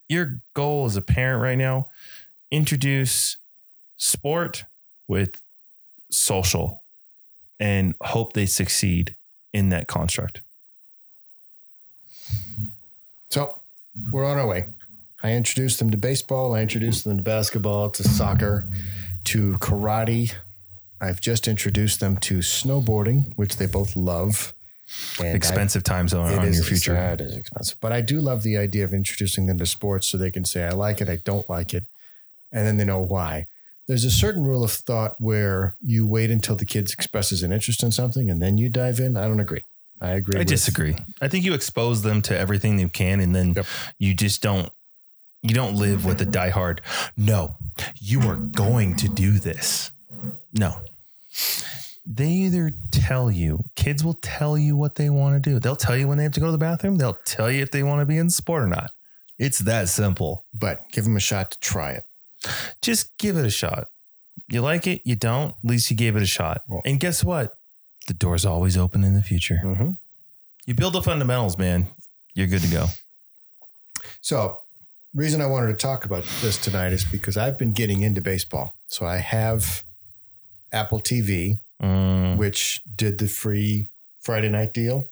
your 0.10 0.40
goal 0.54 0.86
as 0.86 0.98
a 0.98 1.02
parent 1.02 1.42
right 1.42 1.58
now 1.58 1.88
introduce 2.52 3.38
sport 3.98 4.66
with 5.08 5.42
social 6.14 6.84
and 7.60 7.96
hope 8.02 8.34
they 8.34 8.46
succeed 8.46 9.16
in 9.54 9.70
that 9.70 9.88
construct. 9.88 10.42
so 13.30 13.60
we're 14.12 14.26
on 14.26 14.38
our 14.38 14.48
way 14.48 14.66
I 15.24 15.32
introduced 15.34 15.80
them 15.80 15.90
to 15.92 15.98
baseball 15.98 16.56
I 16.56 16.62
introduced 16.62 17.04
them 17.04 17.18
to 17.18 17.24
basketball 17.24 17.90
to 17.92 18.04
soccer 18.04 18.66
to 19.26 19.54
karate 19.60 20.34
I've 21.02 21.22
just 21.22 21.48
introduced 21.48 22.00
them 22.00 22.18
to 22.18 22.40
snowboarding 22.40 23.34
which 23.36 23.58
they 23.58 23.66
both 23.66 23.96
love 23.96 24.54
and 25.20 25.28
I- 25.30 25.32
Expensive 25.32 25.84
time 25.84 26.08
zone 26.08 26.32
on 26.34 26.46
is 26.48 26.58
your 26.58 26.66
future. 26.66 26.96
It 26.96 27.22
is 27.22 27.36
expensive, 27.36 27.78
but 27.82 27.92
I 27.92 28.02
do 28.02 28.20
love 28.20 28.44
the 28.44 28.58
idea 28.58 28.84
of 28.84 28.94
introducing 28.94 29.48
them 29.48 29.58
to 29.58 29.66
sports 29.66 30.06
so 30.08 30.18
they 30.20 30.30
can 30.30 30.46
say 30.46 30.64
I 30.66 30.70
like 30.72 31.02
it, 31.02 31.10
I 31.10 31.16
don't 31.16 31.50
like 31.50 31.74
it, 31.74 31.86
and 32.52 32.68
then 32.68 32.78
they 32.78 32.86
know 32.86 33.00
why. 33.00 33.48
There's 33.88 34.06
a 34.06 34.12
certain 34.12 34.44
rule 34.44 34.64
of 34.64 34.72
thought 34.72 35.16
where 35.20 35.76
you 35.82 36.08
wait 36.08 36.32
until 36.32 36.56
the 36.56 36.66
kid 36.66 36.90
expresses 36.92 37.44
an 37.44 37.52
interest 37.52 37.84
in 37.84 37.92
something 37.92 38.30
and 38.30 38.42
then 38.42 38.58
you 38.58 38.70
dive 38.70 39.00
in. 39.00 39.18
I 39.18 39.28
don't 39.28 39.40
agree. 39.42 39.64
I 40.00 40.12
agree. 40.12 40.36
I 40.36 40.40
with- 40.40 40.48
disagree. 40.48 40.96
I 41.22 41.28
think 41.28 41.44
you 41.46 41.54
expose 41.54 42.02
them 42.02 42.22
to 42.24 42.38
everything 42.38 42.80
you 42.80 42.90
can, 42.90 43.20
and 43.20 43.34
then 43.36 43.54
Yep. 43.54 43.66
you 44.00 44.14
just 44.14 44.42
don't. 44.42 44.72
You 45.42 45.54
don't 45.54 45.76
live 45.76 46.06
with 46.06 46.22
a 46.22 46.26
diehard. 46.26 46.80
No, 47.18 47.58
you 48.00 48.22
are 48.22 48.38
going 48.38 48.96
to 48.98 49.10
do 49.10 49.40
this. 49.40 49.92
No, 50.54 50.78
they 52.06 52.30
either 52.30 52.72
tell 52.92 53.30
you. 53.32 53.64
Kids 53.76 54.04
will 54.04 54.14
tell 54.16 54.58
you 54.58 54.76
what 54.78 54.96
they 54.96 55.10
want 55.10 55.42
to 55.42 55.50
do. 55.50 55.60
They'll 55.60 55.76
tell 55.76 55.98
you 55.98 56.08
when 56.08 56.18
they 56.18 56.24
have 56.24 56.34
to 56.34 56.40
go 56.40 56.46
to 56.48 56.52
the 56.54 56.58
bathroom. 56.58 56.96
They'll 56.98 57.20
tell 57.26 57.50
you 57.52 57.62
if 57.62 57.72
they 57.72 57.84
want 57.84 58.00
to 58.02 58.06
be 58.06 58.18
in 58.18 58.30
sport 58.30 58.64
or 58.64 58.68
not. 58.68 58.92
It's 59.38 59.60
that 59.60 59.90
simple. 59.90 60.46
But 60.54 60.90
give 60.92 61.04
them 61.06 61.16
a 61.18 61.22
shot 61.22 61.52
to 61.52 61.60
try 61.60 61.92
it. 61.94 62.04
Just 62.82 63.18
give 63.18 63.38
it 63.38 63.46
a 63.46 63.50
shot. 63.50 63.88
You 64.50 64.62
like 64.62 64.88
it, 64.88 65.02
you 65.06 65.16
don't. 65.16 65.52
At 65.52 65.64
least 65.64 65.90
you 65.90 65.98
gave 65.98 66.16
it 66.16 66.22
a 66.22 66.28
shot. 66.28 66.64
And 66.86 67.00
guess 67.00 67.24
what? 67.24 67.58
The 68.08 68.14
door's 68.14 68.46
always 68.46 68.78
open 68.78 69.04
in 69.04 69.14
the 69.14 69.24
future. 69.24 69.62
Mm-hmm. 69.64 69.92
You 70.66 70.74
build 70.74 70.94
the 70.94 71.02
fundamentals, 71.02 71.58
man. 71.58 71.88
You're 72.34 72.48
good 72.48 72.62
to 72.62 72.68
go. 72.70 72.88
So, 74.22 74.60
reason 75.14 75.42
I 75.42 75.46
wanted 75.48 75.68
to 75.68 75.74
talk 75.76 76.06
about 76.06 76.24
this 76.42 76.58
tonight 76.62 76.92
is 76.94 77.04
because 77.06 77.38
I've 77.38 77.58
been 77.58 77.74
getting 77.74 78.02
into 78.02 78.22
baseball. 78.22 78.76
So 78.88 79.06
I 79.06 79.18
have 79.18 79.84
Apple 80.72 81.00
TV, 81.00 81.60
Mm. 81.82 82.38
which 82.38 82.82
did 82.96 83.18
the 83.18 83.28
free 83.28 83.90
Friday 84.22 84.48
night 84.50 84.74
deal. 84.74 85.10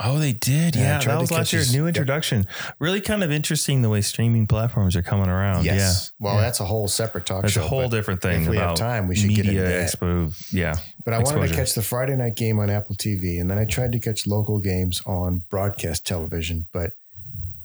Oh, 0.00 0.18
they 0.18 0.32
did. 0.32 0.74
Yeah, 0.74 0.82
I 0.82 0.84
Yeah, 0.84 0.98
tried 1.00 1.12
that 1.12 1.14
to 1.16 1.20
was 1.20 1.30
last 1.30 1.38
catch 1.46 1.52
year. 1.52 1.60
his- 1.62 1.72
New 1.74 1.82
yep. 1.86 1.88
introduction. 1.88 2.46
Really 2.80 3.00
kind 3.00 3.22
of 3.22 3.30
interesting 3.30 3.82
the 3.82 3.88
way 3.88 4.00
streaming 4.00 4.46
platforms 4.46 4.96
are 4.96 5.02
coming 5.02 5.28
around. 5.28 5.64
Yes. 5.64 6.10
Well, 6.18 6.34
Yeah. 6.34 6.40
that's 6.40 6.58
a 6.60 6.64
whole 6.64 6.88
separate 6.88 7.26
talk 7.26 7.36
Yeah, 7.36 7.42
that's 7.42 7.52
show. 7.54 7.64
a 7.64 7.68
whole 7.68 7.88
different 7.88 8.20
thing 8.20 8.42
if 8.44 8.48
we 8.48 8.56
have 8.56 8.64
about 8.70 8.76
time, 8.76 9.06
we 9.06 9.14
should 9.14 9.30
get 9.30 9.46
media 9.46 9.60
into 9.64 9.72
that. 9.76 9.90
expo. 10.00 10.52
Yeah, 10.52 10.74
But 11.04 11.14
I 11.14 11.18
wanted 11.20 11.48
to 11.48 11.54
catch 11.54 11.74
the 11.74 11.82
Friday 11.82 12.16
night 12.16 12.34
game 12.34 12.58
on 12.58 12.70
Apple 12.70 12.96
TV, 12.96 13.38
and 13.38 13.48
then 13.50 13.58
I 13.58 13.64
tried 13.64 13.92
to 13.92 13.98
catch 14.00 14.26
local 14.26 14.58
games 14.58 15.00
on 15.06 15.44
broadcast 15.48 16.04
television, 16.06 16.66
but 16.72 16.94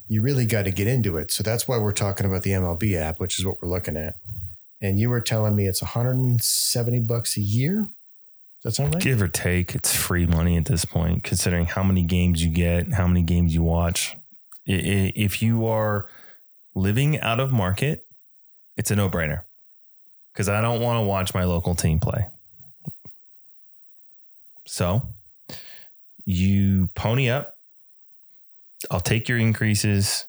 you 0.08 0.22
really 0.22 0.46
got 0.46 0.66
to 0.66 0.72
get 0.72 0.88
into 0.88 1.18
it. 1.18 1.32
So 1.32 1.42
that's 1.44 1.68
why 1.68 1.78
we're 1.78 1.92
talking 1.92 2.26
about 2.26 2.44
the 2.44 2.52
MLB 2.54 2.96
app, 2.96 3.20
which 3.20 3.40
is 3.40 3.46
what 3.46 3.62
we're 3.62 3.70
looking 3.70 3.96
at. 3.98 4.16
And 4.82 5.00
you 5.00 5.10
were 5.10 5.20
telling 5.22 5.56
me 5.56 5.68
it's 5.68 5.82
170 5.82 7.00
bucks 7.02 7.38
a 7.38 7.42
year. 7.42 7.90
Does 8.62 8.76
that 8.76 8.76
sound 8.76 8.96
right? 8.96 9.04
give 9.04 9.22
or 9.22 9.28
take, 9.28 9.74
it's 9.74 9.96
free 9.96 10.26
money 10.26 10.58
at 10.58 10.66
this 10.66 10.84
point, 10.84 11.24
considering 11.24 11.66
how 11.66 11.84
many 11.84 12.04
games 12.04 12.44
you 12.44 12.52
get, 12.52 12.92
how 12.92 13.08
many 13.08 13.22
games 13.22 13.54
you 13.56 13.64
watch. 13.64 14.18
If 14.66 15.42
you 15.42 15.66
are 15.66 16.08
living 16.76 17.20
out 17.22 17.40
of 17.40 17.52
market, 17.52 18.06
it's 18.76 18.92
a 18.92 18.96
no 18.96 19.10
brainer 19.10 19.44
because 20.34 20.50
I 20.50 20.62
don't 20.62 20.82
want 20.82 20.98
to 20.98 21.02
watch 21.02 21.34
my 21.34 21.46
local 21.46 21.74
team 21.74 22.00
play. 22.00 22.28
So 24.68 25.02
you 26.26 26.90
pony 26.96 27.30
up. 27.30 27.54
I'll 28.92 29.00
take 29.00 29.28
your 29.28 29.38
increases. 29.38 30.26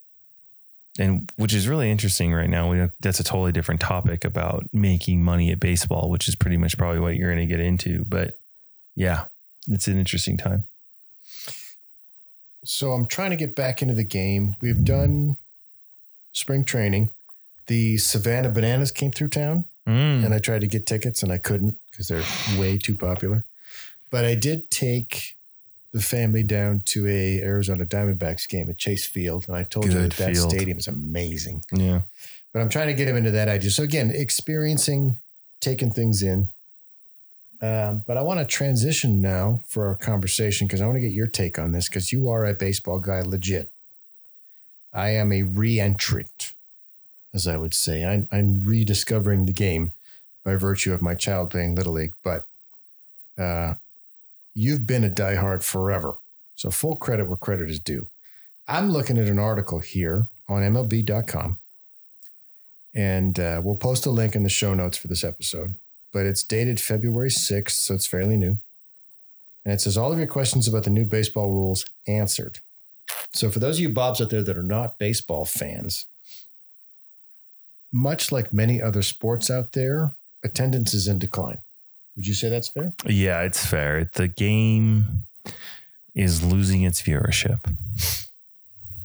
And 0.99 1.31
which 1.37 1.55
is 1.55 1.69
really 1.69 1.91
interesting 1.91 2.33
right 2.35 2.51
now. 2.51 2.71
We 2.71 2.89
that's 3.01 3.21
a 3.21 3.25
totally 3.25 3.53
different 3.53 3.81
topic 3.81 4.25
about 4.25 4.69
making 4.73 5.23
money 5.23 5.51
at 5.53 5.61
baseball, 5.61 6.11
which 6.11 6.29
is 6.29 6.35
pretty 6.35 6.57
much 6.57 6.77
probably 6.77 7.01
what 7.01 7.17
you're 7.17 7.33
going 7.33 7.49
to 7.49 7.53
get 7.53 7.65
into. 7.65 8.05
But 8.05 8.39
yeah, 8.97 9.27
it's 9.69 9.87
an 9.87 9.99
interesting 9.99 10.37
time. 10.37 10.65
So 12.65 12.93
I'm 12.93 13.07
trying 13.07 13.31
to 13.31 13.37
get 13.37 13.55
back 13.55 13.83
into 13.83 13.95
the 13.95 14.05
game. 14.05 14.57
We've 14.61 14.85
done 14.85 15.37
spring 16.33 16.65
training. 16.65 17.11
The 17.67 17.97
Savannah 17.97 18.51
Bananas 18.51 18.91
came 18.91 19.13
through 19.13 19.29
town. 19.29 19.65
Mm. 19.91 20.25
and 20.25 20.35
I 20.35 20.39
tried 20.39 20.61
to 20.61 20.67
get 20.67 20.87
tickets 20.87 21.23
and 21.23 21.33
I 21.33 21.39
couldn't 21.39 21.77
because 21.91 22.09
they're 22.09 22.23
way 22.61 22.79
too 22.79 22.95
popular. 22.95 23.45
But 24.11 24.25
I 24.25 24.35
did 24.35 24.71
take 24.71 25.37
the 25.93 26.01
family 26.01 26.43
down 26.43 26.83
to 26.87 27.07
a 27.09 27.41
Arizona 27.41 27.85
Diamondbacks 27.85 28.49
game 28.49 28.71
at 28.71 28.79
Chase 28.79 29.07
Field, 29.07 29.47
and 29.49 29.57
I 29.57 29.65
told 29.65 29.87
you 29.87 29.93
Good 29.93 30.13
that 30.13 30.17
that 30.19 30.35
field. 30.35 30.51
stadium 30.51 30.79
is 30.79 30.87
amazing. 30.89 31.65
yeah. 31.73 32.03
But 32.53 32.61
I'm 32.63 32.69
trying 32.69 32.89
to 32.89 32.95
get 32.95 33.07
him 33.09 33.17
into 33.17 33.31
that 33.33 33.49
idea. 33.49 33.71
So 33.71 33.83
again, 33.85 34.11
experiencing, 34.13 35.19
taking 35.61 35.91
things 35.93 36.23
in, 36.23 36.49
Um, 37.63 38.05
but 38.07 38.17
I 38.17 38.23
want 38.23 38.41
to 38.41 38.47
transition 38.47 39.21
now 39.21 39.61
for 39.67 39.87
our 39.89 39.95
conversation 39.95 40.67
because 40.67 40.81
I 40.81 40.87
want 40.87 40.97
to 40.97 41.01
get 41.01 41.13
your 41.13 41.27
take 41.27 41.59
on 41.59 41.73
this 41.73 41.89
because 41.89 42.11
you 42.13 42.29
are 42.31 42.45
a 42.45 42.55
baseball 42.55 42.99
guy, 42.99 43.21
legit. 43.21 43.71
I 44.93 45.11
am 45.11 45.31
a 45.33 45.43
re-entrant, 45.43 46.53
as 47.35 47.47
I 47.47 47.57
would 47.57 47.75
say. 47.75 48.05
I'm, 48.05 48.27
I'm 48.33 48.65
rediscovering 48.65 49.45
the 49.47 49.53
game 49.53 49.93
by 50.43 50.57
virtue 50.57 50.93
of 50.93 51.03
my 51.03 51.15
child 51.15 51.51
playing 51.51 51.75
little 51.77 51.93
league, 51.93 52.15
but 52.25 52.47
uh, 53.39 53.75
you've 54.55 54.87
been 54.87 55.05
a 55.05 55.09
diehard 55.09 55.63
forever. 55.63 56.19
So 56.57 56.71
full 56.71 56.97
credit 56.97 57.29
where 57.29 57.37
credit 57.37 57.71
is 57.71 57.81
due. 57.81 58.09
I'm 58.69 58.91
looking 58.91 59.19
at 59.19 59.29
an 59.29 59.39
article 59.39 59.81
here 59.81 60.29
on 60.49 60.63
MLB.com, 60.63 61.59
and 62.95 63.41
uh, 63.41 63.61
we'll 63.65 63.77
post 63.77 64.07
a 64.07 64.11
link 64.11 64.35
in 64.35 64.43
the 64.43 64.49
show 64.49 64.75
notes 64.75 64.99
for 64.99 65.09
this 65.09 65.25
episode 65.25 65.75
but 66.13 66.27
it's 66.27 66.43
dated 66.43 66.81
February 66.81 67.31
6th, 67.31 67.71
so 67.71 67.95
it's 67.95 68.07
fairly 68.07 68.37
new. 68.37 68.59
And 69.65 69.75
it 69.75 69.81
says 69.81 69.97
all 69.97 70.13
of 70.13 70.19
your 70.19 70.27
questions 70.27 70.67
about 70.67 70.85
the 70.85 70.91
new 70.91 71.05
baseball 71.05 71.51
rules 71.51 71.85
answered. 72.07 72.61
So 73.33 73.51
for 73.51 73.59
those 73.59 73.77
of 73.77 73.83
you 73.83 73.89
Bobs 73.91 74.21
out 74.21 74.31
there 74.31 74.43
that 74.43 74.57
are 74.57 74.63
not 74.63 74.99
baseball 74.99 75.45
fans, 75.45 76.07
much 77.93 78.33
like 78.33 78.53
many 78.53 78.81
other 78.81 79.03
sports 79.03 79.51
out 79.51 79.73
there, 79.73 80.13
attendance 80.43 80.95
is 80.95 81.07
in 81.07 81.19
decline. 81.19 81.59
Would 82.21 82.27
you 82.27 82.35
say 82.35 82.51
that's 82.51 82.69
fair? 82.69 82.93
Yeah, 83.07 83.41
it's 83.41 83.65
fair. 83.65 84.11
The 84.13 84.29
game 84.29 85.25
is 86.15 86.45
losing 86.45 86.83
its 86.83 87.01
viewership. 87.01 87.61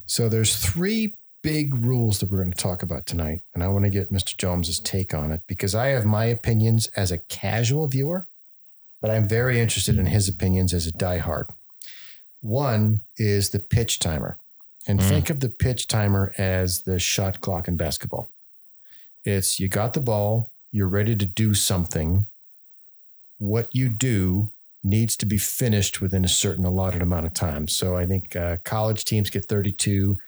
So 0.04 0.28
there's 0.28 0.58
three 0.58 1.16
big 1.40 1.74
rules 1.74 2.20
that 2.20 2.30
we're 2.30 2.42
going 2.42 2.52
to 2.52 2.62
talk 2.62 2.82
about 2.82 3.06
tonight. 3.06 3.40
And 3.54 3.64
I 3.64 3.68
want 3.68 3.86
to 3.86 3.90
get 3.90 4.12
Mr. 4.12 4.36
Jomes's 4.36 4.78
take 4.78 5.14
on 5.14 5.32
it 5.32 5.40
because 5.46 5.74
I 5.74 5.86
have 5.86 6.04
my 6.04 6.26
opinions 6.26 6.88
as 6.88 7.10
a 7.10 7.16
casual 7.16 7.86
viewer, 7.86 8.26
but 9.00 9.10
I'm 9.10 9.26
very 9.26 9.62
interested 9.62 9.96
in 9.96 10.04
his 10.04 10.28
opinions 10.28 10.74
as 10.74 10.86
a 10.86 10.92
diehard. 10.92 11.48
One 12.42 13.00
is 13.16 13.48
the 13.48 13.60
pitch 13.60 13.98
timer. 13.98 14.36
And 14.86 15.00
mm. 15.00 15.08
think 15.08 15.30
of 15.30 15.40
the 15.40 15.48
pitch 15.48 15.88
timer 15.88 16.34
as 16.36 16.82
the 16.82 16.98
shot 16.98 17.40
clock 17.40 17.66
in 17.66 17.78
basketball. 17.78 18.28
It's 19.24 19.58
you 19.58 19.68
got 19.68 19.94
the 19.94 20.00
ball, 20.00 20.52
you're 20.70 20.86
ready 20.86 21.16
to 21.16 21.24
do 21.24 21.54
something. 21.54 22.26
What 23.38 23.74
you 23.74 23.88
do 23.88 24.52
needs 24.82 25.16
to 25.16 25.26
be 25.26 25.38
finished 25.38 26.00
within 26.00 26.24
a 26.24 26.28
certain 26.28 26.64
allotted 26.64 27.02
amount 27.02 27.26
of 27.26 27.34
time. 27.34 27.68
So 27.68 27.96
I 27.96 28.06
think 28.06 28.36
uh, 28.36 28.58
college 28.64 29.04
teams 29.04 29.30
get 29.30 29.44
32, 29.44 30.18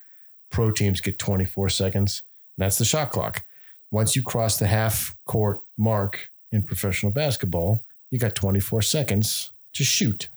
Pro 0.51 0.71
teams 0.71 1.01
get 1.01 1.19
24 1.19 1.69
seconds. 1.69 2.23
That's 2.57 2.79
the 2.79 2.85
shot 2.85 3.11
clock. 3.11 3.45
Once 3.91 4.17
you 4.17 4.23
cross 4.23 4.59
the 4.59 4.67
half 4.67 5.17
court 5.27 5.61
mark 5.77 6.31
in 6.51 6.63
professional 6.63 7.13
basketball, 7.13 7.85
you 8.11 8.19
got 8.19 8.35
24 8.35 8.83
seconds 8.83 9.51
to 9.75 9.85
shoot. 9.85 10.29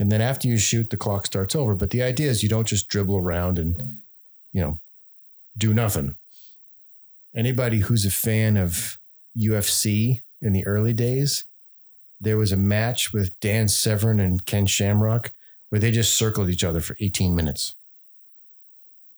And 0.00 0.10
then 0.10 0.20
after 0.20 0.48
you 0.48 0.58
shoot, 0.58 0.90
the 0.90 0.96
clock 0.96 1.26
starts 1.26 1.54
over. 1.54 1.74
But 1.74 1.90
the 1.90 2.02
idea 2.02 2.30
is 2.30 2.42
you 2.42 2.48
don't 2.48 2.66
just 2.66 2.88
dribble 2.88 3.16
around 3.16 3.58
and, 3.58 3.98
you 4.52 4.60
know, 4.60 4.78
do 5.56 5.72
nothing. 5.72 6.16
Anybody 7.34 7.80
who's 7.80 8.04
a 8.04 8.10
fan 8.10 8.56
of 8.56 8.98
UFC 9.36 10.22
in 10.40 10.52
the 10.52 10.66
early 10.66 10.92
days, 10.92 11.44
there 12.22 12.38
was 12.38 12.52
a 12.52 12.56
match 12.56 13.12
with 13.12 13.38
Dan 13.40 13.66
Severn 13.68 14.20
and 14.20 14.46
Ken 14.46 14.66
Shamrock 14.66 15.32
where 15.68 15.80
they 15.80 15.90
just 15.90 16.14
circled 16.14 16.48
each 16.48 16.62
other 16.62 16.80
for 16.80 16.96
18 17.00 17.34
minutes. 17.34 17.74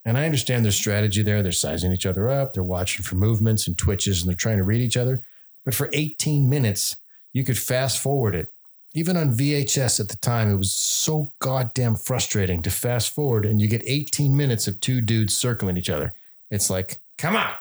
And 0.04 0.16
I 0.16 0.24
understand 0.24 0.64
their 0.64 0.72
strategy 0.72 1.22
there. 1.22 1.42
They're 1.42 1.52
sizing 1.52 1.92
each 1.92 2.06
other 2.06 2.28
up, 2.28 2.54
they're 2.54 2.62
watching 2.62 3.04
for 3.04 3.16
movements 3.16 3.66
and 3.66 3.76
twitches, 3.76 4.22
and 4.22 4.28
they're 4.28 4.36
trying 4.36 4.58
to 4.58 4.64
read 4.64 4.80
each 4.80 4.96
other. 4.96 5.22
But 5.64 5.74
for 5.74 5.90
18 5.92 6.48
minutes, 6.48 6.96
you 7.32 7.44
could 7.44 7.58
fast 7.58 7.98
forward 7.98 8.34
it. 8.34 8.52
Even 8.94 9.16
on 9.16 9.34
VHS 9.34 9.98
at 9.98 10.08
the 10.08 10.16
time, 10.16 10.50
it 10.50 10.56
was 10.56 10.70
so 10.70 11.32
goddamn 11.40 11.96
frustrating 11.96 12.62
to 12.62 12.70
fast 12.70 13.10
forward 13.10 13.44
and 13.44 13.60
you 13.60 13.66
get 13.66 13.82
18 13.84 14.36
minutes 14.36 14.68
of 14.68 14.80
two 14.80 15.00
dudes 15.00 15.36
circling 15.36 15.76
each 15.76 15.90
other. 15.90 16.14
It's 16.50 16.70
like, 16.70 16.98
come 17.18 17.34
on. 17.34 17.52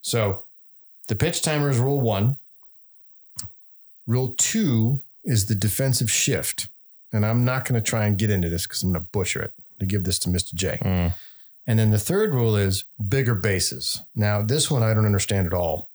So 0.00 0.42
the 1.08 1.16
pitch 1.16 1.42
timer 1.42 1.70
is 1.70 1.78
rule 1.78 2.00
one. 2.00 2.36
Rule 4.06 4.34
two 4.36 5.02
is 5.24 5.46
the 5.46 5.54
defensive 5.54 6.10
shift. 6.10 6.68
And 7.12 7.26
I'm 7.26 7.44
not 7.44 7.66
going 7.66 7.80
to 7.80 7.86
try 7.86 8.06
and 8.06 8.16
get 8.16 8.30
into 8.30 8.48
this 8.48 8.66
because 8.66 8.82
I'm 8.82 8.92
going 8.92 9.04
to 9.04 9.10
butcher 9.10 9.42
it 9.42 9.52
to 9.78 9.86
give 9.86 10.04
this 10.04 10.18
to 10.20 10.28
Mr. 10.28 10.54
J. 10.54 10.78
Mm. 10.80 11.14
And 11.66 11.78
then 11.78 11.90
the 11.90 11.98
third 11.98 12.34
rule 12.34 12.56
is 12.56 12.84
bigger 13.08 13.34
bases. 13.34 14.02
Now, 14.14 14.42
this 14.42 14.70
one 14.70 14.82
I 14.82 14.94
don't 14.94 15.06
understand 15.06 15.46
at 15.46 15.52
all. 15.52 15.88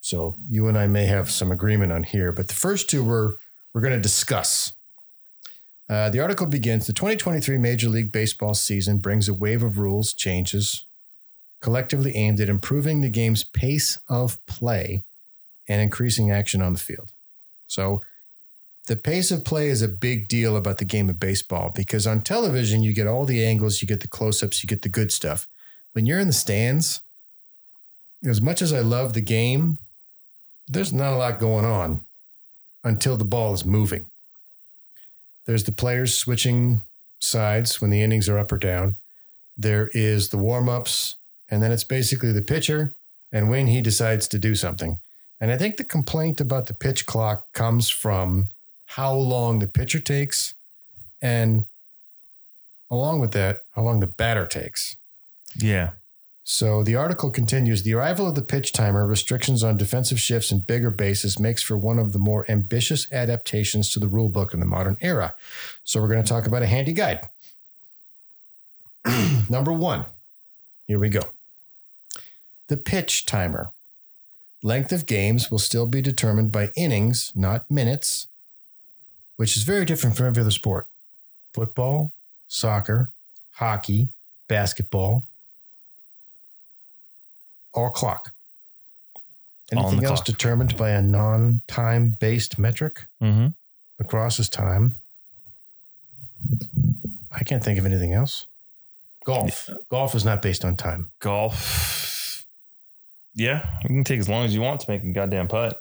So 0.00 0.36
you 0.50 0.68
and 0.68 0.76
I 0.76 0.86
may 0.86 1.06
have 1.06 1.30
some 1.30 1.50
agreement 1.50 1.92
on 1.92 2.02
here, 2.02 2.30
but 2.30 2.48
the 2.48 2.54
first 2.54 2.90
two 2.90 3.02
we're 3.02 3.36
we're 3.72 3.80
going 3.80 3.94
to 3.94 4.00
discuss. 4.00 4.74
Uh, 5.88 6.10
the 6.10 6.20
article 6.20 6.46
begins: 6.46 6.86
The 6.86 6.92
2023 6.92 7.56
Major 7.56 7.88
League 7.88 8.12
Baseball 8.12 8.52
season 8.52 8.98
brings 8.98 9.28
a 9.28 9.34
wave 9.34 9.62
of 9.62 9.78
rules 9.78 10.12
changes, 10.12 10.84
collectively 11.62 12.14
aimed 12.14 12.38
at 12.38 12.50
improving 12.50 13.00
the 13.00 13.08
game's 13.08 13.44
pace 13.44 13.98
of 14.06 14.44
play 14.44 15.04
and 15.66 15.80
increasing 15.80 16.30
action 16.30 16.60
on 16.60 16.74
the 16.74 16.78
field. 16.78 17.08
So 17.66 18.02
the 18.86 18.96
pace 18.96 19.30
of 19.30 19.44
play 19.44 19.68
is 19.68 19.82
a 19.82 19.88
big 19.88 20.28
deal 20.28 20.56
about 20.56 20.78
the 20.78 20.84
game 20.84 21.08
of 21.08 21.18
baseball 21.18 21.72
because 21.74 22.06
on 22.06 22.20
television, 22.20 22.82
you 22.82 22.92
get 22.92 23.06
all 23.06 23.24
the 23.24 23.44
angles, 23.44 23.80
you 23.80 23.88
get 23.88 24.00
the 24.00 24.08
close 24.08 24.42
ups, 24.42 24.62
you 24.62 24.66
get 24.66 24.82
the 24.82 24.88
good 24.88 25.10
stuff. 25.10 25.46
When 25.92 26.06
you're 26.06 26.20
in 26.20 26.26
the 26.26 26.32
stands, 26.32 27.00
as 28.24 28.42
much 28.42 28.60
as 28.60 28.72
I 28.72 28.80
love 28.80 29.12
the 29.12 29.20
game, 29.20 29.78
there's 30.68 30.92
not 30.92 31.12
a 31.12 31.16
lot 31.16 31.40
going 31.40 31.64
on 31.64 32.04
until 32.82 33.16
the 33.16 33.24
ball 33.24 33.54
is 33.54 33.64
moving. 33.64 34.06
There's 35.46 35.64
the 35.64 35.72
players 35.72 36.16
switching 36.16 36.82
sides 37.20 37.80
when 37.80 37.90
the 37.90 38.02
innings 38.02 38.28
are 38.28 38.38
up 38.38 38.52
or 38.52 38.58
down. 38.58 38.96
There 39.56 39.88
is 39.92 40.30
the 40.30 40.38
warm 40.38 40.68
ups, 40.68 41.16
and 41.48 41.62
then 41.62 41.72
it's 41.72 41.84
basically 41.84 42.32
the 42.32 42.42
pitcher 42.42 42.94
and 43.32 43.50
when 43.50 43.66
he 43.66 43.80
decides 43.80 44.28
to 44.28 44.38
do 44.38 44.54
something. 44.54 44.98
And 45.44 45.52
I 45.52 45.58
think 45.58 45.76
the 45.76 45.84
complaint 45.84 46.40
about 46.40 46.68
the 46.68 46.72
pitch 46.72 47.04
clock 47.04 47.52
comes 47.52 47.90
from 47.90 48.48
how 48.86 49.12
long 49.12 49.58
the 49.58 49.66
pitcher 49.66 50.00
takes, 50.00 50.54
and 51.20 51.66
along 52.90 53.20
with 53.20 53.32
that, 53.32 53.60
how 53.72 53.82
long 53.82 54.00
the 54.00 54.06
batter 54.06 54.46
takes. 54.46 54.96
Yeah. 55.54 55.90
So 56.44 56.82
the 56.82 56.96
article 56.96 57.30
continues 57.30 57.82
The 57.82 57.92
arrival 57.92 58.26
of 58.26 58.36
the 58.36 58.40
pitch 58.40 58.72
timer, 58.72 59.06
restrictions 59.06 59.62
on 59.62 59.76
defensive 59.76 60.18
shifts, 60.18 60.50
and 60.50 60.66
bigger 60.66 60.90
bases 60.90 61.38
makes 61.38 61.62
for 61.62 61.76
one 61.76 61.98
of 61.98 62.14
the 62.14 62.18
more 62.18 62.50
ambitious 62.50 63.12
adaptations 63.12 63.90
to 63.90 64.00
the 64.00 64.08
rule 64.08 64.30
book 64.30 64.54
in 64.54 64.60
the 64.60 64.66
modern 64.66 64.96
era. 65.02 65.34
So 65.84 66.00
we're 66.00 66.08
going 66.08 66.24
to 66.24 66.26
talk 66.26 66.46
about 66.46 66.62
a 66.62 66.66
handy 66.66 66.94
guide. 66.94 67.20
Number 69.50 69.74
one, 69.74 70.06
here 70.86 70.98
we 70.98 71.10
go. 71.10 71.20
The 72.68 72.78
pitch 72.78 73.26
timer. 73.26 73.73
Length 74.64 74.92
of 74.92 75.04
games 75.04 75.50
will 75.50 75.58
still 75.58 75.84
be 75.84 76.00
determined 76.00 76.50
by 76.50 76.70
innings, 76.74 77.34
not 77.36 77.70
minutes, 77.70 78.28
which 79.36 79.58
is 79.58 79.62
very 79.62 79.84
different 79.84 80.16
from 80.16 80.26
every 80.26 80.40
other 80.40 80.50
sport 80.50 80.88
football, 81.52 82.14
soccer, 82.48 83.10
hockey, 83.52 84.08
basketball, 84.48 85.26
all 87.74 87.90
clock. 87.90 88.32
Anything 89.70 90.02
else 90.02 90.20
clock. 90.20 90.24
determined 90.24 90.76
by 90.78 90.90
a 90.90 91.02
non 91.02 91.60
time 91.66 92.16
based 92.18 92.58
metric? 92.58 93.02
Mm-hmm. 93.20 93.48
Lacrosse 93.98 94.38
is 94.38 94.48
time. 94.48 94.94
I 97.30 97.44
can't 97.44 97.62
think 97.62 97.78
of 97.78 97.84
anything 97.84 98.14
else. 98.14 98.46
Golf. 99.26 99.68
Golf 99.90 100.14
is 100.14 100.24
not 100.24 100.40
based 100.40 100.64
on 100.64 100.74
time. 100.74 101.10
Golf. 101.20 102.13
Yeah, 103.34 103.68
you 103.82 103.88
can 103.88 104.04
take 104.04 104.20
as 104.20 104.28
long 104.28 104.44
as 104.44 104.54
you 104.54 104.60
want 104.60 104.80
to 104.80 104.90
make 104.90 105.02
a 105.02 105.12
goddamn 105.12 105.48
putt. 105.48 105.80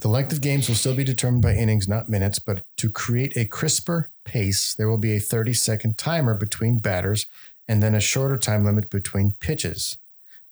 The 0.00 0.08
length 0.08 0.32
of 0.32 0.40
games 0.40 0.68
will 0.68 0.76
still 0.76 0.94
be 0.94 1.04
determined 1.04 1.42
by 1.42 1.54
innings, 1.54 1.88
not 1.88 2.08
minutes, 2.08 2.38
but 2.38 2.62
to 2.76 2.90
create 2.90 3.36
a 3.36 3.44
crisper 3.44 4.10
pace, 4.24 4.74
there 4.74 4.88
will 4.88 4.98
be 4.98 5.16
a 5.16 5.20
30 5.20 5.54
second 5.54 5.98
timer 5.98 6.34
between 6.34 6.78
batters 6.78 7.26
and 7.66 7.82
then 7.82 7.94
a 7.94 8.00
shorter 8.00 8.36
time 8.36 8.64
limit 8.64 8.90
between 8.90 9.34
pitches. 9.40 9.96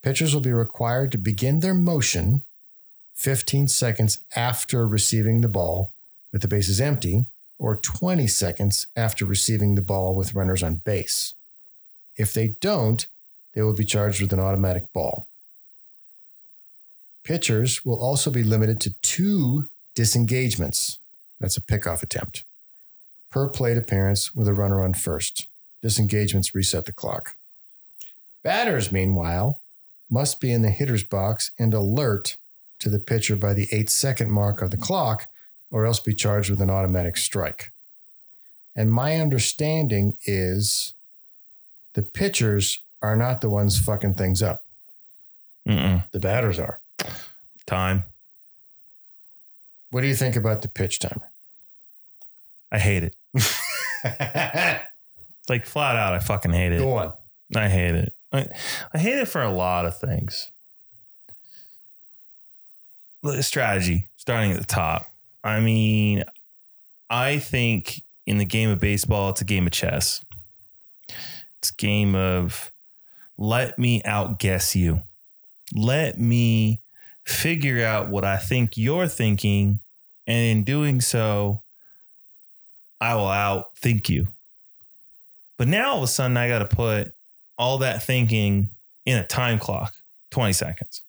Pitchers 0.02 0.34
will 0.34 0.42
be 0.42 0.52
required 0.52 1.12
to 1.12 1.18
begin 1.18 1.60
their 1.60 1.74
motion 1.74 2.42
15 3.14 3.68
seconds 3.68 4.18
after 4.34 4.86
receiving 4.86 5.40
the 5.40 5.48
ball 5.48 5.92
with 6.32 6.42
the 6.42 6.48
bases 6.48 6.80
empty 6.80 7.24
or 7.58 7.76
20 7.76 8.26
seconds 8.26 8.86
after 8.94 9.24
receiving 9.24 9.74
the 9.74 9.82
ball 9.82 10.14
with 10.14 10.34
runners 10.34 10.62
on 10.62 10.76
base. 10.76 11.34
If 12.16 12.32
they 12.32 12.56
don't, 12.60 13.06
they 13.54 13.62
will 13.62 13.72
be 13.72 13.84
charged 13.84 14.20
with 14.20 14.32
an 14.32 14.40
automatic 14.40 14.92
ball. 14.92 15.28
Pitchers 17.26 17.84
will 17.84 18.00
also 18.00 18.30
be 18.30 18.44
limited 18.44 18.80
to 18.82 18.94
two 19.02 19.68
disengagements. 19.96 21.00
That's 21.40 21.56
a 21.56 21.60
pickoff 21.60 22.02
attempt 22.02 22.44
per 23.32 23.48
plate 23.48 23.76
appearance 23.76 24.34
with 24.34 24.46
a 24.46 24.54
runner 24.54 24.82
on 24.82 24.94
first. 24.94 25.46
Disengagements 25.82 26.54
reset 26.54 26.86
the 26.86 26.92
clock. 26.92 27.34
Batters, 28.42 28.92
meanwhile, 28.92 29.60
must 30.08 30.40
be 30.40 30.52
in 30.52 30.62
the 30.62 30.70
hitter's 30.70 31.02
box 31.02 31.50
and 31.58 31.74
alert 31.74 32.36
to 32.78 32.88
the 32.88 33.00
pitcher 33.00 33.34
by 33.34 33.54
the 33.54 33.66
eight 33.72 33.90
second 33.90 34.30
mark 34.30 34.62
of 34.62 34.70
the 34.70 34.76
clock, 34.76 35.26
or 35.70 35.84
else 35.84 35.98
be 35.98 36.14
charged 36.14 36.48
with 36.48 36.60
an 36.60 36.70
automatic 36.70 37.16
strike. 37.16 37.72
And 38.76 38.92
my 38.92 39.16
understanding 39.16 40.16
is 40.24 40.94
the 41.94 42.02
pitchers 42.02 42.78
are 43.02 43.16
not 43.16 43.40
the 43.40 43.50
ones 43.50 43.78
fucking 43.78 44.14
things 44.14 44.42
up. 44.42 44.64
Mm-mm. 45.66 46.08
The 46.12 46.20
batters 46.20 46.60
are. 46.60 46.78
Time. 47.66 48.04
What 49.90 50.02
do 50.02 50.08
you 50.08 50.14
think 50.14 50.36
about 50.36 50.62
the 50.62 50.68
pitch 50.68 50.98
timer? 50.98 51.30
I 52.70 52.78
hate 52.78 53.02
it. 53.02 54.82
Like 55.48 55.64
flat 55.64 55.96
out, 55.96 56.14
I 56.14 56.18
fucking 56.18 56.52
hate 56.52 56.72
it. 56.72 56.80
Go 56.80 56.96
on. 56.96 57.12
I 57.54 57.68
hate 57.68 57.94
it. 57.94 58.12
I, 58.32 58.46
I 58.92 58.98
hate 58.98 59.18
it 59.18 59.28
for 59.28 59.42
a 59.42 59.50
lot 59.50 59.86
of 59.86 59.96
things. 59.96 60.50
Strategy, 63.40 64.08
starting 64.16 64.52
at 64.52 64.58
the 64.58 64.66
top. 64.66 65.06
I 65.42 65.60
mean, 65.60 66.24
I 67.10 67.38
think 67.38 68.02
in 68.24 68.38
the 68.38 68.44
game 68.44 68.70
of 68.70 68.78
baseball, 68.78 69.30
it's 69.30 69.40
a 69.40 69.44
game 69.44 69.66
of 69.66 69.72
chess. 69.72 70.24
It's 71.58 71.70
a 71.70 71.74
game 71.74 72.14
of 72.14 72.72
let 73.36 73.78
me 73.78 74.02
outguess 74.04 74.76
you. 74.76 75.02
Let 75.74 76.18
me 76.18 76.80
figure 77.26 77.84
out 77.84 78.08
what 78.08 78.24
I 78.24 78.38
think 78.38 78.76
you're 78.76 79.08
thinking. 79.08 79.80
And 80.26 80.58
in 80.58 80.64
doing 80.64 81.00
so, 81.00 81.62
I 83.00 83.14
will 83.14 83.24
outthink 83.24 84.08
you. 84.08 84.28
But 85.58 85.68
now 85.68 85.92
all 85.92 85.98
of 85.98 86.04
a 86.04 86.06
sudden, 86.06 86.36
I 86.36 86.48
got 86.48 86.58
to 86.60 86.76
put 86.76 87.12
all 87.58 87.78
that 87.78 88.02
thinking 88.02 88.70
in 89.04 89.18
a 89.18 89.26
time 89.26 89.58
clock 89.58 89.94
20 90.30 90.52
seconds. 90.52 91.02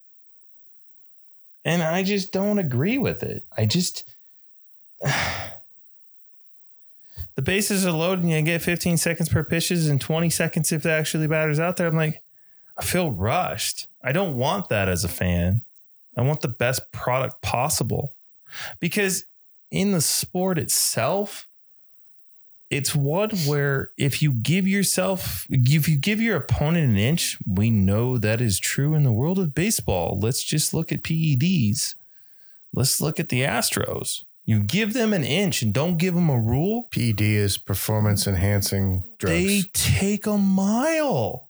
And 1.66 1.84
I 1.84 2.04
just 2.04 2.32
don't 2.32 2.60
agree 2.60 2.98
with 2.98 3.24
it. 3.24 3.46
I 3.58 3.66
just. 3.66 4.10
the 7.36 7.42
bases 7.42 7.86
are 7.86 7.92
loaded 7.92 8.24
and 8.24 8.32
you 8.32 8.42
get 8.42 8.62
15 8.62 8.98
seconds 8.98 9.30
per 9.30 9.44
pitches 9.44 9.90
and 9.90 10.02
20 10.02 10.30
seconds 10.30 10.72
if 10.72 10.84
the 10.84 10.92
actually 10.92 11.28
batters 11.28 11.60
out 11.60 11.78
there. 11.78 11.88
I'm 11.88 11.96
like, 11.96 12.22
I 12.78 12.84
feel 12.84 13.12
rushed. 13.12 13.88
I 14.04 14.12
don't 14.12 14.38
want 14.38 14.70
that 14.70 14.88
as 14.88 15.04
a 15.04 15.10
fan. 15.10 15.62
I 16.18 16.22
want 16.22 16.42
the 16.42 16.48
best 16.48 16.92
product 16.92 17.42
possible 17.42 18.14
because 18.80 19.26
in 19.70 19.92
the 19.92 20.02
sport 20.02 20.58
itself, 20.58 21.48
it's 22.70 22.94
one 22.96 23.30
where 23.46 23.92
if 23.98 24.22
you 24.22 24.34
give 24.34 24.68
yourself, 24.68 25.46
if 25.50 25.88
you 25.88 25.98
give 25.98 26.20
your 26.20 26.36
opponent 26.36 26.90
an 26.90 26.98
inch, 26.98 27.38
we 27.46 27.70
know 27.70 28.18
that 28.18 28.42
is 28.42 28.60
true 28.60 28.94
in 28.94 29.04
the 29.04 29.12
world 29.12 29.40
of 29.40 29.56
baseball. 29.56 30.20
Let's 30.20 30.44
just 30.44 30.74
look 30.74 30.92
at 30.92 31.04
PEDs. 31.04 31.96
Let's 32.74 33.00
look 33.00 33.20
at 33.20 33.30
the 33.30 33.42
Astros. 33.42 34.26
You 34.44 34.62
give 34.62 34.94
them 34.94 35.14
an 35.14 35.24
inch 35.24 35.62
and 35.62 35.74
don't 35.74 35.98
give 35.98 36.16
them 36.16 36.30
a 36.30 36.40
rule, 36.40 36.88
PED 36.92 37.22
is 37.22 37.58
performance 37.58 38.28
enhancing 38.28 39.04
drugs. 39.18 39.34
they 39.34 39.64
take 39.74 40.26
a 40.26 40.38
mile. 40.38 41.50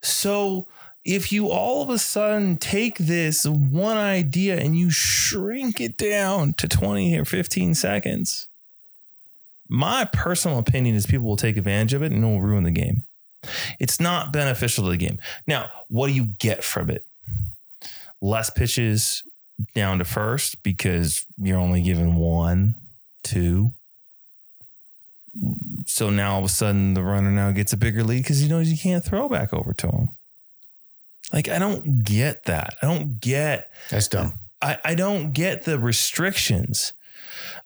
So 0.00 0.68
if 1.08 1.32
you 1.32 1.48
all 1.50 1.82
of 1.82 1.88
a 1.88 1.96
sudden 1.96 2.58
take 2.58 2.98
this 2.98 3.46
one 3.46 3.96
idea 3.96 4.58
and 4.58 4.78
you 4.78 4.90
shrink 4.90 5.80
it 5.80 5.96
down 5.96 6.52
to 6.52 6.68
20 6.68 7.18
or 7.18 7.24
15 7.24 7.74
seconds, 7.74 8.46
my 9.70 10.04
personal 10.12 10.58
opinion 10.58 10.94
is 10.94 11.06
people 11.06 11.26
will 11.26 11.38
take 11.38 11.56
advantage 11.56 11.94
of 11.94 12.02
it 12.02 12.12
and 12.12 12.22
it 12.22 12.26
will 12.26 12.42
ruin 12.42 12.64
the 12.64 12.70
game. 12.70 13.04
It's 13.80 13.98
not 13.98 14.34
beneficial 14.34 14.84
to 14.84 14.90
the 14.90 14.98
game. 14.98 15.18
Now, 15.46 15.70
what 15.88 16.08
do 16.08 16.12
you 16.12 16.26
get 16.26 16.62
from 16.62 16.90
it? 16.90 17.06
Less 18.20 18.50
pitches 18.50 19.22
down 19.74 20.00
to 20.00 20.04
first 20.04 20.62
because 20.62 21.24
you're 21.38 21.56
only 21.56 21.80
given 21.80 22.16
one, 22.16 22.74
two. 23.22 23.70
So 25.86 26.10
now 26.10 26.34
all 26.34 26.40
of 26.40 26.44
a 26.44 26.50
sudden 26.50 26.92
the 26.92 27.02
runner 27.02 27.30
now 27.30 27.50
gets 27.52 27.72
a 27.72 27.78
bigger 27.78 28.04
lead 28.04 28.24
because 28.24 28.40
he 28.40 28.48
knows 28.48 28.70
you 28.70 28.76
can't 28.76 29.02
throw 29.02 29.26
back 29.30 29.54
over 29.54 29.72
to 29.72 29.88
him. 29.88 30.08
Like, 31.32 31.48
I 31.48 31.58
don't 31.58 32.04
get 32.04 32.44
that. 32.44 32.76
I 32.82 32.86
don't 32.86 33.20
get 33.20 33.70
That's 33.90 34.08
dumb. 34.08 34.34
I, 34.62 34.78
I 34.84 34.94
don't 34.94 35.32
get 35.32 35.64
the 35.64 35.78
restrictions. 35.78 36.92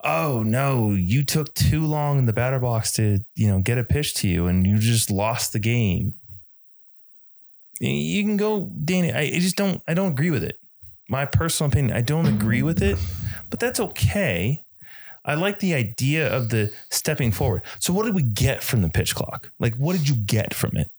Oh 0.05 0.42
no, 0.44 0.90
you 0.90 1.25
took 1.25 1.55
too 1.55 1.87
long 1.87 2.18
in 2.18 2.27
the 2.27 2.33
batter 2.33 2.59
box 2.59 2.92
to, 2.94 3.20
you 3.35 3.48
know, 3.48 3.61
get 3.61 3.79
a 3.79 3.85
pitch 3.85 4.14
to 4.14 4.29
you 4.29 4.46
and 4.46 4.66
you 4.66 4.79
just 4.79 5.11
lost 5.11 5.53
the 5.53 5.59
game. 5.59 6.14
You 7.81 8.22
can 8.22 8.37
go, 8.37 8.70
Danny. 8.85 9.12
I 9.12 9.20
I 9.20 9.38
just 9.38 9.57
don't 9.57 9.83
I 9.88 9.94
don't 9.94 10.12
agree 10.12 10.31
with 10.31 10.44
it. 10.44 10.59
My 11.09 11.25
personal 11.25 11.70
opinion, 11.70 11.96
I 11.96 12.01
don't 12.01 12.27
agree 12.27 12.62
with 12.62 12.83
it, 12.83 12.98
but 13.51 13.61
that's 13.61 13.81
okay. 13.81 14.64
I 15.25 15.35
like 15.35 15.61
the 15.61 15.75
idea 15.75 16.29
of 16.29 16.51
the 16.51 16.72
stepping 16.90 17.31
forward. 17.31 17.62
So 17.79 17.92
what 17.92 18.05
did 18.05 18.14
we 18.14 18.22
get 18.22 18.62
from 18.62 18.83
the 18.83 18.88
pitch 18.88 19.14
clock? 19.14 19.53
Like 19.59 19.75
what 19.77 19.96
did 19.96 20.09
you 20.09 20.16
get 20.16 20.53
from 20.53 20.77
it? 20.77 20.90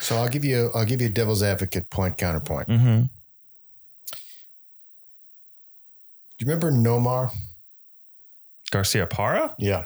So 0.00 0.16
I'll 0.16 0.28
give 0.28 0.44
you 0.44 0.70
I'll 0.74 0.84
give 0.84 1.00
you 1.00 1.06
a 1.06 1.10
devil's 1.10 1.42
advocate 1.42 1.88
point 1.90 2.18
counterpoint. 2.18 2.68
Do 2.68 2.74
Mm-hmm. 2.74 3.02
you 6.40 6.46
remember 6.46 6.70
Nomar? 6.72 7.30
Garciaparra, 8.72 9.54
Yeah. 9.58 9.84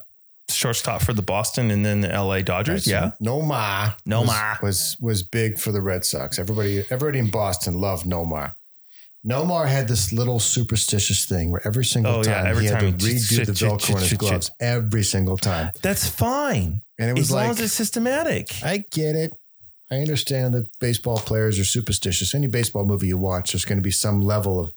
shortstop 0.49 1.03
for 1.03 1.12
the 1.12 1.23
Boston 1.23 1.71
and 1.71 1.85
then 1.85 2.01
the 2.01 2.09
LA 2.09 2.40
Dodgers. 2.40 2.87
Yeah. 2.87 3.12
Nomar. 3.23 3.97
Nomar. 4.09 4.61
was, 4.62 4.97
was 4.99 5.01
was 5.01 5.23
big 5.23 5.59
for 5.59 5.73
the 5.73 5.81
Red 5.83 6.05
Sox. 6.05 6.38
Everybody 6.38 6.85
everybody 6.90 7.18
in 7.18 7.31
Boston 7.31 7.81
loved 7.81 8.07
Nomar. 8.07 8.55
Nomar 9.27 9.66
had 9.68 9.88
this 9.88 10.12
little 10.12 10.38
superstitious 10.38 11.27
thing 11.27 11.51
where 11.51 11.61
every 11.66 11.85
single 11.85 12.12
Oh, 12.14 12.23
yeah, 12.25 12.35
time 12.42 12.47
every 12.47 12.64
he 12.64 12.71
had 12.71 12.81
time 12.81 12.97
to 12.97 13.07
he- 13.07 13.14
redo 13.16 13.47
the 13.47 13.53
ch- 13.53 13.59
ch- 13.59 13.62
Velcro 13.62 13.90
in 13.90 13.97
his 13.99 14.09
ch- 14.09 14.14
ch- 14.14 14.18
gloves 14.18 14.51
every 14.61 15.03
single 15.05 15.37
time. 15.37 15.71
That's 15.83 16.09
fine. 16.09 16.81
And 16.99 17.11
it 17.11 17.12
was 17.14 17.29
As 17.29 17.31
long 17.33 17.42
like 17.49 17.51
as 17.51 17.61
it's 17.61 17.73
systematic. 17.75 18.62
I 18.64 18.85
get 18.90 19.16
it. 19.16 19.33
I 19.90 19.96
understand 19.96 20.55
that 20.55 20.68
baseball 20.81 21.16
players 21.16 21.59
are 21.59 21.64
superstitious. 21.64 22.35
Any 22.35 22.46
baseball 22.46 22.85
movie 22.85 23.09
you 23.09 23.18
watch, 23.18 23.53
there's 23.53 23.64
going 23.64 23.79
to 23.79 23.83
be 23.83 23.90
some 23.90 24.20
level 24.20 24.61
of 24.61 24.72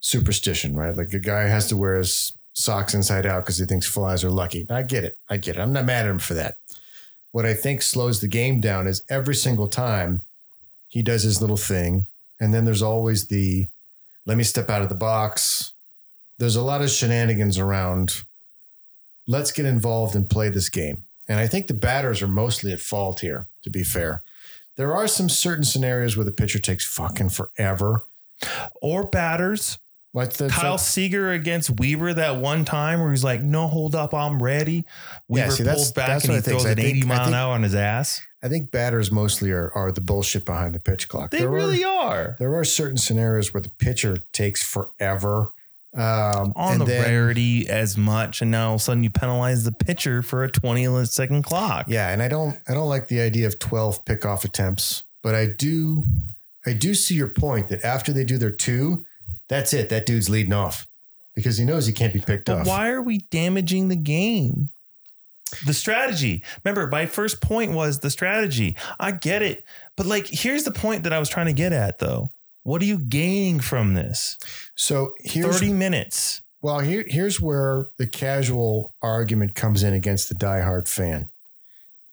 superstition, 0.00 0.74
right? 0.74 0.96
Like 0.96 1.12
a 1.12 1.20
guy 1.20 1.42
has 1.42 1.68
to 1.68 1.76
wear 1.76 1.96
his 1.96 2.32
socks 2.52 2.94
inside 2.94 3.26
out 3.26 3.44
because 3.44 3.58
he 3.58 3.66
thinks 3.66 3.86
flies 3.86 4.24
are 4.24 4.30
lucky. 4.30 4.66
I 4.68 4.82
get 4.82 5.04
it. 5.04 5.18
I 5.28 5.36
get 5.36 5.56
it. 5.56 5.60
I'm 5.60 5.72
not 5.72 5.84
mad 5.84 6.06
at 6.06 6.10
him 6.10 6.18
for 6.18 6.34
that. 6.34 6.56
What 7.32 7.46
I 7.46 7.54
think 7.54 7.82
slows 7.82 8.20
the 8.20 8.28
game 8.28 8.60
down 8.60 8.88
is 8.88 9.04
every 9.08 9.36
single 9.36 9.68
time 9.68 10.22
he 10.88 11.00
does 11.02 11.22
his 11.22 11.40
little 11.40 11.56
thing. 11.56 12.06
And 12.40 12.52
then 12.52 12.64
there's 12.64 12.82
always 12.82 13.28
the 13.28 13.68
let 14.26 14.36
me 14.36 14.44
step 14.44 14.68
out 14.68 14.82
of 14.82 14.88
the 14.88 14.94
box. 14.94 15.72
There's 16.38 16.56
a 16.56 16.62
lot 16.62 16.82
of 16.82 16.90
shenanigans 16.90 17.58
around. 17.58 18.22
Let's 19.26 19.52
get 19.52 19.66
involved 19.66 20.16
and 20.16 20.28
play 20.28 20.48
this 20.48 20.68
game. 20.68 21.04
And 21.28 21.38
I 21.38 21.46
think 21.46 21.68
the 21.68 21.74
batters 21.74 22.22
are 22.22 22.28
mostly 22.28 22.72
at 22.72 22.80
fault 22.80 23.20
here, 23.20 23.46
to 23.62 23.70
be 23.70 23.84
fair. 23.84 24.22
There 24.76 24.94
are 24.94 25.06
some 25.08 25.28
certain 25.28 25.64
scenarios 25.64 26.16
where 26.16 26.24
the 26.24 26.30
pitcher 26.32 26.58
takes 26.58 26.84
fucking 26.86 27.30
forever. 27.30 28.02
or 28.80 29.06
batters. 29.06 29.78
What's 30.12 30.38
the 30.38 30.48
Kyle 30.48 30.78
Seager 30.78 31.30
against 31.30 31.78
Weaver 31.78 32.14
that 32.14 32.38
one 32.38 32.64
time 32.64 33.00
where 33.00 33.10
he's 33.10 33.22
like, 33.22 33.42
"No, 33.42 33.68
hold 33.68 33.94
up, 33.94 34.12
I'm 34.14 34.42
ready." 34.42 34.86
Yeah, 35.28 35.44
Weaver 35.44 35.50
see, 35.52 35.62
that's- 35.62 35.78
pulls 35.78 35.92
back 35.92 36.08
that's 36.08 36.24
and 36.24 36.34
he 36.34 36.40
think. 36.40 36.60
throws 36.60 36.64
an 36.64 36.76
think- 36.76 36.88
80 36.88 37.02
I 37.02 37.06
mile 37.06 37.28
an 37.28 37.34
hour 37.34 37.52
on 37.54 37.62
his 37.62 37.74
ass. 37.76 38.22
I 38.42 38.48
think 38.48 38.70
batters 38.70 39.12
mostly 39.12 39.50
are 39.52 39.70
are 39.74 39.92
the 39.92 40.00
bullshit 40.00 40.44
behind 40.46 40.74
the 40.74 40.78
pitch 40.80 41.06
clock. 41.08 41.30
They 41.30 41.40
there 41.40 41.50
really 41.50 41.84
are, 41.84 41.90
are 42.32 42.36
there 42.40 42.54
are 42.56 42.64
certain 42.64 42.96
scenarios 42.96 43.52
where 43.54 43.60
the 43.60 43.68
pitcher 43.68 44.16
takes 44.32 44.62
forever. 44.62 45.50
Um, 45.92 46.52
on 46.54 46.72
and 46.74 46.80
the 46.82 46.84
then- 46.84 47.02
rarity 47.04 47.68
as 47.68 47.96
much, 47.96 48.42
and 48.42 48.50
now 48.50 48.68
all 48.68 48.74
of 48.76 48.80
a 48.80 48.84
sudden 48.84 49.02
you 49.02 49.10
penalize 49.10 49.64
the 49.64 49.72
pitcher 49.72 50.22
for 50.22 50.44
a 50.44 50.50
20 50.50 51.04
second 51.06 51.42
clock. 51.42 51.86
Yeah, 51.88 52.10
and 52.10 52.22
I 52.22 52.28
don't 52.28 52.56
I 52.68 52.74
don't 52.74 52.88
like 52.88 53.08
the 53.08 53.20
idea 53.20 53.46
of 53.48 53.58
12 53.58 54.04
pickoff 54.04 54.44
attempts, 54.44 55.02
but 55.22 55.34
I 55.34 55.46
do 55.46 56.04
I 56.64 56.74
do 56.74 56.94
see 56.94 57.14
your 57.14 57.28
point 57.28 57.68
that 57.68 57.84
after 57.84 58.12
they 58.12 58.22
do 58.24 58.38
their 58.38 58.52
two, 58.52 59.04
that's 59.48 59.72
it. 59.72 59.88
That 59.88 60.06
dude's 60.06 60.28
leading 60.30 60.52
off 60.52 60.86
because 61.34 61.56
he 61.58 61.64
knows 61.64 61.86
he 61.86 61.92
can't 61.92 62.12
be 62.12 62.20
picked 62.20 62.46
But 62.46 62.58
off. 62.60 62.66
why 62.68 62.90
are 62.90 63.02
we 63.02 63.18
damaging 63.30 63.88
the 63.88 63.96
game? 63.96 64.68
The 65.66 65.74
strategy. 65.74 66.44
Remember, 66.64 66.86
my 66.86 67.06
first 67.06 67.40
point 67.40 67.72
was 67.72 67.98
the 67.98 68.10
strategy. 68.10 68.76
I 69.00 69.10
get 69.10 69.42
it. 69.42 69.64
But 69.96 70.06
like, 70.06 70.28
here's 70.28 70.62
the 70.62 70.70
point 70.70 71.02
that 71.02 71.12
I 71.12 71.18
was 71.18 71.28
trying 71.28 71.46
to 71.46 71.52
get 71.52 71.72
at 71.72 71.98
though. 71.98 72.30
What 72.62 72.82
are 72.82 72.86
you 72.86 72.98
gaining 72.98 73.60
from 73.60 73.94
this? 73.94 74.38
So 74.74 75.14
here's 75.20 75.60
30 75.60 75.72
minutes. 75.72 76.42
well, 76.62 76.80
here 76.80 77.04
here's 77.06 77.40
where 77.40 77.88
the 77.96 78.06
casual 78.06 78.94
argument 79.02 79.54
comes 79.54 79.82
in 79.82 79.94
against 79.94 80.28
the 80.28 80.34
diehard 80.34 80.88
fan. 80.88 81.30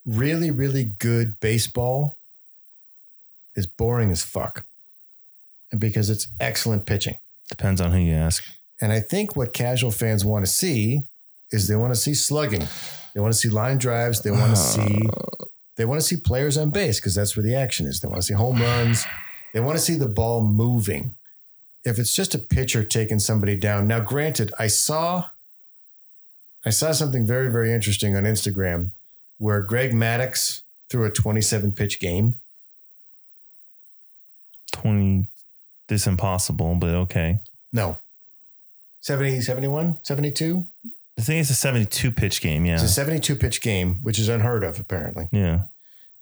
Really, 0.06 0.52
really 0.52 0.86
good 0.86 1.40
baseball 1.40 2.18
is 3.56 3.68
boring 3.68 4.12
as 4.12 4.24
fuck. 4.24 4.66
And 5.72 5.82
because 5.82 6.10
it's 6.10 6.28
excellent 6.40 6.86
pitching. 6.86 7.18
Depends 7.50 7.82
on 7.82 7.92
who 7.92 8.00
you 8.00 8.14
ask. 8.14 8.44
And 8.80 8.94
I 8.94 9.00
think 9.02 9.36
what 9.36 9.54
casual 9.54 9.92
fans 9.92 10.24
want 10.24 10.46
to 10.46 10.52
see 10.52 11.04
is 11.52 11.68
they 11.68 11.76
want 11.76 11.94
to 11.94 12.00
see 12.00 12.14
slugging. 12.14 12.66
They 13.14 13.20
want 13.20 13.34
to 13.34 13.40
see 13.40 13.50
line 13.50 13.80
drives. 13.80 14.22
They 14.22 14.32
want 14.32 14.52
to 14.52 14.56
see 14.56 15.08
uh. 15.08 15.46
they 15.76 15.86
want 15.86 16.00
to 16.00 16.06
see 16.06 16.18
players 16.18 16.58
on 16.58 16.70
base 16.70 17.00
because 17.00 17.16
that's 17.16 17.36
where 17.36 17.44
the 17.44 17.56
action 17.56 17.88
is. 17.88 18.00
They 18.00 18.08
want 18.08 18.22
to 18.22 18.28
see 18.28 18.34
home 18.34 18.62
runs. 18.62 19.06
They 19.54 19.60
want 19.60 19.78
to 19.78 19.84
see 19.84 19.96
the 19.96 20.08
ball 20.08 20.44
moving. 20.46 21.16
if 21.86 21.98
it's 22.00 22.14
just 22.14 22.36
a 22.36 22.40
pitcher 22.40 22.84
taking 22.84 23.18
somebody 23.20 23.56
down. 23.56 23.88
Now, 23.88 24.00
granted, 24.02 24.52
I 24.60 24.68
saw 24.68 25.30
I 26.66 26.70
saw 26.70 26.92
something 26.92 27.26
very, 27.26 27.50
very 27.50 27.72
interesting 27.72 28.16
on 28.16 28.24
Instagram 28.24 28.92
where 29.38 29.62
Greg 29.62 29.92
Maddux 29.94 30.62
threw 30.90 31.06
a 31.06 31.10
27 31.10 31.72
pitch 31.72 32.00
game. 32.00 32.40
20 34.74 35.28
this 35.88 36.06
impossible, 36.08 36.76
but 36.76 36.90
okay. 36.90 37.40
No. 37.72 37.98
70, 39.02 39.40
71, 39.42 40.00
72? 40.04 40.68
I 41.18 41.22
think 41.22 41.40
it's 41.42 41.50
a 41.50 41.54
72 41.56 42.12
pitch 42.12 42.42
game. 42.42 42.66
Yeah. 42.66 42.74
It's 42.74 42.84
a 42.84 42.90
72 42.90 43.36
pitch 43.38 43.62
game, 43.62 44.00
which 44.04 44.20
is 44.20 44.28
unheard 44.28 44.64
of, 44.66 44.80
apparently. 44.80 45.30
yeah. 45.32 45.62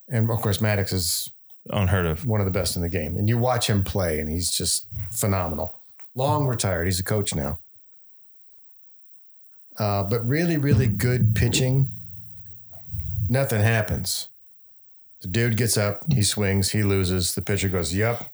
And 0.08 0.30
of 0.30 0.40
course, 0.42 0.60
Maddux 0.60 0.94
is 0.94 1.32
Unheard 1.72 2.06
of. 2.06 2.26
one 2.26 2.40
of 2.40 2.46
the 2.46 2.52
best 2.52 2.76
in 2.76 2.82
the 2.82 2.90
game. 2.90 3.18
And 3.18 3.28
you 3.28 3.38
watch 3.38 3.70
him 3.70 3.84
play, 3.84 4.20
and 4.20 4.30
he's 4.30 4.52
just 4.52 4.86
phenomenal. 5.10 5.74
Long 6.14 6.46
retired. 6.46 6.86
He's 6.86 7.00
a 7.00 7.04
coach 7.04 7.34
now. 7.34 7.60
Uh, 9.78 10.04
but 10.04 10.26
really, 10.26 10.58
really 10.58 10.88
good 10.88 11.36
pitching. 11.36 11.90
Nothing 13.30 13.62
happens. 13.62 14.28
The 15.22 15.28
dude 15.28 15.58
gets 15.58 15.76
up, 15.76 16.04
he 16.12 16.22
swings, 16.22 16.72
he 16.72 16.84
loses. 16.84 17.34
The 17.34 17.42
pitcher 17.42 17.68
goes, 17.68 17.94
Yep. 17.94 18.32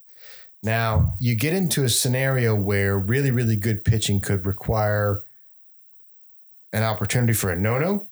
Now 0.62 1.13
you 1.20 1.34
get 1.36 1.54
into 1.54 1.84
a 1.84 1.89
scenario 1.89 2.54
where 2.54 2.98
really, 3.00 3.32
really 3.32 3.56
good 3.56 3.84
pitching 3.84 4.20
could 4.20 4.46
require 4.46 5.24
an 6.74 6.84
opportunity 6.84 7.34
for 7.34 7.50
a 7.50 7.56
no 7.56 7.80
no. 7.80 8.08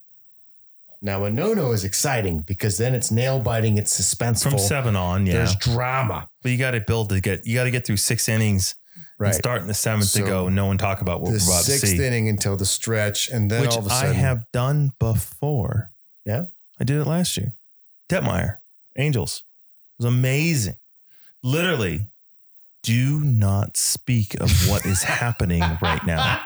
Now, 1.01 1.23
a 1.23 1.29
no 1.29 1.53
no 1.53 1.71
is 1.71 1.83
exciting 1.85 2.39
because 2.39 2.77
then 2.77 2.93
it's 2.93 3.09
nail 3.11 3.39
biting, 3.39 3.77
it's 3.77 3.97
suspenseful. 3.99 4.49
From 4.51 4.59
seven 4.59 4.95
on, 4.97 5.25
yeah. 5.25 5.33
There's 5.33 5.55
drama. 5.55 6.27
But 6.43 6.51
you 6.51 6.57
got 6.57 6.71
to 6.71 6.81
build 6.81 7.09
to 7.09 7.21
get, 7.21 7.45
you 7.47 7.55
got 7.55 7.63
to 7.63 7.71
get 7.71 7.85
through 7.85 7.97
six 7.97 8.27
innings 8.27 8.75
Right. 9.17 9.27
and 9.29 9.35
start 9.35 9.61
in 9.61 9.67
the 9.67 9.73
seventh 9.73 10.05
So, 10.05 10.21
to 10.21 10.25
go. 10.25 10.47
No 10.49 10.65
one 10.65 10.77
talk 10.77 11.01
about 11.01 11.19
what 11.21 11.31
we're 11.31 11.37
about 11.37 11.65
to 11.65 11.71
sixth 11.71 11.87
see. 11.97 12.05
inning 12.05 12.29
until 12.29 12.55
the 12.55 12.65
stretch, 12.65 13.27
and 13.29 13.51
then 13.51 13.61
which 13.61 13.71
all 13.71 13.79
of 13.79 13.85
a 13.85 13.89
sudden, 13.89 14.11
I 14.11 14.13
have 14.13 14.45
done 14.53 14.93
before. 14.97 15.91
Yeah? 16.25 16.45
I 16.79 16.83
did 16.85 17.01
it 17.01 17.05
last 17.05 17.35
year. 17.35 17.53
Detmers, 18.09 18.57
Angels. 18.97 19.43
It 19.99 20.03
was 20.03 20.13
amazing. 20.13 20.77
Literally, 21.43 22.07
do 22.81 23.19
not 23.19 23.75
speak 23.75 24.39
of 24.39 24.51
what 24.69 24.85
is 24.85 25.03
happening 25.21 25.63
right 25.81 26.05
now. 26.05 26.41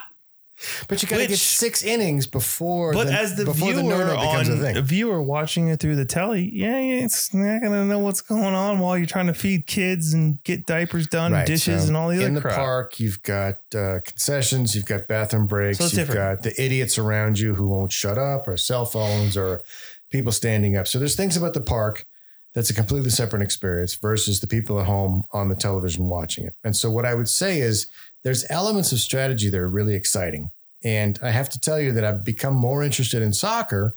But 0.87 1.01
you 1.01 1.09
got 1.09 1.17
to 1.17 1.27
get 1.27 1.37
six 1.37 1.83
innings 1.83 2.27
before. 2.27 2.93
But 2.93 3.07
the, 3.07 3.13
as 3.13 3.35
the 3.35 3.45
before 3.45 3.69
viewer 3.71 3.81
the 3.81 3.83
no-no 3.89 4.15
becomes 4.15 4.49
on 4.49 4.57
a 4.57 4.61
thing. 4.61 4.81
viewer 4.83 5.21
watching 5.21 5.67
it 5.69 5.79
through 5.79 5.95
the 5.95 6.05
telly, 6.05 6.49
yeah, 6.53 6.79
yeah, 6.79 7.03
it's 7.05 7.33
not 7.33 7.61
gonna 7.61 7.85
know 7.85 7.99
what's 7.99 8.21
going 8.21 8.53
on 8.55 8.79
while 8.79 8.97
you're 8.97 9.07
trying 9.07 9.27
to 9.27 9.33
feed 9.33 9.65
kids 9.67 10.13
and 10.13 10.41
get 10.43 10.65
diapers 10.65 11.07
done, 11.07 11.31
Right, 11.33 11.45
dishes, 11.47 11.83
so 11.83 11.87
and 11.87 11.97
all 11.97 12.09
the 12.09 12.17
other 12.17 12.27
in 12.27 12.33
the 12.35 12.41
crap. 12.41 12.55
park, 12.55 12.99
you've 12.99 13.21
got 13.23 13.55
uh, 13.75 13.99
concessions, 14.05 14.75
you've 14.75 14.85
got 14.85 15.07
bathroom 15.07 15.47
breaks, 15.47 15.77
So 15.79 15.85
you've 15.85 15.93
different. 16.07 16.41
got 16.41 16.43
the 16.43 16.61
idiots 16.63 16.97
around 16.97 17.39
you 17.39 17.55
who 17.55 17.67
won't 17.67 17.91
shut 17.91 18.17
up, 18.17 18.47
or 18.47 18.57
cell 18.57 18.85
phones, 18.85 19.35
or 19.37 19.63
people 20.09 20.31
standing 20.31 20.77
up. 20.77 20.87
So 20.87 20.99
there's 20.99 21.15
things 21.15 21.35
about 21.37 21.53
the 21.53 21.61
park 21.61 22.05
that's 22.53 22.69
a 22.69 22.73
completely 22.73 23.09
separate 23.09 23.41
experience 23.41 23.95
versus 23.95 24.39
the 24.39 24.47
people 24.47 24.79
at 24.79 24.85
home 24.85 25.25
on 25.31 25.49
the 25.49 25.55
television 25.55 26.07
watching 26.07 26.45
it. 26.45 26.55
And 26.63 26.75
so 26.75 26.89
what 26.89 27.05
I 27.05 27.15
would 27.15 27.29
say 27.29 27.59
is 27.59 27.87
there's 28.23 28.45
elements 28.49 28.91
of 28.91 28.99
strategy 28.99 29.49
that 29.49 29.59
are 29.59 29.69
really 29.69 29.95
exciting. 29.95 30.51
And 30.83 31.17
I 31.21 31.31
have 31.31 31.49
to 31.49 31.59
tell 31.59 31.79
you 31.79 31.91
that 31.93 32.03
I've 32.03 32.23
become 32.23 32.55
more 32.55 32.83
interested 32.83 33.21
in 33.21 33.33
soccer 33.33 33.95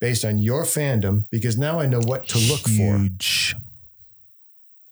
based 0.00 0.24
on 0.24 0.38
your 0.38 0.62
fandom 0.64 1.26
because 1.30 1.56
now 1.56 1.80
I 1.80 1.86
know 1.86 2.00
what 2.00 2.28
to 2.28 2.38
look 2.38 2.60
for. 2.60 2.98
Huge, 2.98 3.56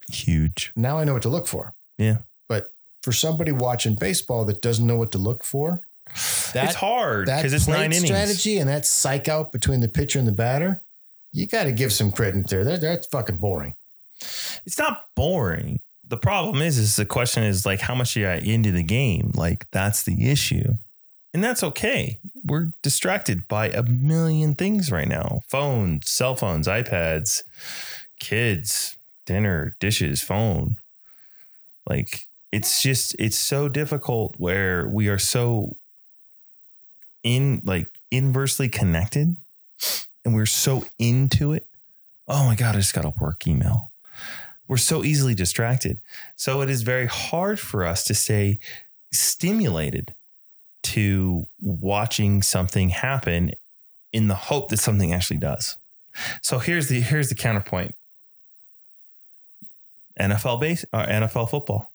huge. 0.09 0.72
Now 0.74 0.98
I 0.98 1.05
know 1.05 1.12
what 1.12 1.22
to 1.22 1.29
look 1.29 1.46
for. 1.46 1.74
Yeah. 1.98 2.18
But 2.48 2.70
for 3.03 3.12
somebody 3.12 3.53
watching 3.53 3.94
baseball 3.94 4.44
that 4.46 4.62
doesn't 4.62 4.87
know 4.87 4.96
what 4.96 5.12
to 5.12 5.18
look 5.18 5.44
for, 5.44 5.83
that 6.53 6.66
it's 6.66 6.74
hard 6.74 7.27
because 7.27 7.53
it's 7.53 7.68
nine 7.68 7.92
innings. 7.92 8.07
strategy 8.07 8.59
and 8.59 8.68
that 8.68 8.87
psych 8.87 9.29
out 9.29 9.53
between 9.53 9.81
the 9.81 9.88
pitcher 9.88 10.18
and 10.18 10.29
the 10.29 10.33
batter, 10.33 10.81
you 11.35 11.47
got 11.49 11.64
to 11.64 11.73
give 11.73 11.92
some 11.92 12.12
credit 12.12 12.49
there. 12.49 12.62
That, 12.62 12.81
that's 12.81 13.09
fucking 13.09 13.38
boring. 13.38 13.75
It's 14.64 14.79
not 14.79 15.07
boring. 15.16 15.81
The 16.09 16.16
problem 16.16 16.62
is, 16.62 16.79
is 16.79 16.94
the 16.94 17.05
question 17.05 17.42
is 17.42 17.66
like, 17.66 17.81
how 17.81 17.94
much 17.94 18.16
are 18.16 18.37
you 18.37 18.55
into 18.55 18.70
the 18.70 18.85
game? 18.85 19.33
Like, 19.35 19.66
that's 19.73 20.05
the 20.05 20.31
issue. 20.31 20.77
And 21.33 21.42
that's 21.42 21.64
okay. 21.64 22.20
We're 22.44 22.68
distracted 22.83 23.49
by 23.49 23.70
a 23.70 23.83
million 23.83 24.55
things 24.55 24.92
right 24.92 25.09
now 25.09 25.40
phones, 25.49 26.09
cell 26.09 26.37
phones, 26.37 26.68
iPads, 26.68 27.42
kids, 28.20 28.97
dinner, 29.27 29.77
dishes, 29.81 30.23
phone. 30.23 30.77
Like, 31.88 32.27
it's 32.53 32.81
just, 32.81 33.16
it's 33.18 33.37
so 33.37 33.68
difficult 33.68 34.37
where 34.38 34.87
we 34.87 35.09
are 35.09 35.18
so 35.18 35.77
in, 37.25 37.61
like, 37.64 37.88
inversely 38.12 38.68
connected 38.68 39.35
and 40.25 40.35
we're 40.35 40.47
so 40.47 40.85
into 40.99 41.53
it. 41.53 41.67
Oh 42.27 42.45
my 42.47 42.55
God, 42.55 42.75
I 42.75 42.79
just 42.79 42.95
got 42.95 43.05
a 43.05 43.13
work 43.21 43.47
email 43.47 43.91
we're 44.67 44.77
so 44.77 45.05
easily 45.05 45.35
distracted. 45.35 46.01
So 46.37 46.63
it 46.63 46.71
is 46.71 46.83
very 46.83 47.07
hard 47.07 47.61
for 47.61 47.85
us 47.85 48.05
to 48.05 48.15
stay 48.15 48.59
stimulated 49.13 50.15
to 50.83 51.47
watching 51.61 52.43
something 52.43 52.91
happen 52.91 53.53
in 54.13 54.29
the 54.29 54.35
hope 54.35 54.69
that 54.69 54.79
something 54.79 55.13
actually 55.13 55.39
does. 55.39 55.77
So 56.43 56.59
here's 56.59 56.89
the 56.89 57.01
here's 57.01 57.29
the 57.29 57.35
counterpoint. 57.35 57.95
NFL 60.19 60.61
base 60.61 60.85
uh, 60.93 60.99
or 60.99 61.07
NFL 61.07 61.51
football. 61.51 61.91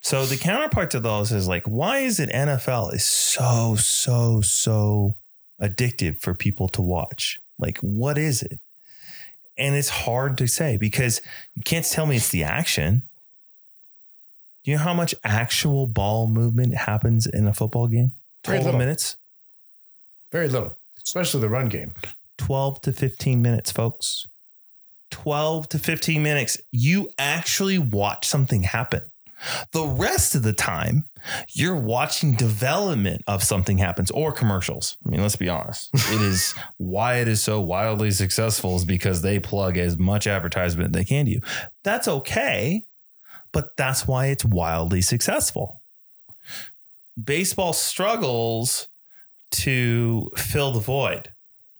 So 0.00 0.26
the 0.26 0.36
counterpart 0.36 0.90
to 0.90 1.00
those 1.00 1.30
is 1.30 1.46
like, 1.46 1.64
why 1.64 1.98
is 1.98 2.18
it 2.18 2.28
NFL 2.30 2.92
is 2.92 3.04
so, 3.04 3.76
so, 3.78 4.40
so 4.40 5.14
addictive 5.62 6.20
for 6.20 6.34
people 6.34 6.68
to 6.68 6.82
watch? 6.82 7.40
Like, 7.58 7.78
what 7.78 8.18
is 8.18 8.42
it? 8.42 8.58
And 9.56 9.74
it's 9.74 9.88
hard 9.88 10.38
to 10.38 10.46
say 10.46 10.76
because 10.76 11.20
you 11.54 11.62
can't 11.62 11.84
tell 11.84 12.06
me 12.06 12.16
it's 12.16 12.30
the 12.30 12.42
action. 12.42 13.02
Do 14.64 14.70
you 14.70 14.76
know 14.76 14.82
how 14.82 14.94
much 14.94 15.14
actual 15.24 15.86
ball 15.86 16.26
movement 16.26 16.74
happens 16.74 17.26
in 17.26 17.46
a 17.46 17.52
football 17.52 17.88
game? 17.88 18.12
Very 18.44 18.58
12 18.58 18.64
little. 18.66 18.78
minutes? 18.78 19.16
Very 20.30 20.48
little, 20.48 20.76
especially 21.04 21.40
the 21.40 21.48
run 21.48 21.66
game. 21.66 21.94
12 22.38 22.80
to 22.82 22.92
15 22.92 23.42
minutes, 23.42 23.70
folks. 23.70 24.26
12 25.10 25.68
to 25.68 25.78
15 25.78 26.22
minutes. 26.22 26.58
You 26.70 27.10
actually 27.18 27.78
watch 27.78 28.26
something 28.26 28.62
happen. 28.62 29.02
The 29.72 29.84
rest 29.84 30.34
of 30.34 30.42
the 30.42 30.52
time, 30.52 31.04
you're 31.54 31.76
watching 31.76 32.34
development 32.34 33.22
of 33.26 33.42
something 33.42 33.78
happens 33.78 34.10
or 34.10 34.32
commercials. 34.32 34.96
I 35.04 35.10
mean, 35.10 35.22
let's 35.22 35.36
be 35.36 35.48
honest. 35.48 35.90
It 35.94 36.20
is 36.20 36.54
why 36.78 37.16
it 37.16 37.28
is 37.28 37.42
so 37.42 37.60
wildly 37.60 38.10
successful 38.10 38.76
is 38.76 38.84
because 38.84 39.22
they 39.22 39.40
plug 39.40 39.76
as 39.76 39.98
much 39.98 40.26
advertisement 40.26 40.92
they 40.92 41.04
can 41.04 41.26
to 41.26 41.30
you. 41.30 41.40
That's 41.82 42.08
okay, 42.08 42.84
but 43.52 43.76
that's 43.76 44.06
why 44.06 44.26
it's 44.26 44.44
wildly 44.44 45.02
successful. 45.02 45.80
Baseball 47.22 47.72
struggles 47.72 48.88
to 49.50 50.30
fill 50.36 50.72
the 50.72 50.80
void 50.80 51.30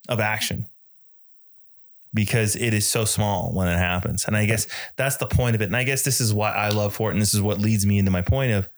of 0.09 0.21
action 0.21 0.69
because 2.15 2.57
it 2.57 2.75
is 2.75 2.87
so 2.87 3.05
small 3.05 3.53
when 3.53 3.69
it 3.69 3.79
happens. 3.79 4.25
And 4.27 4.37
I 4.37 4.47
guess 4.47 4.67
that's 4.97 5.17
the 5.17 5.27
point 5.27 5.55
of 5.55 5.63
it. 5.63 5.67
And 5.67 5.77
I 5.77 5.85
guess 5.85 6.03
this 6.03 6.21
is 6.21 6.35
why 6.35 6.53
I 6.53 6.69
love 6.69 6.95
Fort. 6.95 7.15
And 7.15 7.23
this 7.23 7.35
is 7.35 7.41
what 7.41 7.59
leads 7.59 7.87
me 7.87 7.99
into 7.99 8.11
my 8.11 8.23
point 8.23 8.53
of 8.53 8.69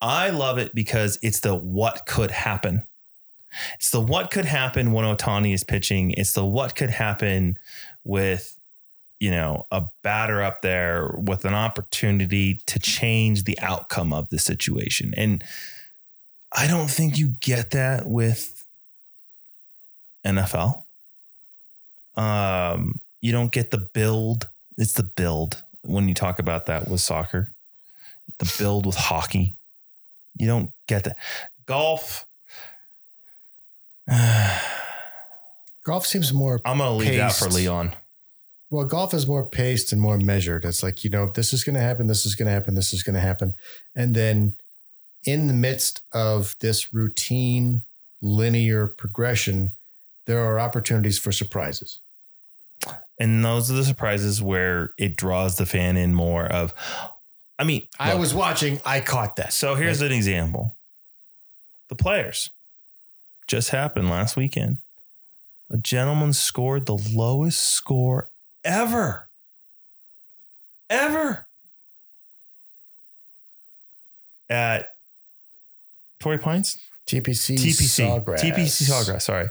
I 0.00 0.30
love 0.30 0.58
it 0.58 0.74
because 0.74 1.18
it's 1.22 1.40
the 1.40 1.54
what 1.54 2.06
could 2.06 2.30
happen. 2.30 2.86
It's 3.76 3.90
the 3.90 4.00
what 4.00 4.30
could 4.30 4.44
happen 4.44 4.92
when 4.92 5.04
Ohtani 5.04 5.54
is 5.54 5.64
pitching. 5.64 6.10
It's 6.10 6.32
the 6.32 6.44
what 6.44 6.74
could 6.76 6.90
happen 6.90 7.58
with, 8.04 8.58
you 9.18 9.30
know, 9.30 9.66
a 9.70 9.84
batter 10.02 10.42
up 10.42 10.60
there 10.60 11.14
with 11.16 11.44
an 11.44 11.54
opportunity 11.54 12.60
to 12.66 12.78
change 12.78 13.44
the 13.44 13.58
outcome 13.60 14.12
of 14.12 14.28
the 14.28 14.38
situation. 14.38 15.14
And 15.16 15.42
I 16.52 16.66
don't 16.66 16.90
think 16.90 17.16
you 17.16 17.28
get 17.40 17.70
that 17.70 18.06
with 18.06 18.64
NFL. 20.24 20.82
Um, 22.16 23.00
you 23.20 23.32
don't 23.32 23.52
get 23.52 23.70
the 23.70 23.78
build. 23.78 24.48
It's 24.78 24.94
the 24.94 25.02
build 25.02 25.62
when 25.82 26.08
you 26.08 26.14
talk 26.14 26.38
about 26.38 26.66
that 26.66 26.88
with 26.88 27.00
soccer, 27.00 27.52
the 28.38 28.54
build 28.58 28.86
with 28.86 28.96
hockey. 28.96 29.56
You 30.36 30.46
don't 30.46 30.70
get 30.86 31.04
that. 31.04 31.16
Golf. 31.66 32.26
Golf 35.84 36.06
seems 36.06 36.32
more 36.32 36.60
I'm 36.64 36.78
going 36.78 36.90
to 36.90 36.96
leave 36.96 37.18
that 37.18 37.32
for 37.32 37.48
Leon. 37.48 37.94
well. 38.70 38.84
Golf 38.84 39.14
is 39.14 39.26
more 39.26 39.44
paced 39.44 39.92
and 39.92 40.00
more 40.00 40.18
measured. 40.18 40.64
It's 40.64 40.82
like 40.82 41.04
you 41.04 41.10
know 41.10 41.30
this 41.32 41.52
is 41.52 41.64
going 41.64 41.74
to 41.74 41.80
happen, 41.80 42.06
this 42.06 42.26
is 42.26 42.34
going 42.34 42.46
to 42.46 42.52
happen, 42.52 42.74
this 42.74 42.92
is 42.92 43.02
going 43.02 43.14
to 43.14 43.20
happen, 43.20 43.54
and 43.94 44.14
then 44.14 44.56
in 45.24 45.48
the 45.48 45.54
midst 45.54 46.02
of 46.12 46.54
this 46.60 46.94
routine 46.94 47.82
linear 48.22 48.86
progression, 48.86 49.72
there 50.26 50.40
are 50.44 50.58
opportunities 50.58 51.18
for 51.18 51.32
surprises. 51.32 52.00
And 53.18 53.44
those 53.44 53.70
are 53.70 53.74
the 53.74 53.84
surprises 53.84 54.42
where 54.42 54.92
it 54.98 55.16
draws 55.16 55.56
the 55.56 55.66
fan 55.66 55.96
in 55.96 56.14
more 56.14 56.44
of, 56.44 56.74
I 57.58 57.64
mean, 57.64 57.88
I 57.98 58.14
was 58.14 58.34
watching. 58.34 58.80
I 58.84 59.00
caught 59.00 59.36
that. 59.36 59.52
So 59.52 59.74
here's 59.74 60.02
an 60.02 60.12
example. 60.12 60.76
The 61.88 61.94
players 61.94 62.50
just 63.46 63.70
happened 63.70 64.10
last 64.10 64.36
weekend. 64.36 64.78
A 65.70 65.78
gentleman 65.78 66.32
scored 66.32 66.86
the 66.86 66.96
lowest 67.12 67.62
score 67.62 68.28
ever. 68.64 69.28
Ever. 70.90 71.46
At 74.48 74.90
Torrey 76.20 76.38
Pines? 76.38 76.78
TPC. 77.06 77.56
TPC. 77.56 78.06
Sawgrass. 78.06 78.40
TPC 78.40 78.90
Sawgrass, 78.90 79.22
sorry. 79.22 79.48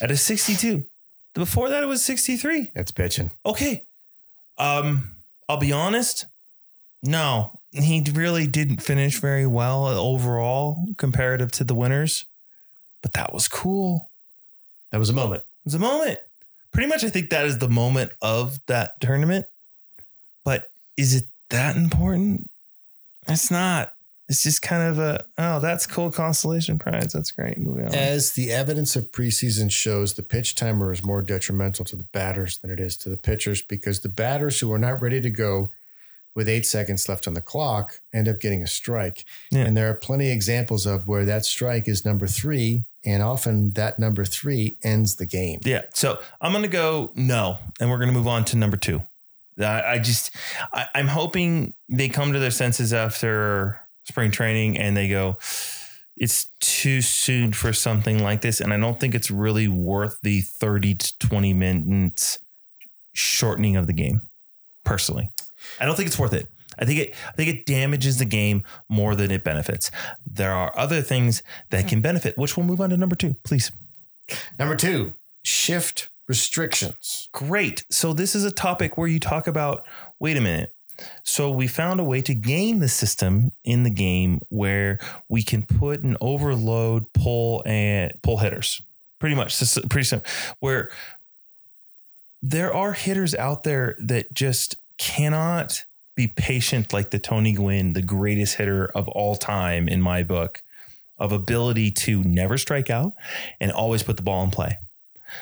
At 0.00 0.10
a 0.10 0.16
62. 0.16 0.84
Before 1.34 1.68
that, 1.68 1.82
it 1.82 1.86
was 1.86 2.04
63. 2.04 2.72
That's 2.74 2.92
bitching. 2.92 3.30
Okay. 3.44 3.84
Um, 4.58 5.16
I'll 5.48 5.56
be 5.56 5.72
honest. 5.72 6.26
No, 7.02 7.58
he 7.72 8.04
really 8.12 8.46
didn't 8.46 8.82
finish 8.82 9.18
very 9.18 9.46
well 9.46 9.86
overall 9.86 10.86
comparative 10.98 11.50
to 11.52 11.64
the 11.64 11.74
winners, 11.74 12.26
but 13.00 13.14
that 13.14 13.32
was 13.32 13.48
cool. 13.48 14.10
That 14.90 14.98
was 14.98 15.10
a 15.10 15.14
moment. 15.14 15.42
It 15.42 15.64
was 15.64 15.74
a 15.74 15.80
moment. 15.80 16.20
Pretty 16.70 16.88
much, 16.88 17.02
I 17.02 17.08
think 17.08 17.30
that 17.30 17.46
is 17.46 17.58
the 17.58 17.68
moment 17.68 18.12
of 18.22 18.58
that 18.66 19.00
tournament. 19.00 19.46
But 20.44 20.70
is 20.96 21.14
it 21.14 21.24
that 21.50 21.76
important? 21.76 22.48
It's 23.26 23.50
not. 23.50 23.92
It's 24.32 24.42
just 24.42 24.62
kind 24.62 24.82
of 24.82 24.98
a 24.98 25.26
oh, 25.36 25.60
that's 25.60 25.86
cool 25.86 26.10
constellation 26.10 26.78
prize. 26.78 27.12
That's 27.12 27.30
great. 27.30 27.58
Moving 27.58 27.88
on. 27.88 27.94
As 27.94 28.32
the 28.32 28.50
evidence 28.50 28.96
of 28.96 29.12
preseason 29.12 29.70
shows, 29.70 30.14
the 30.14 30.22
pitch 30.22 30.54
timer 30.54 30.90
is 30.90 31.04
more 31.04 31.20
detrimental 31.20 31.84
to 31.84 31.96
the 31.96 32.04
batters 32.04 32.56
than 32.56 32.70
it 32.70 32.80
is 32.80 32.96
to 32.98 33.10
the 33.10 33.18
pitchers 33.18 33.60
because 33.60 34.00
the 34.00 34.08
batters 34.08 34.58
who 34.58 34.72
are 34.72 34.78
not 34.78 35.02
ready 35.02 35.20
to 35.20 35.28
go 35.28 35.68
with 36.34 36.48
eight 36.48 36.64
seconds 36.64 37.06
left 37.10 37.28
on 37.28 37.34
the 37.34 37.42
clock 37.42 38.00
end 38.10 38.26
up 38.26 38.40
getting 38.40 38.62
a 38.62 38.66
strike. 38.66 39.26
Yeah. 39.50 39.66
And 39.66 39.76
there 39.76 39.90
are 39.90 39.94
plenty 39.94 40.30
of 40.30 40.34
examples 40.34 40.86
of 40.86 41.06
where 41.06 41.26
that 41.26 41.44
strike 41.44 41.86
is 41.86 42.02
number 42.02 42.26
three, 42.26 42.84
and 43.04 43.22
often 43.22 43.72
that 43.72 43.98
number 43.98 44.24
three 44.24 44.78
ends 44.82 45.16
the 45.16 45.26
game. 45.26 45.60
Yeah. 45.62 45.82
So 45.92 46.18
I'm 46.40 46.52
going 46.52 46.62
to 46.62 46.68
go 46.68 47.10
no, 47.14 47.58
and 47.78 47.90
we're 47.90 47.98
going 47.98 48.08
to 48.10 48.16
move 48.16 48.28
on 48.28 48.46
to 48.46 48.56
number 48.56 48.78
two. 48.78 49.02
I, 49.60 49.82
I 49.82 49.98
just, 49.98 50.30
I, 50.72 50.86
I'm 50.94 51.08
hoping 51.08 51.74
they 51.90 52.08
come 52.08 52.32
to 52.32 52.38
their 52.38 52.50
senses 52.50 52.94
after 52.94 53.78
spring 54.04 54.30
training 54.30 54.78
and 54.78 54.96
they 54.96 55.08
go, 55.08 55.38
it's 56.16 56.46
too 56.60 57.00
soon 57.00 57.52
for 57.52 57.72
something 57.72 58.22
like 58.22 58.42
this. 58.42 58.60
And 58.60 58.72
I 58.72 58.76
don't 58.76 59.00
think 59.00 59.14
it's 59.14 59.30
really 59.30 59.68
worth 59.68 60.20
the 60.22 60.40
30 60.40 60.94
to 60.94 61.18
20 61.18 61.54
minutes 61.54 62.38
shortening 63.14 63.76
of 63.76 63.86
the 63.86 63.92
game, 63.92 64.22
personally. 64.84 65.30
I 65.80 65.86
don't 65.86 65.96
think 65.96 66.06
it's 66.06 66.18
worth 66.18 66.32
it. 66.32 66.48
I 66.78 66.84
think 66.84 67.00
it 67.00 67.14
I 67.28 67.32
think 67.32 67.50
it 67.50 67.66
damages 67.66 68.18
the 68.18 68.24
game 68.24 68.62
more 68.88 69.14
than 69.14 69.30
it 69.30 69.44
benefits. 69.44 69.90
There 70.26 70.52
are 70.52 70.76
other 70.76 71.02
things 71.02 71.42
that 71.70 71.86
can 71.86 72.00
benefit, 72.00 72.38
which 72.38 72.56
we'll 72.56 72.66
move 72.66 72.80
on 72.80 72.90
to 72.90 72.96
number 72.96 73.16
two, 73.16 73.36
please. 73.44 73.70
Number 74.58 74.74
two, 74.74 75.12
shift 75.42 76.08
restrictions. 76.28 77.28
Great. 77.32 77.84
So 77.90 78.12
this 78.12 78.34
is 78.34 78.44
a 78.44 78.50
topic 78.50 78.96
where 78.96 79.08
you 79.08 79.20
talk 79.20 79.46
about, 79.46 79.84
wait 80.18 80.36
a 80.36 80.40
minute. 80.40 80.72
So 81.24 81.50
we 81.50 81.66
found 81.66 82.00
a 82.00 82.04
way 82.04 82.22
to 82.22 82.34
game 82.34 82.80
the 82.80 82.88
system 82.88 83.52
in 83.64 83.82
the 83.82 83.90
game 83.90 84.40
where 84.48 84.98
we 85.28 85.42
can 85.42 85.62
put 85.62 86.00
an 86.02 86.16
overload 86.20 87.12
pull 87.12 87.62
and 87.66 88.12
pull 88.22 88.38
hitters. 88.38 88.82
Pretty 89.18 89.34
much, 89.34 89.58
pretty 89.88 90.04
simple. 90.04 90.30
Where 90.60 90.90
there 92.42 92.74
are 92.74 92.92
hitters 92.92 93.34
out 93.34 93.62
there 93.62 93.96
that 94.00 94.34
just 94.34 94.76
cannot 94.98 95.84
be 96.14 96.26
patient 96.26 96.92
like 96.92 97.10
the 97.10 97.18
Tony 97.18 97.52
Gwynn, 97.52 97.92
the 97.94 98.02
greatest 98.02 98.56
hitter 98.56 98.86
of 98.86 99.08
all 99.08 99.36
time 99.36 99.88
in 99.88 100.02
my 100.02 100.22
book, 100.22 100.62
of 101.18 101.32
ability 101.32 101.90
to 101.90 102.22
never 102.24 102.58
strike 102.58 102.90
out 102.90 103.12
and 103.60 103.70
always 103.70 104.02
put 104.02 104.16
the 104.16 104.22
ball 104.22 104.44
in 104.44 104.50
play. 104.50 104.78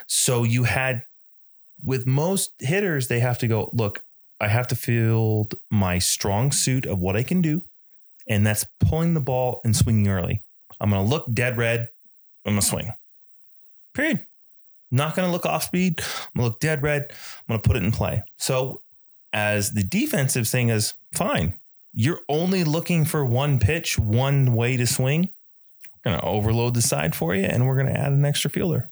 So 0.07 0.45
you 0.45 0.65
had 0.65 1.05
with 1.83 2.07
most 2.07 2.53
hitters, 2.61 3.09
they 3.09 3.21
have 3.21 3.39
to 3.39 3.49
go, 3.49 3.71
look, 3.73 4.05
I 4.41 4.49
have 4.49 4.67
to 4.69 4.75
field 4.75 5.55
my 5.71 5.99
strong 5.99 6.51
suit 6.51 6.87
of 6.87 6.99
what 6.99 7.17
I 7.17 7.23
can 7.23 7.43
do. 7.43 7.63
And 8.29 8.47
that's 8.47 8.65
pulling 8.81 9.15
the 9.15 9.21
ball 9.21 9.61
and 9.65 9.77
swinging 9.77 10.09
early. 10.09 10.43
I'm 10.81 10.91
going 10.91 11.05
to 11.05 11.09
look 11.09 11.27
dead 11.33 11.59
red. 11.59 11.89
I'm 12.47 12.53
going 12.53 12.61
to 12.61 12.67
swing. 12.67 12.95
Period. 13.93 14.25
Not 14.91 15.15
going 15.15 15.29
to 15.29 15.33
look 15.33 15.47
off 15.47 15.65
speed. 15.65 16.01
I'm 16.01 16.41
going 16.41 16.49
to 16.49 16.53
look 16.53 16.61
dead 16.61 16.83
red. 16.83 17.09
I'm 17.11 17.45
going 17.49 17.61
to 17.61 17.67
put 17.67 17.77
it 17.77 17.83
in 17.83 17.93
play. 17.93 18.23
So, 18.39 18.83
as 19.33 19.73
the 19.73 19.85
defensive 19.85 20.49
thing 20.49 20.71
is 20.71 20.95
fine, 21.13 21.55
you're 21.93 22.21
only 22.29 22.65
looking 22.65 23.05
for 23.05 23.25
one 23.25 23.59
pitch, 23.59 23.99
one 23.99 24.55
way 24.55 24.77
to 24.77 24.87
swing. 24.87 25.29
We're 26.05 26.13
going 26.13 26.21
to 26.21 26.27
overload 26.27 26.75
the 26.75 26.83
side 26.83 27.15
for 27.15 27.35
you 27.35 27.45
and 27.45 27.67
we're 27.67 27.77
going 27.77 27.93
to 27.93 27.99
add 27.99 28.13
an 28.13 28.25
extra 28.25 28.51
fielder. 28.51 28.91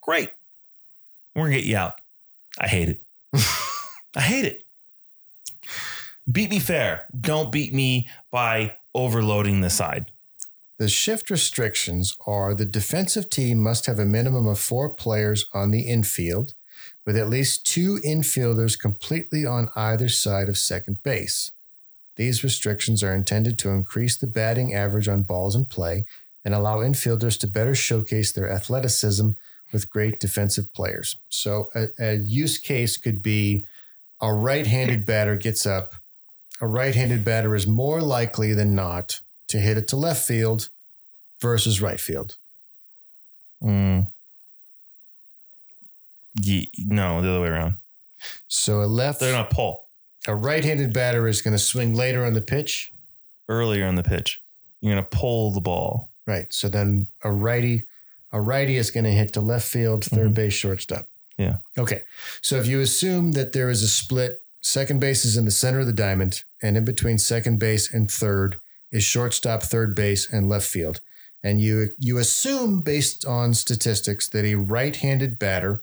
Great. 0.00 0.30
We're 1.34 1.42
going 1.42 1.52
to 1.52 1.58
get 1.58 1.66
you 1.66 1.76
out. 1.76 1.94
I 2.58 2.68
hate 2.68 2.88
it. 2.88 3.02
I 4.16 4.20
hate 4.20 4.44
it. 4.44 4.63
Beat 6.30 6.50
me 6.50 6.58
fair. 6.58 7.06
Don't 7.18 7.52
beat 7.52 7.74
me 7.74 8.08
by 8.30 8.76
overloading 8.94 9.60
the 9.60 9.70
side. 9.70 10.10
The 10.78 10.88
shift 10.88 11.30
restrictions 11.30 12.16
are 12.26 12.54
the 12.54 12.64
defensive 12.64 13.30
team 13.30 13.62
must 13.62 13.86
have 13.86 13.98
a 13.98 14.04
minimum 14.04 14.46
of 14.46 14.58
four 14.58 14.88
players 14.88 15.46
on 15.54 15.70
the 15.70 15.82
infield, 15.82 16.54
with 17.06 17.16
at 17.16 17.28
least 17.28 17.66
two 17.66 18.00
infielders 18.04 18.78
completely 18.78 19.44
on 19.44 19.70
either 19.76 20.08
side 20.08 20.48
of 20.48 20.58
second 20.58 21.02
base. 21.02 21.52
These 22.16 22.42
restrictions 22.42 23.02
are 23.02 23.14
intended 23.14 23.58
to 23.60 23.70
increase 23.70 24.16
the 24.16 24.26
batting 24.26 24.74
average 24.74 25.08
on 25.08 25.22
balls 25.22 25.54
in 25.54 25.66
play 25.66 26.06
and 26.44 26.54
allow 26.54 26.78
infielders 26.78 27.38
to 27.40 27.46
better 27.46 27.74
showcase 27.74 28.32
their 28.32 28.50
athleticism 28.50 29.30
with 29.72 29.90
great 29.90 30.20
defensive 30.20 30.72
players. 30.72 31.16
So, 31.28 31.70
a, 31.74 31.88
a 31.98 32.14
use 32.14 32.58
case 32.58 32.96
could 32.96 33.22
be 33.22 33.64
a 34.20 34.32
right 34.32 34.66
handed 34.66 35.04
batter 35.04 35.36
gets 35.36 35.66
up. 35.66 35.94
A 36.64 36.66
right 36.66 36.94
handed 36.94 37.26
batter 37.26 37.54
is 37.54 37.66
more 37.66 38.00
likely 38.00 38.54
than 38.54 38.74
not 38.74 39.20
to 39.48 39.58
hit 39.58 39.76
it 39.76 39.86
to 39.88 39.96
left 39.96 40.26
field 40.26 40.70
versus 41.38 41.82
right 41.82 42.00
field. 42.00 42.36
Mm. 43.62 44.06
Ye- 46.40 46.70
no, 46.78 47.20
the 47.20 47.28
other 47.28 47.42
way 47.42 47.48
around. 47.48 47.76
So 48.48 48.80
a 48.82 48.86
left, 48.86 49.20
They're 49.20 49.32
going 49.32 49.46
to 49.46 49.54
pull 49.54 49.82
a 50.26 50.34
right-handed 50.34 50.94
batter 50.94 51.28
is 51.28 51.42
going 51.42 51.52
to 51.52 51.62
swing 51.62 51.92
later 51.94 52.24
on 52.24 52.32
the 52.32 52.40
pitch. 52.40 52.90
earlier 53.50 53.84
on 53.86 53.94
the 53.96 54.02
pitch. 54.02 54.40
You're 54.80 54.94
going 54.94 55.04
to 55.04 55.10
pull 55.10 55.50
the 55.50 55.60
ball. 55.60 56.08
Right. 56.26 56.46
So 56.50 56.70
then 56.70 57.08
a 57.22 57.30
righty, 57.30 57.82
a 58.32 58.40
righty 58.40 58.78
is 58.78 58.90
going 58.90 59.04
to 59.04 59.10
hit 59.10 59.34
to 59.34 59.42
left 59.42 59.68
field, 59.68 60.02
3rd 60.02 60.30
Mhm. 60.30 60.34
base, 60.34 60.54
shortstop. 60.54 61.06
Yeah. 61.36 61.56
Okay. 61.76 62.04
So 62.40 62.56
if 62.56 62.66
you 62.66 62.80
assume 62.80 63.32
that 63.32 63.52
there 63.52 63.68
is 63.68 63.82
a 63.82 63.88
split, 63.88 64.40
second 64.64 64.98
base 64.98 65.24
is 65.24 65.36
in 65.36 65.44
the 65.44 65.50
center 65.50 65.80
of 65.80 65.86
the 65.86 65.92
diamond, 65.92 66.42
and 66.62 66.76
in 66.76 66.84
between 66.84 67.18
second 67.18 67.58
base 67.58 67.92
and 67.92 68.10
third 68.10 68.56
is 68.90 69.04
shortstop, 69.04 69.62
third 69.62 69.94
base, 69.94 70.30
and 70.32 70.48
left 70.48 70.66
field. 70.66 71.00
And 71.42 71.60
you 71.60 71.90
you 71.98 72.18
assume 72.18 72.80
based 72.80 73.26
on 73.26 73.52
statistics 73.54 74.28
that 74.30 74.44
a 74.46 74.54
right-handed 74.54 75.38
batter 75.38 75.82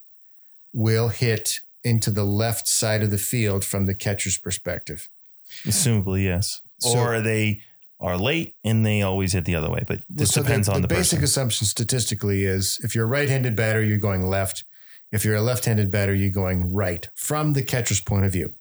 will 0.74 1.10
hit 1.10 1.60
into 1.84 2.10
the 2.12 2.24
left 2.24 2.68
side 2.68 3.04
of 3.04 3.12
the 3.12 3.18
field 3.18 3.64
from 3.64 3.86
the 3.86 3.94
catcher's 3.96 4.38
perspective. 4.38 5.10
Assumably, 5.66 6.24
yes. 6.26 6.62
So- 6.80 6.98
or 6.98 7.22
they 7.22 7.62
are 8.00 8.18
late 8.18 8.56
and 8.64 8.84
they 8.84 9.04
always 9.04 9.34
hit 9.34 9.46
the 9.46 9.56
other 9.56 9.70
way. 9.70 9.84
But 9.86 10.02
this 10.10 10.32
So 10.32 10.42
depends 10.42 10.68
the, 10.68 10.74
on 10.74 10.82
the, 10.82 10.88
the 10.88 10.96
basic 10.96 11.18
person. 11.20 11.24
assumption 11.26 11.68
statistically 11.68 12.46
is 12.46 12.80
if 12.84 12.96
you're 12.96 13.06
a 13.06 13.08
right-handed 13.08 13.56
batter, 13.56 13.84
you're 13.84 14.00
going 14.00 14.24
left. 14.24 14.64
If 15.12 15.24
you're 15.24 15.36
a 15.36 15.42
left-handed 15.42 15.92
batter, 15.92 16.16
you're 16.16 16.32
going 16.32 16.74
right 16.74 17.08
from 17.14 17.54
the 17.54 17.62
catcher's 17.62 18.02
point 18.02 18.26
of 18.26 18.32
view. 18.32 18.54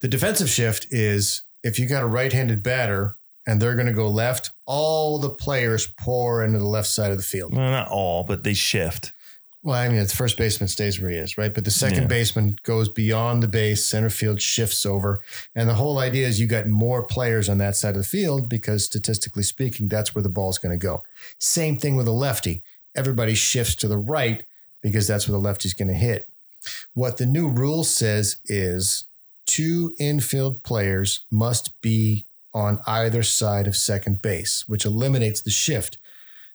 The 0.00 0.08
defensive 0.08 0.48
shift 0.48 0.86
is 0.90 1.42
if 1.62 1.78
you 1.78 1.86
got 1.86 2.02
a 2.02 2.06
right-handed 2.06 2.62
batter 2.62 3.16
and 3.46 3.60
they're 3.60 3.74
going 3.74 3.86
to 3.86 3.92
go 3.92 4.08
left, 4.08 4.50
all 4.66 5.18
the 5.18 5.30
players 5.30 5.86
pour 5.98 6.44
into 6.44 6.58
the 6.58 6.66
left 6.66 6.88
side 6.88 7.10
of 7.10 7.16
the 7.16 7.22
field. 7.22 7.54
Well, 7.56 7.70
not 7.70 7.88
all, 7.88 8.24
but 8.24 8.44
they 8.44 8.54
shift. 8.54 9.12
Well, 9.62 9.74
I 9.74 9.88
mean, 9.88 9.98
the 9.98 10.06
first 10.08 10.36
baseman 10.38 10.68
stays 10.68 11.00
where 11.00 11.10
he 11.10 11.16
is, 11.16 11.36
right? 11.36 11.52
But 11.52 11.64
the 11.64 11.70
second 11.72 12.02
Yeah. 12.02 12.08
baseman 12.08 12.58
goes 12.62 12.88
beyond 12.88 13.42
the 13.42 13.48
base, 13.48 13.84
center 13.84 14.08
field 14.08 14.40
shifts 14.40 14.86
over. 14.86 15.20
And 15.54 15.68
the 15.68 15.74
whole 15.74 15.98
idea 15.98 16.28
is 16.28 16.38
you 16.38 16.46
got 16.46 16.68
more 16.68 17.02
players 17.02 17.48
on 17.48 17.58
that 17.58 17.74
side 17.74 17.96
of 17.96 18.02
the 18.02 18.08
field 18.08 18.48
because 18.48 18.84
statistically 18.84 19.42
speaking, 19.42 19.88
that's 19.88 20.14
where 20.14 20.22
the 20.22 20.28
ball 20.28 20.50
is 20.50 20.58
going 20.58 20.78
to 20.78 20.86
go. 20.86 21.02
Same 21.40 21.76
thing 21.76 21.96
with 21.96 22.06
a 22.06 22.12
lefty. 22.12 22.62
Everybody 22.94 23.34
shifts 23.34 23.74
to 23.76 23.88
the 23.88 23.98
right 23.98 24.44
because 24.80 25.08
that's 25.08 25.26
where 25.26 25.32
the 25.32 25.38
lefty's 25.44 25.74
going 25.74 25.88
to 25.88 25.94
hit. 25.94 26.28
What 26.94 27.16
the 27.16 27.26
new 27.26 27.48
rule 27.48 27.82
says 27.82 28.36
is 28.46 29.04
two 29.48 29.94
infield 29.98 30.62
players 30.62 31.24
must 31.30 31.80
be 31.80 32.26
on 32.54 32.78
either 32.86 33.22
side 33.24 33.66
of 33.66 33.74
second 33.74 34.22
base, 34.22 34.64
which 34.68 34.84
eliminates 34.84 35.40
the 35.42 35.50
shift. 35.50 35.98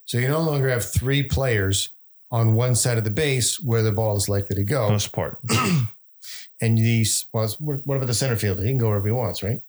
So 0.06 0.16
you 0.18 0.28
no 0.28 0.40
longer 0.40 0.68
have 0.68 0.84
three 0.84 1.22
players 1.22 1.90
on 2.30 2.54
one 2.54 2.74
side 2.74 2.96
of 2.98 3.04
the 3.04 3.10
base 3.10 3.60
where 3.60 3.82
the 3.82 3.92
ball 3.92 4.16
is 4.16 4.28
likely 4.28 4.54
to 4.56 4.64
go. 4.64 4.88
Most 4.90 5.12
part. 5.12 5.38
and 6.60 6.78
these, 6.78 7.26
well, 7.32 7.48
what 7.58 7.96
about 7.96 8.06
the 8.06 8.14
center 8.14 8.36
fielder? 8.36 8.62
He 8.62 8.68
can 8.68 8.78
go 8.78 8.88
wherever 8.88 9.06
he 9.06 9.12
wants, 9.12 9.42
right? 9.42 9.60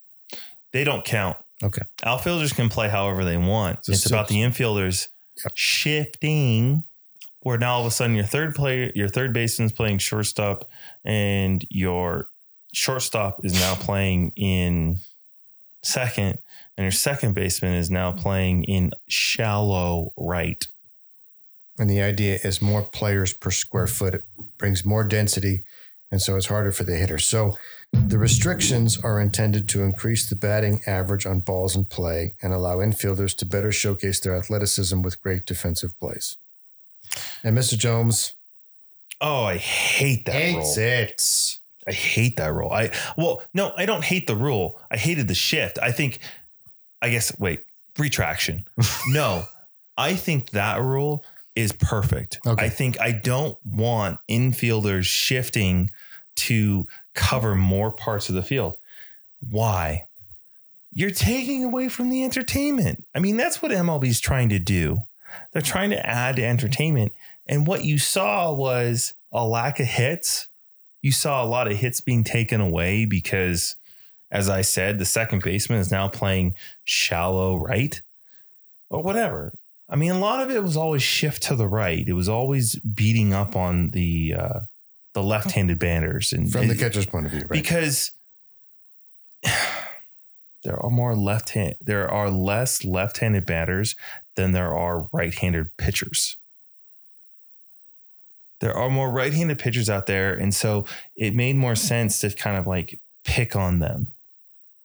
They 0.72 0.84
don't 0.84 1.04
count. 1.06 1.38
Okay. 1.64 1.84
Outfielders 2.04 2.54
can 2.54 2.70
play 2.70 2.90
however 2.90 3.24
they 3.24 3.38
want. 3.38 3.86
So 3.86 3.92
it's 3.92 4.02
still- 4.04 4.18
about 4.18 4.28
the 4.30 4.38
infielders 4.42 5.08
Yep. 5.44 5.52
shifting 5.56 6.86
where 7.42 7.58
now 7.58 7.74
all 7.76 7.82
of 7.82 7.88
a 7.88 7.92
sudden 7.92 8.16
your 8.16 8.26
third 8.26 8.56
player, 8.56 8.92
your 8.96 9.08
third 9.10 9.34
baseman's 9.34 9.72
playing 9.74 9.98
shortstop 10.00 10.68
and 11.04 11.64
your 11.70 12.30
shortstop 12.76 13.44
is 13.44 13.54
now 13.54 13.76
playing 13.76 14.32
in 14.36 14.98
second 15.82 16.40
and 16.78 16.84
your 16.84 16.92
second 16.92 17.34
baseman 17.34 17.74
is 17.74 17.90
now 17.90 18.12
playing 18.12 18.64
in 18.66 18.92
shallow 19.08 20.12
right. 20.18 20.68
And 21.78 21.90
the 21.90 22.02
idea 22.02 22.40
is 22.44 22.62
more 22.62 22.82
players 22.82 23.34
per 23.34 23.52
square 23.52 23.88
foot. 23.88 24.14
It 24.16 24.24
brings 24.58 24.84
more 24.84 25.04
density. 25.04 25.64
And 26.12 26.22
so 26.22 26.36
it's 26.36 26.48
harder 26.48 26.72
for 26.72 26.84
the 26.84 26.96
hitter. 26.96 27.18
So 27.18 27.58
the 27.94 28.18
restrictions 28.18 28.98
are 29.02 29.20
intended 29.22 29.68
to 29.70 29.84
increase 29.84 30.30
the 30.30 30.36
batting 30.36 30.82
average 30.86 31.26
on 31.26 31.40
balls 31.40 31.76
in 31.76 31.86
play 31.86 32.34
and 32.42 32.54
allow 32.54 32.78
infielders 32.78 33.36
to 33.38 33.46
better 33.46 33.72
showcase 33.72 34.20
their 34.20 34.36
athleticism 34.36 35.02
with 35.02 35.22
great 35.22 35.46
defensive 35.46 35.98
plays. 36.00 36.38
And 37.44 37.58
Mr. 37.58 37.78
Jomes 37.78 38.34
Oh, 39.22 39.46
I 39.46 39.58
hate 39.58 40.26
that 40.26 40.34
rule. 40.34 40.62
hates 40.62 40.78
it. 40.78 41.60
I 41.88 41.92
hate 41.92 42.38
that 42.38 42.54
rule. 42.54 42.72
I 42.72 42.92
well, 43.18 43.44
no, 43.54 43.74
I 43.78 43.86
don't 43.86 44.04
hate 44.04 44.28
the 44.28 44.36
rule. 44.36 44.80
I 44.90 44.98
hated 44.98 45.28
the 45.28 45.36
shift. 45.36 45.78
I 45.82 45.92
think 45.92 46.20
I 47.02 47.10
guess 47.10 47.38
wait, 47.40 47.64
retraction. 47.98 48.66
no. 49.08 49.44
I 49.98 50.16
think 50.16 50.50
that 50.52 50.82
rule 50.82 51.24
is 51.56 51.72
perfect. 51.72 52.40
Okay. 52.46 52.66
I 52.66 52.70
think 52.70 53.00
I 53.00 53.12
don't 53.12 53.58
want 53.66 54.20
infielders 54.30 55.06
shifting 55.06 55.90
to 56.36 56.86
cover 57.14 57.56
more 57.56 57.92
parts 57.92 58.28
of 58.28 58.36
the 58.36 58.44
field. 58.44 58.78
Why? 59.50 60.08
You're 60.92 61.12
taking 61.12 61.64
away 61.64 61.90
from 61.90 62.10
the 62.10 62.24
entertainment. 62.24 63.06
I 63.14 63.20
mean, 63.20 63.38
that's 63.38 63.62
what 63.62 63.72
MLB's 63.72 64.20
trying 64.20 64.50
to 64.50 64.60
do. 64.60 65.04
They're 65.52 65.62
trying 65.62 65.90
to 65.92 66.06
add 66.06 66.38
to 66.38 66.44
entertainment. 66.44 67.14
And 67.48 67.68
what 67.68 67.84
you 67.84 67.98
saw 67.98 68.54
was 68.54 69.14
a 69.32 69.46
lack 69.46 69.80
of 69.80 69.88
hits. 69.88 70.48
You 71.06 71.12
saw 71.12 71.44
a 71.44 71.46
lot 71.46 71.68
of 71.68 71.78
hits 71.78 72.02
being 72.02 72.24
taken 72.24 72.60
away 72.60 73.06
because, 73.06 73.76
as 74.32 74.50
I 74.50 74.62
said, 74.62 74.98
the 74.98 75.06
second 75.06 75.44
baseman 75.44 75.78
is 75.78 75.92
now 75.92 76.08
playing 76.08 76.56
shallow 76.84 77.58
right 77.58 78.02
or 78.90 79.04
whatever. 79.04 79.54
I 79.88 79.98
mean, 79.98 80.10
a 80.10 80.18
lot 80.18 80.42
of 80.42 80.50
it 80.50 80.64
was 80.64 80.76
always 80.76 81.04
shift 81.04 81.44
to 81.44 81.56
the 81.56 81.68
right. 81.68 82.04
It 82.08 82.14
was 82.14 82.28
always 82.28 82.74
beating 82.78 83.36
up 83.36 83.56
on 83.56 83.92
the 83.92 84.34
uh, 84.34 84.60
the 85.14 85.22
left-handed 85.22 85.78
batters 85.78 86.34
and 86.34 86.52
From 86.52 86.70
the 86.70 86.76
catcher's 86.76 87.06
point 87.06 87.28
of 87.28 87.32
view, 87.34 87.42
right? 87.42 87.52
because 87.52 88.10
there 90.64 90.84
are 90.84 90.90
more 90.90 91.16
left 91.16 91.50
hand 91.50 91.76
there 91.80 92.10
are 92.10 92.32
less 92.32 92.84
left-handed 92.84 93.46
batters 93.46 93.96
than 94.36 94.54
there 94.54 94.76
are 94.76 95.08
right-handed 95.14 95.78
pitchers. 95.78 96.38
There 98.66 98.76
are 98.76 98.90
more 98.90 99.12
right-handed 99.12 99.60
pitchers 99.60 99.90
out 99.90 100.08
there 100.08 100.34
and 100.34 100.54
so 100.54 100.86
it 101.16 101.36
made 101.36 101.56
more 101.56 101.76
sense 101.76 102.20
to 102.22 102.30
kind 102.32 102.58
of 102.58 102.66
like 102.66 103.00
pick 103.24 103.56
on 103.56 103.80
them. 103.80 104.08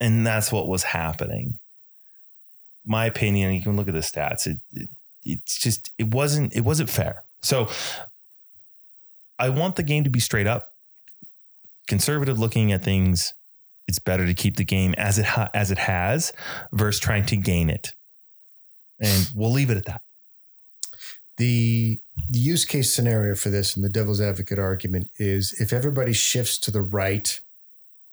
And 0.01 0.27
that's 0.27 0.53
what 0.53 0.69
was 0.69 0.83
happening. 0.83 1.59
My 2.85 3.07
opinion, 3.07 3.55
you 3.55 3.63
can 3.63 3.77
look 3.77 3.89
at 3.89 3.95
the 3.95 4.01
stats. 4.01 4.47
It, 4.47 4.61
it 4.73 4.89
it's 5.25 5.59
just 5.59 5.91
it 5.99 6.09
wasn't 6.09 6.55
it 6.55 6.63
wasn't 6.63 6.91
fair. 6.91 7.25
So 7.43 7.69
I 9.39 9.49
want 9.49 9.77
the 9.77 9.83
game 9.83 10.05
to 10.05 10.11
be 10.11 10.21
straight 10.21 10.47
up 10.47 10.71
conservative 11.91 12.39
looking 12.39 12.73
at 12.73 12.85
things, 12.85 13.35
it's 13.89 13.99
better 13.99 14.27
to 14.27 14.35
keep 14.35 14.57
the 14.57 14.65
game 14.65 14.95
as 14.97 15.19
it 15.19 15.25
ha- 15.25 15.51
as 15.53 15.71
it 15.71 15.79
has 15.79 16.33
versus 16.73 17.01
trying 17.01 17.27
to 17.27 17.37
gain 17.37 17.69
it. 17.69 17.95
And 19.01 19.29
we'll 19.35 19.51
leave 19.51 19.71
it 19.71 19.79
at 19.79 19.87
that. 19.87 20.03
the 21.39 22.01
the 22.29 22.39
use 22.39 22.65
case 22.65 22.93
scenario 22.93 23.35
for 23.35 23.49
this 23.51 23.75
and 23.77 23.85
the 23.85 23.89
devil's 23.89 24.21
advocate 24.21 24.59
argument 24.59 25.11
is 25.19 25.53
if 25.61 25.73
everybody 25.73 26.13
shifts 26.13 26.59
to 26.59 26.71
the 26.71 26.83
right 26.83 27.41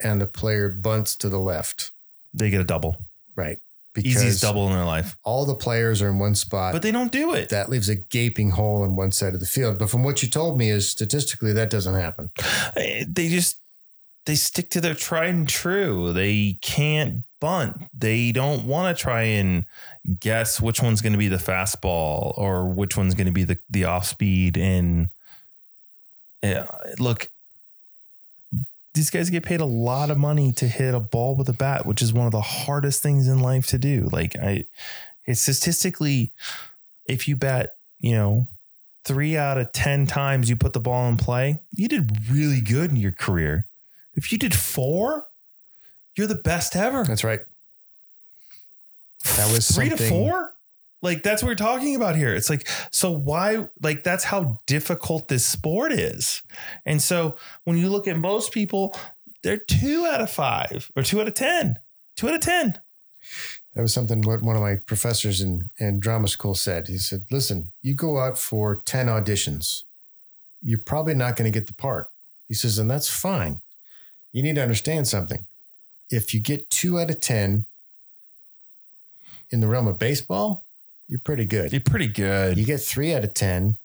and 0.01 0.21
the 0.21 0.25
player 0.27 0.69
bunts 0.69 1.15
to 1.17 1.29
the 1.29 1.39
left, 1.39 1.91
They 2.33 2.49
get 2.49 2.61
a 2.61 2.65
double. 2.65 2.97
right? 3.35 3.59
Easiest 3.99 4.43
double 4.43 4.67
in 4.67 4.73
their 4.73 4.85
life. 4.85 5.15
all 5.23 5.43
the 5.43 5.55
players 5.55 6.03
are 6.03 6.09
in 6.09 6.19
one 6.19 6.35
spot. 6.35 6.71
But 6.71 6.83
they 6.83 6.91
don't 6.91 7.11
do 7.11 7.33
it. 7.33 7.49
that 7.49 7.67
leaves 7.67 7.89
a 7.89 7.95
gaping 7.95 8.51
hole 8.51 8.83
in 8.83 8.95
one 8.95 9.11
side 9.11 9.33
of 9.33 9.39
the 9.39 9.47
field. 9.47 9.79
But 9.79 9.89
from 9.89 10.03
what 10.03 10.21
you 10.21 10.29
told 10.29 10.55
me 10.55 10.69
is 10.69 10.87
statistically 10.87 11.51
that 11.53 11.71
doesn't 11.71 11.95
happen. 11.95 12.29
Eh, 12.75 13.05
they 13.07 13.27
just 13.27 13.57
they 14.27 14.35
stick 14.35 14.69
to 14.71 14.81
their 14.81 14.93
tried 14.93 15.33
and 15.33 15.47
true. 15.49 16.13
They 16.13 16.59
can't 16.61 17.23
bunt. 17.39 17.83
They 17.97 18.31
don't 18.31 18.65
want 18.65 18.95
to 18.95 19.01
try 19.01 19.23
and 19.23 19.65
guess 20.19 20.61
which 20.61 20.81
one's 20.81 21.01
going 21.01 21.13
to 21.13 21.19
be 21.19 21.27
the 21.27 21.37
fastball 21.37 22.37
or 22.37 22.67
which 22.67 22.97
one's 22.97 23.15
going 23.15 23.27
to 23.27 23.33
be 23.33 23.43
the 23.43 23.57
the 23.69 23.85
off 23.85 24.05
speed. 24.05 24.57
And 24.57 25.09
yeah, 26.41 26.67
look, 26.99 27.29
these 28.93 29.09
guys 29.09 29.29
get 29.29 29.43
paid 29.43 29.61
a 29.61 29.65
lot 29.65 30.09
of 30.09 30.17
money 30.17 30.51
to 30.53 30.67
hit 30.67 30.93
a 30.93 30.99
ball 30.99 31.35
with 31.35 31.47
a 31.47 31.53
bat, 31.53 31.85
which 31.85 32.01
is 32.01 32.11
one 32.11 32.25
of 32.25 32.31
the 32.31 32.41
hardest 32.41 33.01
things 33.01 33.27
in 33.27 33.39
life 33.39 33.67
to 33.67 33.77
do. 33.77 34.09
Like 34.11 34.35
I, 34.35 34.65
it's 35.25 35.41
statistically, 35.41 36.33
if 37.05 37.27
you 37.27 37.35
bet, 37.35 37.75
you 37.99 38.13
know, 38.13 38.47
three 39.03 39.37
out 39.37 39.57
of 39.57 39.71
10 39.71 40.07
times 40.07 40.49
you 40.49 40.55
put 40.55 40.73
the 40.73 40.79
ball 40.79 41.07
in 41.09 41.17
play, 41.17 41.61
you 41.71 41.87
did 41.87 42.29
really 42.29 42.59
good 42.59 42.89
in 42.89 42.97
your 42.97 43.11
career. 43.11 43.65
If 44.15 44.31
you 44.31 44.37
did 44.37 44.55
four, 44.55 45.26
you're 46.17 46.27
the 46.27 46.35
best 46.35 46.75
ever. 46.75 47.03
That's 47.03 47.23
right. 47.23 47.41
That 49.35 49.51
was 49.51 49.69
three 49.69 49.89
to 49.89 49.97
four. 49.97 50.53
Like 51.01 51.21
that's 51.21 51.43
what 51.43 51.49
we're 51.49 51.55
talking 51.55 51.95
about 51.95 52.15
here. 52.15 52.33
It's 52.33 52.49
like, 52.49 52.67
so 52.91 53.11
why, 53.11 53.67
like, 53.81 54.03
that's 54.03 54.23
how 54.23 54.57
difficult 54.65 55.27
this 55.27 55.45
sport 55.45 55.91
is. 55.91 56.41
And 56.85 57.01
so 57.01 57.35
when 57.65 57.77
you 57.77 57.89
look 57.89 58.07
at 58.07 58.17
most 58.17 58.51
people, 58.51 58.95
they're 59.43 59.57
two 59.57 60.07
out 60.07 60.21
of 60.21 60.31
five 60.31 60.91
or 60.95 61.03
two 61.03 61.21
out 61.21 61.27
of 61.27 61.35
10, 61.35 61.77
two 62.15 62.27
out 62.27 62.33
of 62.33 62.41
10. 62.41 62.79
That 63.75 63.81
was 63.83 63.93
something 63.93 64.23
what 64.23 64.41
one 64.41 64.55
of 64.55 64.61
my 64.61 64.77
professors 64.77 65.39
in, 65.39 65.69
in 65.77 65.99
drama 65.99 66.27
school 66.27 66.55
said. 66.55 66.87
He 66.87 66.97
said, 66.97 67.25
listen, 67.29 67.71
you 67.83 67.93
go 67.93 68.17
out 68.17 68.39
for 68.39 68.81
10 68.85 69.05
auditions, 69.05 69.83
you're 70.63 70.79
probably 70.79 71.13
not 71.13 71.35
going 71.35 71.51
to 71.51 71.57
get 71.57 71.67
the 71.67 71.73
part. 71.73 72.09
He 72.47 72.55
says, 72.55 72.79
and 72.79 72.89
that's 72.89 73.09
fine. 73.09 73.61
You 74.31 74.41
need 74.41 74.55
to 74.55 74.63
understand 74.63 75.07
something. 75.07 75.46
If 76.09 76.33
you 76.33 76.39
get 76.39 76.69
two 76.69 76.99
out 76.99 77.09
of 77.09 77.19
10 77.19 77.65
in 79.51 79.59
the 79.59 79.67
realm 79.67 79.87
of 79.87 79.99
baseball, 79.99 80.65
you're 81.07 81.19
pretty 81.19 81.45
good. 81.45 81.71
You're 81.71 81.81
pretty 81.81 82.07
good. 82.07 82.57
You 82.57 82.65
get 82.65 82.81
three 82.81 83.13
out 83.13 83.23
of 83.23 83.33
10, 83.33 83.77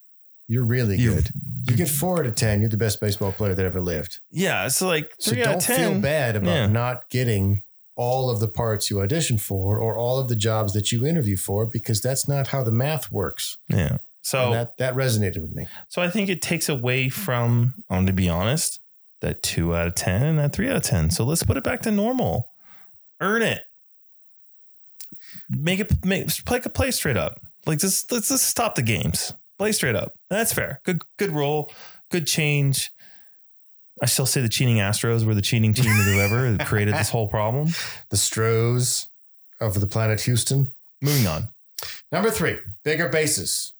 you're 0.47 0.63
really 0.65 0.97
You- 0.97 1.15
good. 1.15 1.29
You 1.69 1.77
get 1.77 1.87
four 1.87 2.19
out 2.19 2.25
of 2.25 2.35
10, 2.35 2.59
you're 2.59 2.69
the 2.69 2.77
best 2.77 2.99
baseball 2.99 3.31
player 3.31 3.55
that 3.55 3.65
ever 3.65 3.79
lived. 3.81 4.19
yeah. 4.31 4.67
So, 4.67 4.87
like 4.87 5.13
So 5.19 5.33
don't 5.33 5.55
of 5.55 5.63
10. 5.63 5.77
feel 5.93 6.01
bad 6.01 6.35
about 6.35 6.53
Yeah. 6.55 6.67
not 6.67 7.09
getting 7.09 7.63
all 7.95 8.29
of 8.29 8.39
the 8.39 8.47
parts 8.47 8.89
you 8.89 9.01
audition 9.01 9.37
for 9.37 9.77
or 9.77 9.95
all 9.95 10.17
of 10.19 10.27
the 10.27 10.35
jobs 10.35 10.73
that 10.73 10.91
you 10.91 11.05
interview 11.05 11.37
for 11.37 11.65
because 11.65 12.01
that's 12.01 12.27
not 12.27 12.47
how 12.47 12.63
the 12.63 12.71
math 12.71 13.11
works. 13.11 13.57
Yeah. 13.69 13.99
So 14.21 14.45
And 14.45 14.53
that 14.55 14.77
that 14.77 14.95
resonated 14.95 15.37
with 15.41 15.53
me. 15.53 15.67
So 15.89 16.01
I 16.01 16.09
think 16.09 16.27
it 16.29 16.41
takes 16.41 16.67
away 16.69 17.07
from, 17.09 17.83
I'm 17.89 18.05
to 18.07 18.13
be 18.13 18.27
honest, 18.27 18.79
that 19.23 19.41
two 19.41 19.75
out 19.75 19.87
of 19.87 19.95
10 19.95 20.21
and 20.21 20.39
that 20.39 20.53
three 20.53 20.69
out 20.69 20.75
of 20.75 20.83
10. 20.83 21.09
So 21.09 21.23
let's 21.23 21.43
put 21.43 21.57
it 21.57 21.63
back 21.63 21.81
to 21.81 21.91
normal. 21.91 22.51
Earn 23.19 23.41
it. 23.41 23.63
Make 25.49 25.79
it, 25.79 26.05
make, 26.05 26.27
play, 26.45 26.61
a 26.63 26.69
play 26.69 26.91
straight 26.91 27.17
up. 27.17 27.39
Like 27.65 27.79
just, 27.79 28.11
let's 28.11 28.29
just 28.29 28.45
stop 28.47 28.75
the 28.75 28.81
games. 28.81 29.33
Play 29.57 29.71
straight 29.71 29.95
up. 29.95 30.13
That's 30.29 30.53
fair. 30.53 30.81
Good, 30.83 31.01
good 31.17 31.31
roll. 31.31 31.71
Good 32.11 32.27
change. 32.27 32.91
I 34.01 34.05
still 34.05 34.25
say 34.25 34.41
the 34.41 34.49
cheating 34.49 34.77
Astros 34.77 35.25
were 35.25 35.35
the 35.35 35.41
cheating 35.41 35.73
team 35.73 35.91
of 35.91 36.05
whoever 36.05 36.57
created 36.65 36.93
this 36.93 37.09
whole 37.09 37.27
problem. 37.27 37.69
The 38.09 38.17
Stros 38.17 39.07
of 39.59 39.79
the 39.79 39.87
planet 39.87 40.21
Houston. 40.21 40.71
Moving 41.01 41.25
on. 41.27 41.49
Number 42.11 42.29
three, 42.29 42.57
bigger 42.83 43.09
bases. 43.09 43.73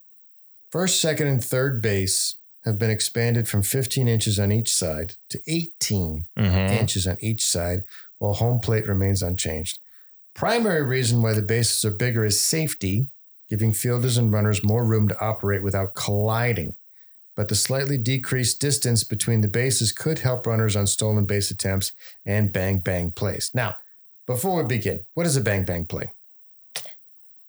First, 0.72 1.02
second, 1.02 1.28
and 1.28 1.44
third 1.44 1.82
base 1.82 2.36
have 2.66 2.80
been 2.80 2.90
expanded 2.90 3.48
from 3.48 3.62
15 3.62 4.08
inches 4.08 4.40
on 4.40 4.52
each 4.52 4.74
side 4.74 5.16
to 5.30 5.42
18 5.48 6.26
Mhm. 6.38 6.70
inches 6.72 7.06
on 7.06 7.18
each 7.20 7.46
side, 7.46 7.84
while 8.20 8.34
home 8.34 8.60
plate 8.60 8.88
remains 8.88 9.22
unchanged. 9.22 9.80
Primary 10.34 10.82
reason 10.82 11.22
why 11.22 11.34
the 11.34 11.42
bases 11.42 11.84
are 11.86 11.92
bigger 11.92 12.26
is 12.26 12.42
safety, 12.42 13.08
giving 13.50 13.74
fielders 13.74 14.18
and 14.18 14.32
runners 14.32 14.64
more 14.64 14.86
room 14.86 15.08
to 15.08 15.20
operate 15.20 15.62
without 15.62 15.94
colliding. 15.94 16.76
But 17.36 17.48
the 17.48 17.56
slightly 17.56 17.98
decreased 17.98 18.60
distance 18.62 19.04
between 19.04 19.42
the 19.42 19.48
bases 19.48 19.92
could 19.92 20.20
help 20.20 20.46
runners 20.48 20.76
on 20.76 20.88
stolen 20.88 21.26
base 21.26 21.52
attempts 21.52 21.92
and 22.26 22.52
bang 22.54 22.80
bang 22.80 23.12
plays. 23.12 23.52
Now, 23.54 23.76
before 24.26 24.62
we 24.62 24.68
begin, 24.68 25.02
what 25.14 25.26
is 25.26 25.36
a 25.36 25.42
bang 25.42 25.66
bang 25.66 25.86
play? 25.86 26.12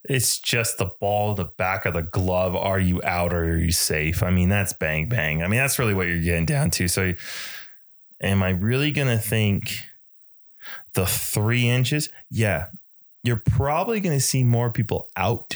It's 0.07 0.39
just 0.39 0.77
the 0.77 0.91
ball 0.99 1.33
the 1.33 1.45
back 1.45 1.85
of 1.85 1.93
the 1.93 2.03
glove. 2.03 2.55
Are 2.55 2.79
you 2.79 3.01
out 3.03 3.33
or 3.33 3.43
are 3.43 3.57
you 3.57 3.71
safe? 3.71 4.21
I 4.21 4.29
mean, 4.29 4.49
that's 4.49 4.73
bang 4.73 5.09
bang. 5.09 5.41
I 5.41 5.47
mean, 5.47 5.59
that's 5.59 5.79
really 5.79 5.93
what 5.93 6.07
you're 6.07 6.21
getting 6.21 6.45
down 6.45 6.69
to. 6.71 6.87
So, 6.87 7.13
am 8.21 8.43
I 8.43 8.51
really 8.51 8.91
going 8.91 9.07
to 9.07 9.17
think? 9.17 9.81
The 10.93 11.05
three 11.05 11.67
inches, 11.67 12.09
yeah, 12.31 12.67
you're 13.21 13.41
probably 13.45 13.99
going 13.99 14.15
to 14.15 14.23
see 14.23 14.43
more 14.43 14.71
people 14.71 15.09
out 15.15 15.55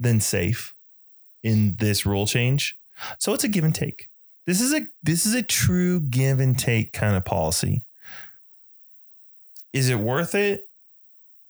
than 0.00 0.20
safe 0.20 0.74
in 1.42 1.76
this 1.78 2.06
rule 2.06 2.26
change. 2.26 2.76
So 3.18 3.34
it's 3.34 3.44
a 3.44 3.48
give 3.48 3.64
and 3.64 3.74
take. 3.74 4.08
This 4.46 4.60
is 4.60 4.72
a 4.72 4.86
this 5.02 5.26
is 5.26 5.34
a 5.34 5.42
true 5.42 6.00
give 6.00 6.40
and 6.40 6.58
take 6.58 6.92
kind 6.92 7.16
of 7.16 7.24
policy. 7.24 7.82
Is 9.72 9.88
it 9.88 9.98
worth 9.98 10.34
it? 10.34 10.68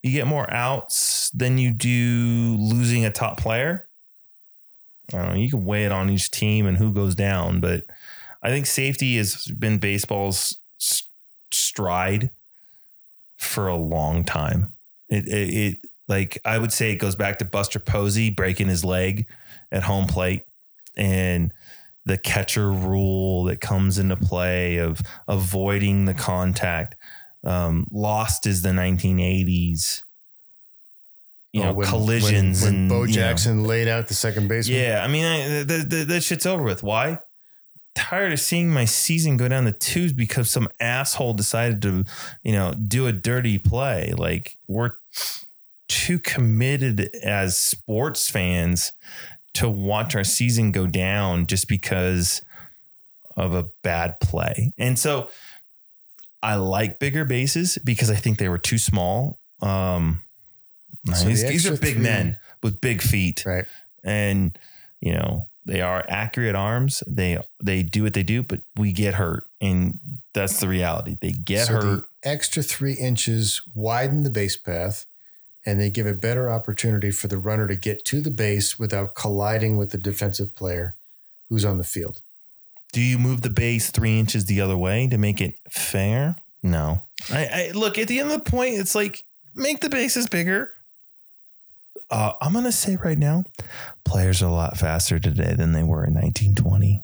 You 0.07 0.13
get 0.13 0.29
more 0.29 0.49
outs 0.53 1.31
than 1.31 1.59
you 1.59 1.73
do 1.73 2.57
losing 2.61 3.05
a 3.05 3.11
top 3.11 3.41
player. 3.41 3.89
Know. 5.13 5.35
You 5.35 5.51
can 5.51 5.65
weigh 5.65 5.85
it 5.85 5.91
on 5.91 6.11
each 6.11 6.31
team 6.31 6.67
and 6.67 6.77
who 6.77 6.93
goes 6.93 7.17
down, 7.17 7.61
but 7.61 7.85
I 8.41 8.51
think 8.51 8.67
safety 8.67 9.17
has 9.17 9.47
been 9.47 9.79
baseball's 9.79 10.59
stride 11.53 12.31
for 13.37 13.67
a 13.67 13.75
long 13.75 14.25
time. 14.25 14.75
It, 15.09 15.27
it, 15.27 15.55
it 15.55 15.79
like 16.07 16.39
I 16.45 16.59
would 16.59 16.73
say 16.73 16.93
it 16.93 16.97
goes 16.97 17.17
back 17.17 17.39
to 17.39 17.45
Buster 17.45 17.81
Posey 17.81 18.31
breaking 18.31 18.69
his 18.69 18.85
leg 18.85 19.27
at 19.73 19.83
home 19.83 20.07
plate 20.07 20.45
and 20.97 21.53
the 22.05 22.17
catcher 22.17 22.71
rule 22.71 23.45
that 23.45 23.61
comes 23.61 23.99
into 23.99 24.17
play 24.17 24.77
of 24.77 25.01
avoiding 25.27 26.05
the 26.05 26.15
contact. 26.15 26.95
Um, 27.47 27.87
lost 27.93 28.47
is 28.47 28.63
the 28.63 28.71
1980s. 28.71 30.03
You 31.53 31.63
oh, 31.63 31.65
know, 31.67 31.73
when, 31.73 31.89
collisions 31.89 32.63
when, 32.63 32.73
when 32.73 32.81
and 32.81 32.89
Bo 32.91 33.07
Jackson 33.07 33.63
know, 33.63 33.69
laid 33.69 33.89
out 33.89 34.09
the 34.09 34.15
second 34.15 34.49
baseman. 34.49 34.79
Yeah, 34.79 35.03
I 35.03 35.09
mean, 35.09 35.25
I, 35.25 35.63
the, 35.63 35.87
the, 35.89 36.05
that 36.05 36.23
shit's 36.23 36.45
over 36.45 36.63
with. 36.63 36.83
Why? 36.83 37.21
Tired 37.95 38.33
of 38.33 38.41
seeing 38.41 38.71
my 38.71 38.85
season 38.85 39.39
go 39.39 39.49
down 39.49 39.65
the 39.65 39.73
tubes 39.73 40.13
because 40.13 40.51
some 40.51 40.69
asshole 40.81 41.33
decided 41.33 41.81
to, 41.83 42.05
you 42.43 42.53
know, 42.53 42.75
do 42.75 43.07
a 43.07 43.13
dirty 43.13 43.59
play. 43.59 44.13
Like 44.15 44.59
we're 44.67 44.93
too 45.89 46.19
committed 46.19 47.09
as 47.23 47.57
sports 47.57 48.29
fans 48.29 48.93
to 49.55 49.69
watch 49.71 50.15
our 50.15 50.25
season 50.25 50.73
go 50.73 50.87
down 50.87 51.47
just 51.47 51.69
because 51.69 52.43
of 53.37 53.55
a 53.55 53.67
bad 53.83 54.21
play. 54.21 54.75
And 54.77 54.99
so 54.99 55.29
I 56.43 56.57
like 56.57 56.99
bigger 56.99 57.24
bases 57.24 57.78
because 57.84 58.11
I 58.11 58.16
think 58.16 58.39
they 58.39 58.49
were 58.49 58.59
too 58.59 58.78
small. 58.78 59.39
Um, 59.61 60.22
so 61.12 61.24
these, 61.26 61.43
the 61.43 61.49
these, 61.49 61.66
are 61.66 61.76
big 61.76 61.95
three, 61.95 62.03
men 62.03 62.39
with 62.62 62.80
big 62.80 63.01
feet. 63.01 63.45
Right. 63.47 63.64
And, 64.05 64.59
you 65.01 65.12
know, 65.12 65.49
they 65.64 65.80
are 65.80 66.05
accurate 66.09 66.55
arms. 66.55 67.03
They 67.07 67.39
they 67.62 67.82
do 67.82 68.03
what 68.03 68.14
they 68.14 68.22
do, 68.22 68.43
but 68.43 68.61
we 68.76 68.93
get 68.93 69.14
hurt. 69.14 69.49
And 69.61 69.99
that's 70.34 70.61
the 70.61 70.68
reality. 70.68 71.16
They 71.20 71.32
get 71.32 71.66
so 71.66 71.74
hurt. 71.74 71.82
The 71.82 72.05
extra 72.22 72.62
three 72.62 72.95
inches 72.95 73.62
widen 73.74 74.22
the 74.22 74.30
base 74.30 74.57
path 74.57 75.07
and 75.66 75.80
they 75.80 75.91
give 75.91 76.07
a 76.07 76.14
better 76.14 76.49
opportunity 76.49 77.11
for 77.11 77.26
the 77.26 77.39
runner 77.39 77.66
to 77.66 77.74
get 77.74 78.05
to 78.05 78.20
the 78.20 78.30
base 78.30 78.78
without 78.78 79.16
colliding 79.16 79.76
with 79.76 79.91
the 79.91 79.99
defensive 79.99 80.55
player 80.55 80.95
who's 81.49 81.64
on 81.64 81.78
the 81.78 81.84
field. 81.84 82.20
Do 82.93 83.01
you 83.01 83.18
move 83.18 83.43
the 83.43 83.51
base 83.51 83.91
three 83.91 84.18
inches 84.18 84.47
the 84.47 84.61
other 84.61 84.76
way 84.76 85.07
to 85.09 85.18
make 85.18 85.41
it 85.41 85.59
fair? 85.68 86.37
No. 86.62 87.03
I, 87.30 87.47
I 87.47 87.70
look 87.74 87.99
at 87.99 88.09
the 88.09 88.20
end 88.20 88.30
of 88.30 88.45
the 88.45 88.51
point. 88.51 88.74
It's 88.74 88.95
like 88.95 89.22
make 89.55 89.80
the 89.80 89.91
bases 89.91 90.28
bigger. 90.28 90.72
Uh, 92.11 92.32
I'm 92.41 92.53
gonna 92.53 92.72
say 92.72 92.97
right 92.97 93.18
now, 93.18 93.45
players 94.05 94.43
are 94.43 94.47
a 94.47 94.53
lot 94.53 94.76
faster 94.76 95.18
today 95.18 95.55
than 95.55 95.72
they 95.72 95.82
were 95.82 96.05
in 96.05 96.14
1920. 96.14 97.03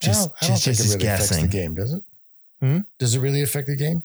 Just, 0.00 0.18
I 0.18 0.22
don't, 0.22 0.34
I 0.42 0.46
don't 0.46 0.54
just, 0.56 0.64
think 0.64 0.76
just 0.76 0.88
it 0.88 0.92
really 0.92 1.02
guessing. 1.04 1.36
affects 1.38 1.54
the 1.54 1.60
game, 1.60 1.74
does 1.74 1.92
it? 1.94 2.02
Hmm? 2.60 2.78
Does 2.98 3.14
it 3.14 3.20
really 3.20 3.42
affect 3.42 3.68
the 3.68 3.76
game? 3.76 4.02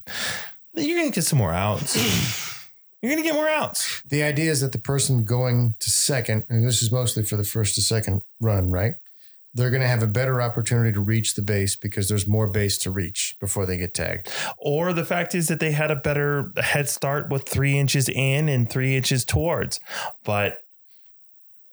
You're 0.73 0.97
gonna 0.99 1.11
get 1.11 1.25
some 1.25 1.39
more 1.39 1.51
outs. 1.51 2.47
You're 3.01 3.11
going 3.11 3.23
to 3.23 3.27
get 3.27 3.35
more 3.35 3.49
outs. 3.49 4.01
The 4.03 4.21
idea 4.21 4.51
is 4.51 4.61
that 4.61 4.73
the 4.73 4.77
person 4.77 5.23
going 5.23 5.73
to 5.79 5.89
second, 5.89 6.43
and 6.49 6.67
this 6.67 6.83
is 6.83 6.91
mostly 6.91 7.23
for 7.23 7.35
the 7.35 7.43
first 7.43 7.73
to 7.75 7.81
second 7.81 8.21
run, 8.39 8.69
right? 8.69 8.93
They're 9.53 9.69
going 9.69 9.81
to 9.81 9.87
have 9.87 10.01
a 10.01 10.07
better 10.07 10.41
opportunity 10.41 10.93
to 10.93 11.01
reach 11.01 11.35
the 11.35 11.41
base 11.41 11.75
because 11.75 12.07
there's 12.07 12.25
more 12.25 12.47
base 12.47 12.77
to 12.79 12.91
reach 12.91 13.35
before 13.39 13.65
they 13.65 13.77
get 13.77 13.93
tagged. 13.93 14.31
Or 14.57 14.93
the 14.93 15.03
fact 15.03 15.35
is 15.35 15.49
that 15.49 15.59
they 15.59 15.71
had 15.71 15.91
a 15.91 15.95
better 15.95 16.53
head 16.57 16.87
start 16.87 17.29
with 17.29 17.49
three 17.49 17.77
inches 17.77 18.07
in 18.07 18.47
and 18.47 18.69
three 18.69 18.95
inches 18.95 19.25
towards. 19.25 19.81
But, 20.23 20.63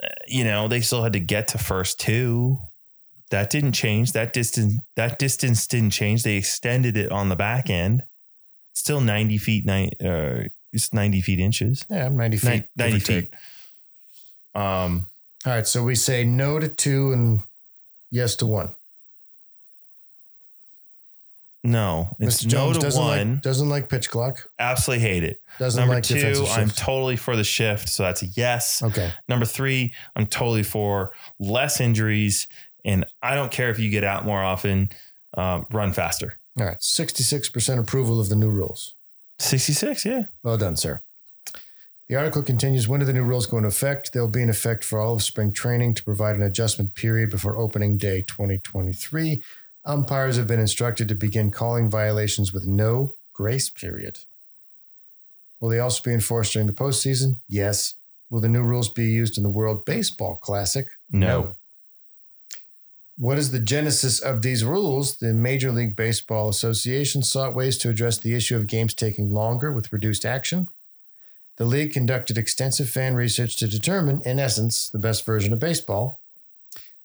uh, 0.03 0.09
you 0.27 0.43
know, 0.43 0.67
they 0.67 0.81
still 0.81 1.05
had 1.05 1.13
to 1.13 1.21
get 1.21 1.49
to 1.49 1.59
first 1.59 2.01
two. 2.01 2.59
That 3.31 3.51
didn't 3.51 3.73
change. 3.73 4.13
That 4.13 4.33
distance, 4.33 4.81
that 4.97 5.19
distance 5.19 5.67
didn't 5.67 5.91
change. 5.91 6.25
They 6.25 6.37
extended 6.37 6.97
it 6.97 7.13
on 7.13 7.29
the 7.29 7.37
back 7.37 7.71
end. 7.71 8.03
Still 8.73 9.01
90 9.01 9.39
feet, 9.39 9.67
nine, 9.67 9.91
uh, 10.05 10.49
it's 10.73 10.93
90 10.93 11.21
feet 11.21 11.39
inches. 11.39 11.85
Yeah, 11.89 12.07
I'm 12.07 12.17
90 12.17 12.37
feet. 12.39 12.65
90 12.77 12.99
feet. 13.01 13.35
Um, 14.55 15.07
All 15.47 15.53
right. 15.53 15.67
So 15.67 15.85
we 15.85 15.95
say 15.95 16.25
no 16.25 16.59
to 16.59 16.69
two 16.69 17.13
and 17.13 17.43
yes 18.11 18.37
to 18.37 18.47
one. 18.47 18.71
No, 21.65 22.17
it's 22.21 22.45
Mr. 22.45 22.49
Jomes 22.49 22.77
no 22.77 22.81
to 22.81 22.87
doesn't 22.87 23.03
one. 23.03 23.33
Like, 23.35 23.43
doesn't 23.43 23.69
like 23.69 23.89
pitch 23.89 24.11
clock. 24.11 24.49
Absolutely 24.59 25.07
hate 25.07 25.25
it. 25.25 25.43
Doesn't 25.59 25.81
Number 25.81 25.97
like 25.97 26.05
two, 26.05 26.45
I'm 26.49 26.71
totally 26.71 27.17
for 27.17 27.35
the 27.37 27.45
shift. 27.45 27.89
So 27.89 28.05
that's 28.05 28.23
a 28.23 28.27
yes. 28.27 28.83
Okay. 28.83 29.13
Number 29.29 29.45
three, 29.45 29.93
I'm 30.15 30.27
totally 30.27 30.63
for 30.63 31.11
less 31.41 31.81
injuries. 31.81 32.47
And 32.85 33.05
I 33.23 33.35
don't 33.35 33.51
care 33.51 33.71
if 33.71 33.79
you 33.79 33.91
get 33.91 34.05
out 34.05 34.25
more 34.25 34.43
often, 34.43 34.91
uh, 35.37 35.63
run 35.73 35.93
faster. 35.93 36.39
All 36.59 36.65
right. 36.65 36.79
66% 36.79 37.79
approval 37.79 38.21
of 38.21 38.29
the 38.29 38.37
new 38.37 38.51
rules. 38.51 38.95
66, 39.41 40.05
yeah. 40.05 40.23
Well 40.43 40.57
done, 40.57 40.77
sir. 40.77 41.03
The 42.09 42.17
article 42.17 42.43
continues 42.43 42.89
When 42.89 43.01
do 43.01 43.07
the 43.07 43.13
new 43.13 43.23
rules 43.23 43.47
go 43.47 43.59
into 43.59 43.69
effect? 43.69 44.13
They'll 44.13 44.29
be 44.29 44.43
in 44.43 44.49
effect 44.49 44.83
for 44.83 44.99
all 44.99 45.15
of 45.15 45.23
spring 45.23 45.53
training 45.53 45.93
to 45.95 46.05
provide 46.05 46.37
an 46.37 46.43
adjustment 46.43 46.95
period 46.95 47.29
before 47.29 47.59
opening 47.59 47.99
day 47.99 48.23
2023. 48.23 49.43
Umpires 49.85 50.37
have 50.39 50.47
been 50.47 50.61
instructed 50.61 51.09
to 51.09 51.15
begin 51.15 51.51
calling 51.51 51.91
violations 51.91 52.53
with 52.53 52.67
no 52.67 53.15
grace 53.35 53.69
period. 53.69 54.21
Will 55.61 55.69
they 55.69 55.81
also 55.81 56.03
be 56.03 56.15
enforced 56.15 56.55
during 56.55 56.67
the 56.67 56.73
postseason? 56.73 57.39
Yes. 57.47 57.95
Will 58.31 58.41
the 58.41 58.49
new 58.49 58.63
rules 58.63 58.89
be 58.89 59.07
used 59.07 59.37
in 59.37 59.43
the 59.43 59.51
World 59.51 59.85
Baseball 59.85 60.37
Classic? 60.37 60.89
No. 61.11 61.27
no. 61.27 61.57
What 63.19 63.37
is 63.37 63.51
the 63.51 63.59
genesis 63.59 64.21
of 64.21 64.43
these 64.43 64.65
rules? 64.65 65.17
The 65.17 65.35
Major 65.35 65.73
League 65.73 65.97
Baseball 65.97 66.49
Association 66.49 67.23
sought 67.23 67.55
ways 67.55 67.77
to 67.79 67.91
address 67.91 68.17
the 68.17 68.35
issue 68.35 68.57
of 68.57 68.67
games 68.67 68.95
taking 68.95 69.33
longer 69.33 69.73
with 69.73 69.93
reduced 69.93 70.25
action. 70.25 70.69
The 71.59 71.65
league 71.65 71.93
conducted 71.93 72.39
extensive 72.39 72.89
fan 72.89 73.15
research 73.15 73.57
to 73.59 73.69
determine, 73.69 74.23
in 74.25 74.39
essence, 74.39 74.89
the 74.89 74.99
best 74.99 75.27
version 75.27 75.53
of 75.53 75.59
baseball. 75.59 76.21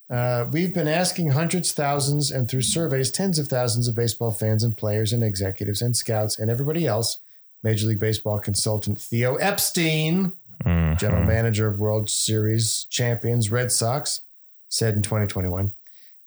Uh, 0.09 0.45
we've 0.51 0.73
been 0.73 0.87
asking 0.87 1.31
hundreds, 1.31 1.71
thousands, 1.71 2.29
and 2.29 2.49
through 2.49 2.61
surveys, 2.61 3.11
tens 3.11 3.39
of 3.39 3.47
thousands 3.47 3.87
of 3.87 3.95
baseball 3.95 4.31
fans 4.31 4.63
and 4.63 4.77
players 4.77 5.11
and 5.11 5.23
executives 5.23 5.81
and 5.81 5.95
scouts 5.95 6.37
and 6.37 6.51
everybody 6.51 6.85
else. 6.85 7.17
Major 7.63 7.87
League 7.87 7.99
Baseball 7.99 8.39
consultant 8.39 8.99
Theo 8.99 9.35
Epstein, 9.35 10.33
mm-hmm. 10.63 10.97
general 10.97 11.23
manager 11.23 11.67
of 11.67 11.79
World 11.79 12.09
Series 12.09 12.85
champions 12.89 13.49
Red 13.49 13.71
Sox, 13.71 14.21
said 14.69 14.95
in 14.95 15.01
2021 15.01 15.71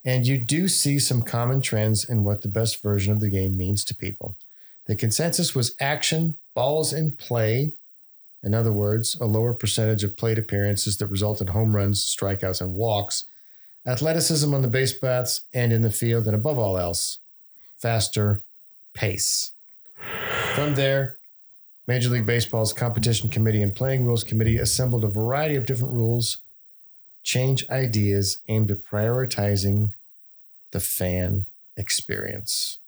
and 0.06 0.24
you 0.24 0.38
do 0.38 0.68
see 0.68 1.00
some 1.00 1.20
common 1.20 1.60
trends 1.60 2.08
in 2.08 2.22
what 2.22 2.42
the 2.42 2.48
best 2.48 2.80
version 2.80 3.12
of 3.12 3.18
the 3.18 3.28
game 3.28 3.56
means 3.56 3.84
to 3.84 3.94
people. 3.94 4.38
The 4.86 4.94
consensus 4.94 5.52
was 5.52 5.74
action, 5.80 6.36
balls 6.54 6.92
in 6.92 7.10
play. 7.10 7.72
In 8.46 8.54
other 8.54 8.72
words, 8.72 9.16
a 9.20 9.24
lower 9.24 9.52
percentage 9.52 10.04
of 10.04 10.16
plate 10.16 10.38
appearances 10.38 10.96
that 10.98 11.08
result 11.08 11.40
in 11.40 11.48
home 11.48 11.74
runs, 11.74 12.04
strikeouts, 12.04 12.60
and 12.60 12.74
walks, 12.74 13.24
athleticism 13.84 14.54
on 14.54 14.62
the 14.62 14.68
base 14.68 14.96
paths 14.96 15.40
and 15.52 15.72
in 15.72 15.82
the 15.82 15.90
field, 15.90 16.26
and 16.26 16.36
above 16.36 16.56
all 16.56 16.78
else, 16.78 17.18
faster 17.76 18.42
pace. 18.94 19.50
From 20.54 20.76
there, 20.76 21.18
Major 21.88 22.08
League 22.08 22.24
Baseball's 22.24 22.72
competition 22.72 23.30
committee 23.30 23.62
and 23.62 23.74
playing 23.74 24.04
rules 24.04 24.22
committee 24.22 24.58
assembled 24.58 25.02
a 25.02 25.08
variety 25.08 25.56
of 25.56 25.66
different 25.66 25.94
rules 25.94 26.38
change 27.24 27.68
ideas 27.68 28.38
aimed 28.46 28.70
at 28.70 28.84
prioritizing 28.84 29.92
the 30.70 30.78
fan 30.78 31.46
experience. 31.76 32.78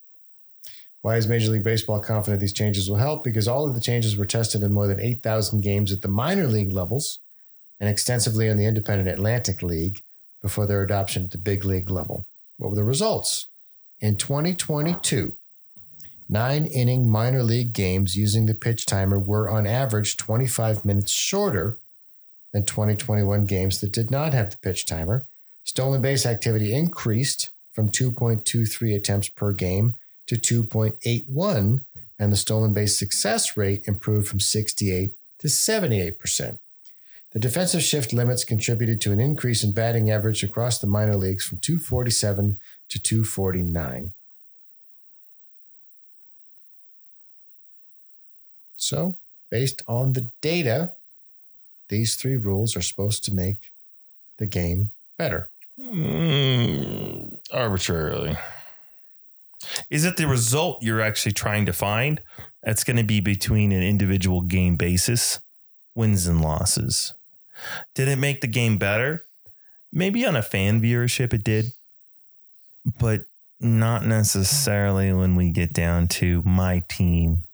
Why 1.02 1.16
is 1.16 1.28
Major 1.28 1.52
League 1.52 1.62
Baseball 1.62 2.00
confident 2.00 2.40
these 2.40 2.52
changes 2.52 2.90
will 2.90 2.96
help? 2.96 3.22
Because 3.22 3.46
all 3.46 3.68
of 3.68 3.74
the 3.74 3.80
changes 3.80 4.16
were 4.16 4.24
tested 4.24 4.62
in 4.62 4.72
more 4.72 4.88
than 4.88 5.00
8,000 5.00 5.60
games 5.60 5.92
at 5.92 6.02
the 6.02 6.08
minor 6.08 6.46
league 6.46 6.72
levels 6.72 7.20
and 7.80 7.88
extensively 7.88 8.48
in 8.48 8.56
the 8.56 8.66
independent 8.66 9.08
Atlantic 9.08 9.62
League 9.62 10.02
before 10.42 10.66
their 10.66 10.82
adoption 10.82 11.24
at 11.24 11.30
the 11.30 11.38
big 11.38 11.64
league 11.64 11.90
level. 11.90 12.26
What 12.56 12.70
were 12.70 12.76
the 12.76 12.84
results? 12.84 13.46
In 14.00 14.16
2022, 14.16 15.36
nine 16.28 16.66
inning 16.66 17.08
minor 17.08 17.42
league 17.42 17.72
games 17.72 18.16
using 18.16 18.46
the 18.46 18.54
pitch 18.54 18.84
timer 18.86 19.18
were 19.18 19.48
on 19.48 19.66
average 19.66 20.16
25 20.16 20.84
minutes 20.84 21.12
shorter 21.12 21.78
than 22.52 22.64
2021 22.64 23.46
games 23.46 23.80
that 23.80 23.92
did 23.92 24.10
not 24.10 24.34
have 24.34 24.50
the 24.50 24.56
pitch 24.56 24.86
timer. 24.86 25.26
Stolen 25.64 26.02
base 26.02 26.26
activity 26.26 26.74
increased 26.74 27.50
from 27.72 27.88
2.23 27.88 28.96
attempts 28.96 29.28
per 29.28 29.52
game 29.52 29.96
to 30.28 30.36
2.81 30.36 31.84
and 32.18 32.32
the 32.32 32.36
stolen 32.36 32.72
base 32.72 32.98
success 32.98 33.56
rate 33.56 33.82
improved 33.86 34.28
from 34.28 34.40
68 34.40 35.12
to 35.40 35.46
78%. 35.48 36.58
The 37.32 37.38
defensive 37.38 37.82
shift 37.82 38.12
limits 38.12 38.44
contributed 38.44 39.00
to 39.02 39.12
an 39.12 39.20
increase 39.20 39.62
in 39.62 39.72
batting 39.72 40.10
average 40.10 40.42
across 40.42 40.78
the 40.78 40.86
minor 40.86 41.14
leagues 41.14 41.44
from 41.46 41.58
247 41.58 42.58
to 42.88 42.98
249. 42.98 44.12
So, 48.76 49.18
based 49.50 49.82
on 49.86 50.14
the 50.14 50.28
data, 50.40 50.92
these 51.88 52.16
three 52.16 52.36
rules 52.36 52.76
are 52.76 52.82
supposed 52.82 53.24
to 53.26 53.34
make 53.34 53.72
the 54.38 54.46
game 54.46 54.90
better. 55.18 55.50
Mm, 55.78 57.38
arbitrarily. 57.52 58.36
Is 59.90 60.04
it 60.04 60.16
the 60.16 60.26
result 60.28 60.82
you're 60.82 61.00
actually 61.00 61.32
trying 61.32 61.66
to 61.66 61.72
find? 61.72 62.20
That's 62.62 62.84
going 62.84 62.96
to 62.96 63.04
be 63.04 63.20
between 63.20 63.72
an 63.72 63.82
individual 63.82 64.40
game 64.42 64.76
basis, 64.76 65.40
wins 65.94 66.26
and 66.26 66.40
losses. 66.40 67.14
Did 67.94 68.08
it 68.08 68.16
make 68.16 68.40
the 68.40 68.46
game 68.46 68.78
better? 68.78 69.24
Maybe 69.92 70.26
on 70.26 70.36
a 70.36 70.42
fan 70.42 70.80
viewership 70.80 71.32
it 71.32 71.42
did, 71.42 71.72
but 73.00 73.22
not 73.60 74.04
necessarily 74.04 75.12
when 75.12 75.34
we 75.34 75.50
get 75.50 75.72
down 75.72 76.08
to 76.08 76.42
my 76.42 76.84
team, 76.88 77.44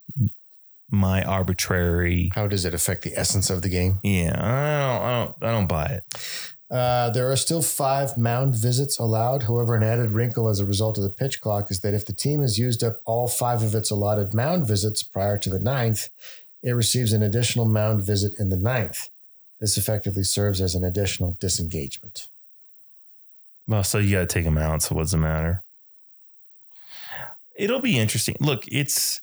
my 0.90 1.22
arbitrary. 1.22 2.30
How 2.34 2.46
does 2.46 2.64
it 2.64 2.74
affect 2.74 3.02
the 3.02 3.16
essence 3.16 3.50
of 3.50 3.62
the 3.62 3.68
game? 3.68 4.00
Yeah, 4.02 4.34
I 4.36 4.98
don't, 4.98 5.02
I 5.02 5.24
don't, 5.24 5.42
I 5.42 5.52
don't 5.52 5.66
buy 5.66 5.86
it. 5.86 6.53
Uh, 6.74 7.08
there 7.10 7.30
are 7.30 7.36
still 7.36 7.62
five 7.62 8.18
mound 8.18 8.56
visits 8.56 8.98
allowed. 8.98 9.44
However, 9.44 9.76
an 9.76 9.84
added 9.84 10.10
wrinkle 10.10 10.48
as 10.48 10.58
a 10.58 10.64
result 10.64 10.98
of 10.98 11.04
the 11.04 11.08
pitch 11.08 11.40
clock 11.40 11.70
is 11.70 11.78
that 11.82 11.94
if 11.94 12.04
the 12.04 12.12
team 12.12 12.40
has 12.40 12.58
used 12.58 12.82
up 12.82 12.96
all 13.04 13.28
five 13.28 13.62
of 13.62 13.76
its 13.76 13.92
allotted 13.92 14.34
mound 14.34 14.66
visits 14.66 15.00
prior 15.00 15.38
to 15.38 15.50
the 15.50 15.60
ninth, 15.60 16.08
it 16.64 16.72
receives 16.72 17.12
an 17.12 17.22
additional 17.22 17.64
mound 17.64 18.02
visit 18.02 18.40
in 18.40 18.48
the 18.48 18.56
ninth. 18.56 19.08
This 19.60 19.76
effectively 19.78 20.24
serves 20.24 20.60
as 20.60 20.74
an 20.74 20.82
additional 20.82 21.36
disengagement. 21.38 22.26
Well, 23.68 23.84
so 23.84 23.98
you 23.98 24.16
got 24.16 24.28
to 24.28 24.34
take 24.34 24.44
them 24.44 24.58
out. 24.58 24.82
So 24.82 24.96
what's 24.96 25.12
the 25.12 25.18
matter? 25.18 25.62
It'll 27.54 27.80
be 27.80 28.00
interesting. 28.00 28.34
Look, 28.40 28.66
it's. 28.66 29.20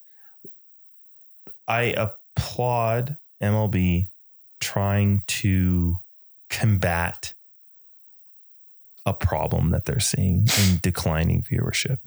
I 1.67 1.81
applaud 1.97 3.17
MLB 3.41 4.07
trying 4.61 5.23
to 5.27 5.97
combat 6.49 7.33
a 9.05 9.13
problem 9.13 9.71
that 9.71 9.85
they're 9.85 9.99
seeing 9.99 10.47
in 10.59 10.79
declining 10.81 11.43
viewership. 11.43 11.99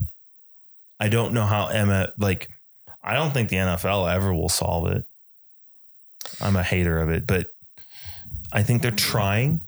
I 1.01 1.09
don't 1.09 1.35
know 1.35 1.45
how 1.45 1.67
Emma 1.67 2.13
like 2.19 2.49
I 3.03 3.15
don't 3.15 3.33
think 3.33 3.49
the 3.49 3.57
NFL 3.57 4.13
ever 4.13 4.33
will 4.33 4.49
solve 4.49 4.91
it. 4.91 5.05
I'm 6.41 6.57
a 6.57 6.63
hater 6.63 7.01
of 7.01 7.11
it, 7.11 7.27
but 7.27 7.49
I 8.53 8.63
think 8.63 8.83
they're 8.83 8.93
mm. 8.93 8.97
trying. 8.97 9.61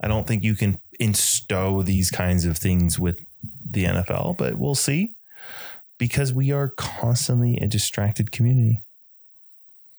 I 0.00 0.08
don't 0.08 0.26
think 0.26 0.42
you 0.42 0.54
can 0.54 0.78
instow 1.00 1.84
these 1.84 2.10
kinds 2.10 2.44
of 2.44 2.56
things 2.56 2.98
with 2.98 3.20
the 3.70 3.84
NFL, 3.84 4.36
but 4.36 4.56
we'll 4.56 4.74
see 4.74 5.14
because 5.98 6.32
we 6.32 6.52
are 6.52 6.68
constantly 6.68 7.56
a 7.58 7.66
distracted 7.66 8.32
community. 8.32 8.82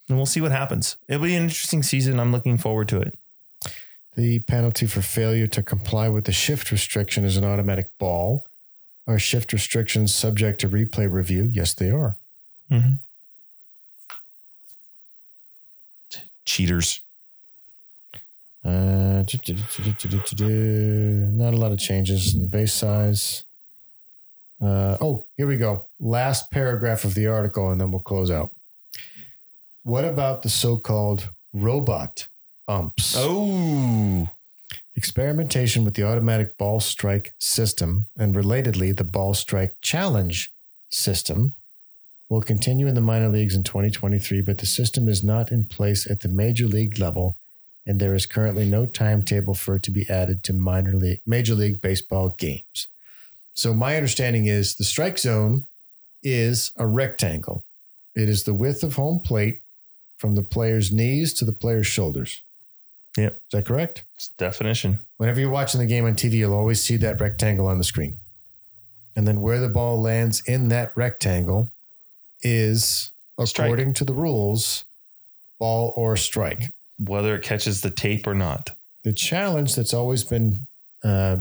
And 0.07 0.17
we'll 0.17 0.25
see 0.25 0.41
what 0.41 0.51
happens. 0.51 0.97
It'll 1.07 1.23
be 1.23 1.35
an 1.35 1.43
interesting 1.43 1.83
season. 1.83 2.19
I'm 2.19 2.31
looking 2.31 2.57
forward 2.57 2.87
to 2.89 2.99
it. 2.99 3.17
The 4.19 4.39
penalty 4.39 4.85
for 4.85 5.01
failure 5.01 5.47
to 5.47 5.63
comply 5.63 6.09
with 6.09 6.25
the 6.25 6.33
shift 6.33 6.73
restriction 6.73 7.23
is 7.23 7.37
an 7.37 7.45
automatic 7.45 7.97
ball. 7.97 8.45
Are 9.07 9.17
shift 9.17 9.53
restrictions 9.53 10.13
subject 10.13 10.59
to 10.59 10.67
replay 10.67 11.09
review? 11.09 11.49
Yes, 11.53 11.73
they 11.73 11.89
are. 11.89 12.17
Mm-hmm. 12.69 12.95
Cheaters. 16.43 16.99
Uh, 18.65 19.23
not 19.23 21.53
a 21.53 21.57
lot 21.57 21.71
of 21.71 21.79
changes 21.79 22.35
in 22.35 22.41
the 22.41 22.49
base 22.49 22.73
size. 22.73 23.45
Uh, 24.61 24.97
oh, 24.99 25.27
here 25.37 25.47
we 25.47 25.55
go. 25.55 25.85
Last 25.97 26.51
paragraph 26.51 27.05
of 27.05 27.13
the 27.13 27.27
article, 27.27 27.71
and 27.71 27.79
then 27.79 27.89
we'll 27.89 28.01
close 28.01 28.29
out. 28.29 28.53
What 29.83 30.03
about 30.03 30.41
the 30.41 30.49
so 30.49 30.75
called 30.75 31.29
robot 31.53 32.27
umps? 32.69 33.15
Oh, 33.17 34.29
Experimentation 34.99 35.85
with 35.85 35.93
the 35.93 36.03
automatic 36.03 36.57
ball 36.57 36.81
strike 36.81 37.33
system 37.39 38.07
and 38.17 38.35
relatedly 38.35 38.93
the 38.93 39.05
ball 39.05 39.33
strike 39.33 39.77
challenge 39.79 40.51
system 40.89 41.53
will 42.27 42.41
continue 42.41 42.85
in 42.85 42.95
the 42.95 43.01
minor 43.01 43.29
leagues 43.29 43.55
in 43.55 43.63
2023, 43.63 44.41
but 44.41 44.57
the 44.57 44.65
system 44.65 45.07
is 45.07 45.23
not 45.23 45.53
in 45.53 45.63
place 45.63 46.05
at 46.11 46.19
the 46.19 46.27
major 46.27 46.67
league 46.67 46.99
level, 46.99 47.37
and 47.87 48.01
there 48.01 48.13
is 48.13 48.25
currently 48.25 48.65
no 48.65 48.85
timetable 48.85 49.53
for 49.53 49.75
it 49.75 49.83
to 49.83 49.91
be 49.91 50.09
added 50.09 50.43
to 50.43 50.51
minor 50.51 50.93
league 50.93 51.21
major 51.25 51.55
league 51.55 51.79
baseball 51.79 52.35
games. 52.37 52.89
So 53.53 53.73
my 53.73 53.95
understanding 53.95 54.47
is 54.47 54.75
the 54.75 54.83
strike 54.83 55.17
zone 55.17 55.65
is 56.21 56.73
a 56.75 56.85
rectangle. 56.85 57.63
It 58.15 58.27
is 58.27 58.43
the 58.43 58.53
width 58.53 58.83
of 58.83 58.95
home 58.95 59.21
plate 59.21 59.61
from 60.17 60.35
the 60.35 60.43
player's 60.43 60.91
knees 60.91 61.33
to 61.35 61.45
the 61.45 61.53
player's 61.53 61.87
shoulders. 61.87 62.41
Yep. 63.17 63.33
Is 63.33 63.41
that 63.51 63.65
correct? 63.65 64.03
it's 64.15 64.29
definition. 64.37 64.99
Whenever 65.17 65.39
you're 65.39 65.49
watching 65.49 65.79
the 65.79 65.87
game 65.87 66.05
on 66.05 66.15
TV, 66.15 66.33
you'll 66.33 66.53
always 66.53 66.81
see 66.81 66.97
that 66.97 67.19
rectangle 67.19 67.67
on 67.67 67.77
the 67.77 67.83
screen. 67.83 68.17
And 69.15 69.27
then 69.27 69.41
where 69.41 69.59
the 69.59 69.67
ball 69.69 70.01
lands 70.01 70.41
in 70.45 70.69
that 70.69 70.95
rectangle 70.95 71.71
is, 72.41 73.11
Strike. 73.43 73.65
according 73.65 73.93
to 73.95 74.05
the 74.05 74.13
rules, 74.13 74.85
ball 75.57 75.93
or 75.97 76.15
strike. 76.15 76.63
Whether 76.97 77.35
it 77.35 77.43
catches 77.43 77.81
the 77.81 77.91
tape 77.91 78.27
or 78.27 78.35
not. 78.35 78.71
The 79.03 79.13
challenge 79.13 79.75
that's 79.75 79.93
always 79.93 80.23
been 80.23 80.67
uh, 81.03 81.37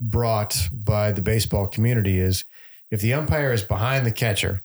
brought 0.00 0.68
by 0.72 1.12
the 1.12 1.22
baseball 1.22 1.66
community 1.66 2.18
is 2.18 2.44
if 2.90 3.00
the 3.00 3.12
umpire 3.14 3.52
is 3.52 3.62
behind 3.62 4.06
the 4.06 4.12
catcher, 4.12 4.62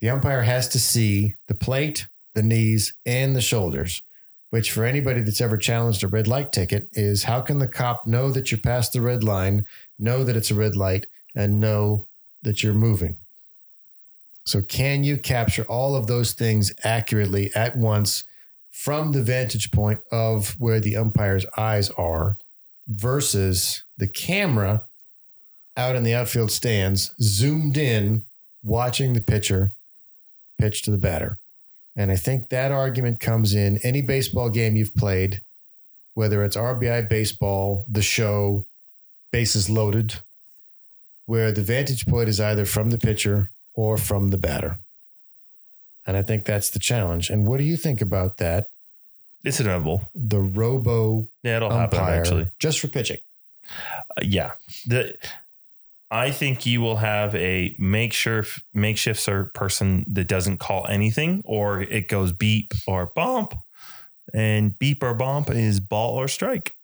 the 0.00 0.10
umpire 0.10 0.42
has 0.42 0.68
to 0.70 0.78
see 0.80 1.34
the 1.48 1.54
plate, 1.54 2.06
the 2.34 2.42
knees, 2.42 2.94
and 3.04 3.34
the 3.36 3.40
shoulders. 3.40 4.02
Which, 4.50 4.70
for 4.70 4.84
anybody 4.84 5.22
that's 5.22 5.40
ever 5.40 5.56
challenged 5.56 6.02
a 6.02 6.08
red 6.08 6.28
light 6.28 6.52
ticket, 6.52 6.88
is 6.92 7.24
how 7.24 7.40
can 7.40 7.58
the 7.58 7.66
cop 7.66 8.06
know 8.06 8.30
that 8.30 8.50
you're 8.50 8.60
past 8.60 8.92
the 8.92 9.00
red 9.00 9.24
line, 9.24 9.64
know 9.98 10.24
that 10.24 10.36
it's 10.36 10.50
a 10.50 10.54
red 10.54 10.76
light, 10.76 11.06
and 11.34 11.58
know 11.58 12.06
that 12.42 12.62
you're 12.62 12.74
moving? 12.74 13.16
So, 14.44 14.60
can 14.60 15.04
you 15.04 15.16
capture 15.16 15.64
all 15.64 15.94
of 15.94 16.06
those 16.06 16.32
things 16.32 16.72
accurately 16.84 17.50
at 17.54 17.76
once 17.76 18.24
from 18.70 19.12
the 19.12 19.22
vantage 19.22 19.70
point 19.70 20.00
of 20.10 20.60
where 20.60 20.80
the 20.80 20.96
umpire's 20.96 21.46
eyes 21.56 21.90
are 21.90 22.36
versus 22.88 23.84
the 23.96 24.08
camera 24.08 24.82
out 25.76 25.96
in 25.96 26.02
the 26.02 26.14
outfield 26.14 26.50
stands, 26.50 27.14
zoomed 27.20 27.76
in, 27.78 28.24
watching 28.62 29.12
the 29.12 29.20
pitcher 29.20 29.72
pitch 30.58 30.82
to 30.82 30.90
the 30.90 30.98
batter? 30.98 31.38
And 31.96 32.10
I 32.10 32.16
think 32.16 32.48
that 32.48 32.72
argument 32.72 33.20
comes 33.20 33.54
in 33.54 33.78
any 33.82 34.00
baseball 34.00 34.48
game 34.48 34.76
you've 34.76 34.94
played, 34.94 35.42
whether 36.14 36.42
it's 36.44 36.56
RBI 36.56 37.08
baseball, 37.08 37.84
the 37.88 38.02
show, 38.02 38.64
bases 39.30 39.68
loaded, 39.68 40.14
where 41.26 41.52
the 41.52 41.62
vantage 41.62 42.06
point 42.06 42.28
is 42.28 42.40
either 42.40 42.64
from 42.64 42.90
the 42.90 42.98
pitcher 42.98 43.50
or 43.74 43.96
from 43.96 44.28
the 44.28 44.38
batter. 44.38 44.78
And 46.06 46.16
I 46.16 46.22
think 46.22 46.44
that's 46.44 46.70
the 46.70 46.78
challenge. 46.78 47.30
And 47.30 47.46
what 47.46 47.58
do 47.58 47.64
you 47.64 47.76
think 47.76 48.00
about 48.00 48.38
that? 48.38 48.70
It's 49.44 49.60
inevitable. 49.60 50.02
The 50.14 50.40
robo 50.40 51.28
Yeah, 51.42 51.56
it'll 51.56 51.70
happen 51.70 51.98
umpire 51.98 52.14
eventually. 52.20 52.48
just 52.58 52.80
for 52.80 52.88
pitching. 52.88 53.18
Uh, 53.68 54.20
yeah. 54.22 54.52
The 54.86 55.16
I 56.12 56.30
think 56.30 56.66
you 56.66 56.82
will 56.82 56.96
have 56.96 57.34
a 57.34 57.74
makeshift 57.78 58.62
makeshift 58.74 59.18
ser- 59.18 59.50
person 59.54 60.04
that 60.12 60.28
doesn't 60.28 60.58
call 60.58 60.86
anything, 60.86 61.40
or 61.46 61.80
it 61.80 62.06
goes 62.06 62.32
beep 62.32 62.74
or 62.86 63.06
bump, 63.06 63.54
and 64.34 64.78
beep 64.78 65.02
or 65.02 65.14
bump 65.14 65.48
is 65.48 65.80
ball 65.80 66.14
or 66.16 66.28
strike, 66.28 66.74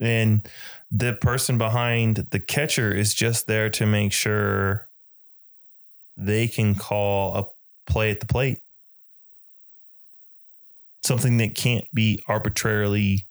and 0.00 0.46
the 0.90 1.12
person 1.12 1.56
behind 1.56 2.26
the 2.32 2.40
catcher 2.40 2.92
is 2.92 3.14
just 3.14 3.46
there 3.46 3.70
to 3.70 3.86
make 3.86 4.12
sure 4.12 4.88
they 6.16 6.48
can 6.48 6.74
call 6.74 7.36
a 7.36 7.44
play 7.90 8.10
at 8.10 8.18
the 8.18 8.26
plate. 8.26 8.58
Something 11.04 11.36
that 11.36 11.54
can't 11.54 11.86
be 11.94 12.20
arbitrarily 12.26 13.24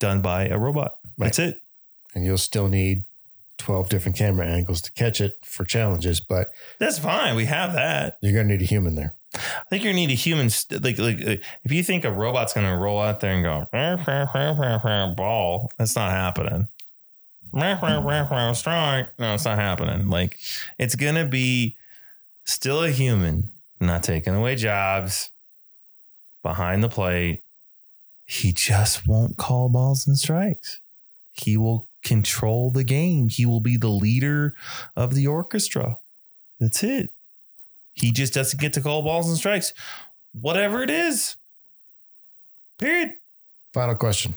done 0.00 0.20
by 0.20 0.48
a 0.48 0.58
robot. 0.58 0.92
That's 1.16 1.38
it. 1.38 1.62
And 2.14 2.26
you'll 2.26 2.36
still 2.36 2.68
need 2.68 3.04
12 3.62 3.88
different 3.88 4.16
camera 4.16 4.46
angles 4.46 4.82
to 4.82 4.92
catch 4.92 5.20
it 5.20 5.38
for 5.44 5.64
challenges, 5.64 6.20
but 6.20 6.52
That's 6.78 6.98
fine. 6.98 7.36
We 7.36 7.44
have 7.46 7.72
that. 7.74 8.18
you're 8.20 8.32
going 8.32 8.48
to 8.48 8.54
need 8.54 8.62
a 8.62 8.66
human 8.66 8.96
there. 8.96 9.14
I 9.34 9.64
think 9.70 9.82
you're 9.82 9.92
gonna 9.92 10.06
need 10.06 10.10
a 10.10 10.14
human. 10.14 10.50
St- 10.50 10.84
like, 10.84 10.98
like, 10.98 11.20
uh, 11.26 11.36
if 11.64 11.72
you 11.72 11.82
think 11.82 12.04
a 12.04 12.12
robot's 12.12 12.52
going 12.52 12.66
to 12.66 12.76
roll 12.76 13.00
out 13.00 13.20
there 13.20 13.32
and 13.32 13.42
go 13.42 13.66
ball, 15.16 15.72
that's 15.78 15.96
not 15.96 16.10
happening. 16.10 16.68
Strike. 18.54 19.18
No, 19.18 19.32
it's 19.32 19.46
not 19.46 19.58
happening. 19.58 20.08
Like, 20.10 20.38
it's 20.78 20.96
going 20.96 21.14
to 21.14 21.24
be 21.24 21.76
still 22.44 22.82
a 22.82 22.90
human, 22.90 23.52
not 23.80 24.02
taking 24.02 24.34
away 24.34 24.54
jobs 24.56 25.30
behind 26.42 26.82
the 26.82 26.88
plate. 26.90 27.42
He 28.26 28.52
just 28.52 29.06
won't 29.06 29.38
call 29.38 29.70
balls 29.70 30.06
and 30.06 30.18
strikes. 30.18 30.80
He 31.32 31.56
will 31.56 31.86
control 32.02 32.70
the 32.70 32.84
game. 32.84 33.28
He 33.28 33.46
will 33.46 33.60
be 33.60 33.76
the 33.76 33.88
leader 33.88 34.54
of 34.96 35.14
the 35.14 35.26
orchestra. 35.26 35.98
That's 36.60 36.82
it. 36.82 37.10
He 37.94 38.10
just 38.12 38.34
doesn't 38.34 38.60
get 38.60 38.72
to 38.74 38.80
call 38.80 39.02
balls 39.02 39.28
and 39.28 39.36
strikes, 39.36 39.72
whatever 40.32 40.82
it 40.82 40.90
is. 40.90 41.36
Period. 42.78 43.14
Final 43.72 43.94
question. 43.94 44.34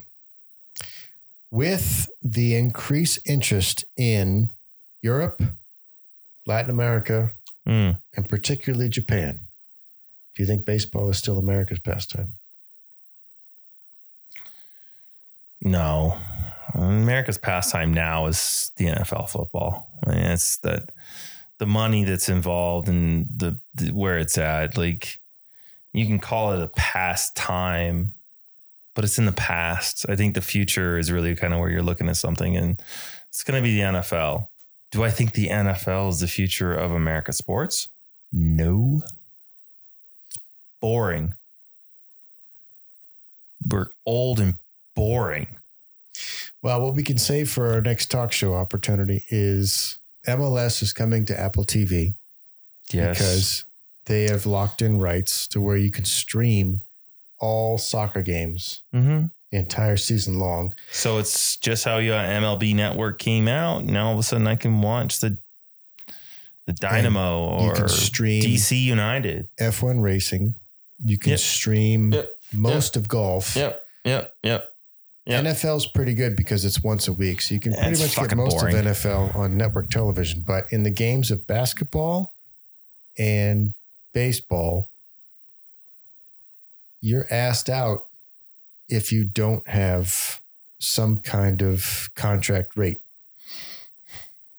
With 1.52 2.10
the 2.22 2.56
increased 2.56 3.20
interest 3.26 3.86
in 3.96 4.50
Europe, 5.02 5.42
Latin 6.46 6.70
America, 6.70 7.32
Mm. 7.66 7.98
and 8.16 8.30
particularly 8.30 8.90
Japan, 8.90 9.40
do 10.36 10.44
you 10.44 10.48
think 10.48 10.66
baseball 10.66 11.10
is 11.10 11.18
still 11.18 11.40
America's 11.40 11.80
pastime? 11.80 12.34
No. 15.62 16.20
America's 16.76 17.38
pastime 17.38 17.94
now 17.94 18.26
is 18.26 18.72
the 18.76 18.86
NFL 18.86 19.30
football. 19.30 19.90
I 20.06 20.12
mean, 20.12 20.20
it's 20.20 20.58
that 20.58 20.92
the 21.58 21.66
money 21.66 22.04
that's 22.04 22.28
involved 22.30 22.90
and 22.90 23.28
the, 23.36 23.58
the 23.76 23.92
where 23.92 24.18
it's 24.18 24.38
at. 24.38 24.78
Like 24.78 25.20
you 25.94 26.06
can 26.06 26.20
call 26.20 26.52
it 26.52 26.62
a 26.62 26.68
pastime, 26.68 28.14
but 28.94 29.06
it's 29.06 29.18
in 29.18 29.26
the 29.26 29.32
past. 29.32 30.06
I 30.10 30.16
think 30.16 30.36
the 30.36 30.42
future 30.42 30.98
is 30.98 31.12
really 31.12 31.36
kind 31.36 31.54
of 31.54 31.60
where 31.60 31.70
you're 31.70 31.82
looking 31.82 32.10
at 32.10 32.18
something, 32.18 32.58
and 32.58 32.82
it's 33.30 33.44
going 33.44 33.62
to 33.62 33.64
be 33.64 33.76
the 33.76 33.84
NFL. 33.84 34.50
Do 34.92 35.04
I 35.04 35.10
think 35.10 35.34
the 35.34 35.48
NFL 35.48 36.10
is 36.10 36.20
the 36.20 36.28
future 36.28 36.74
of 36.74 36.92
America 36.92 37.32
sports? 37.34 37.90
No. 38.32 39.02
It's 40.28 40.40
boring. 40.82 41.36
We're 43.70 43.90
old 44.06 44.40
and 44.40 44.56
boring. 44.96 45.58
Well, 46.66 46.82
what 46.82 46.96
we 46.96 47.04
can 47.04 47.20
say 47.20 47.44
for 47.44 47.74
our 47.74 47.80
next 47.80 48.10
talk 48.10 48.32
show 48.32 48.56
opportunity 48.56 49.24
is 49.30 50.00
MLS 50.28 50.82
is 50.82 50.94
coming 50.94 51.24
to 51.28 51.40
Apple 51.40 51.64
TV 51.64 52.16
Yes. 52.92 53.16
because 53.20 53.66
they 54.08 54.24
have 54.24 54.48
locked 54.48 54.82
in 54.82 54.98
rights 54.98 55.48
to 55.50 55.62
where 55.62 55.78
you 55.78 55.92
can 55.92 56.06
stream 56.06 56.82
all 57.40 57.78
soccer 57.78 58.24
games 58.24 58.82
hmm 58.92 59.26
the 59.52 59.60
entire 59.60 59.96
season 59.96 60.40
long. 60.40 60.74
So 60.92 61.20
it's 61.20 61.58
just 61.58 61.86
how 61.86 62.00
your 62.00 62.16
MLB 62.18 62.74
network 62.74 63.20
came 63.20 63.48
out. 63.48 63.86
Now 63.86 64.08
all 64.08 64.14
of 64.14 64.20
a 64.20 64.24
sudden 64.24 64.48
I 64.48 64.56
can 64.56 64.82
watch 64.82 65.20
the 65.20 65.38
the 66.66 66.74
Dynamo 66.74 67.62
you 67.62 67.70
or 67.70 67.76
can 67.76 67.88
stream 67.90 68.42
DC 68.42 68.82
United. 68.82 69.50
F1 69.62 70.02
racing. 70.02 70.56
You 71.06 71.20
can 71.20 71.30
Yep. 71.30 71.40
stream 71.40 72.12
Yep. 72.14 72.30
most 72.54 72.98
of 72.98 73.08
golf. 73.08 73.56
Yep. 73.56 73.84
Yep. 74.04 74.34
Yep. 74.42 74.70
Yep. 75.26 75.46
NFL's 75.46 75.88
pretty 75.88 76.14
good 76.14 76.36
because 76.36 76.64
it's 76.66 76.84
once 76.84 77.08
a 77.08 77.14
week. 77.14 77.42
So 77.42 77.56
you 77.56 77.60
can 77.60 77.74
pretty 77.74 78.00
much 78.00 78.16
get 78.16 78.36
most 78.36 78.60
boring. 78.60 78.78
of 78.78 78.86
NFL 78.86 79.36
on 79.36 79.58
network 79.58 79.90
television. 79.90 80.44
But 80.46 80.72
in 80.72 80.84
the 80.84 80.92
games 80.92 81.32
of 81.32 81.48
basketball 81.48 82.34
and 83.18 83.74
baseball, 84.14 84.90
you're 87.02 87.28
asked 87.32 87.70
out 87.70 88.06
if 88.88 89.12
you 89.12 89.24
don't 89.24 89.68
have 89.68 90.42
some 90.80 91.18
kind 91.18 91.64
of 91.64 92.10
contract 92.16 92.78
rate. 92.78 93.02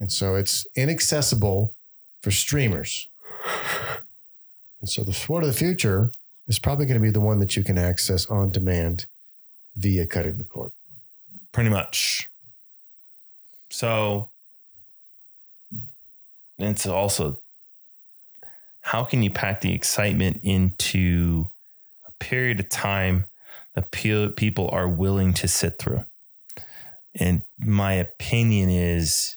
And 0.01 0.11
so 0.11 0.35
it's 0.35 0.67
inaccessible 0.75 1.75
for 2.23 2.33
streamers. 2.33 3.09
And 4.81 4.91
so 4.91 5.05
the 5.05 5.13
sport 5.13 5.45
of 5.45 5.51
the 5.51 5.57
future 5.57 6.11
is 6.49 6.59
probably 6.59 6.87
going 6.87 7.01
to 7.01 7.03
be 7.03 7.11
the 7.11 7.21
one 7.21 7.39
that 7.39 7.57
you 7.57 7.63
can 7.63 7.79
access 7.79 8.27
on 8.27 8.51
demand 8.51 9.07
via 9.77 10.07
cutting 10.07 10.39
the 10.39 10.45
cord. 10.45 10.73
Pretty 11.53 11.71
much. 11.71 12.29
So 13.71 14.31
it's 16.59 16.87
also 16.87 17.41
how 18.81 19.05
can 19.05 19.23
you 19.23 19.31
pack 19.31 19.61
the 19.61 19.75
excitement 19.75 20.41
into 20.43 21.47
a 22.07 22.13
period 22.21 22.61
of 22.61 22.69
time 22.69 23.27
that 23.75 23.91
people 23.91 24.69
are 24.71 24.89
willing 24.89 25.35
to 25.35 25.49
sit 25.49 25.79
through? 25.79 26.05
And 27.19 27.43
my 27.59 27.95
opinion 27.95 28.71
is 28.71 29.37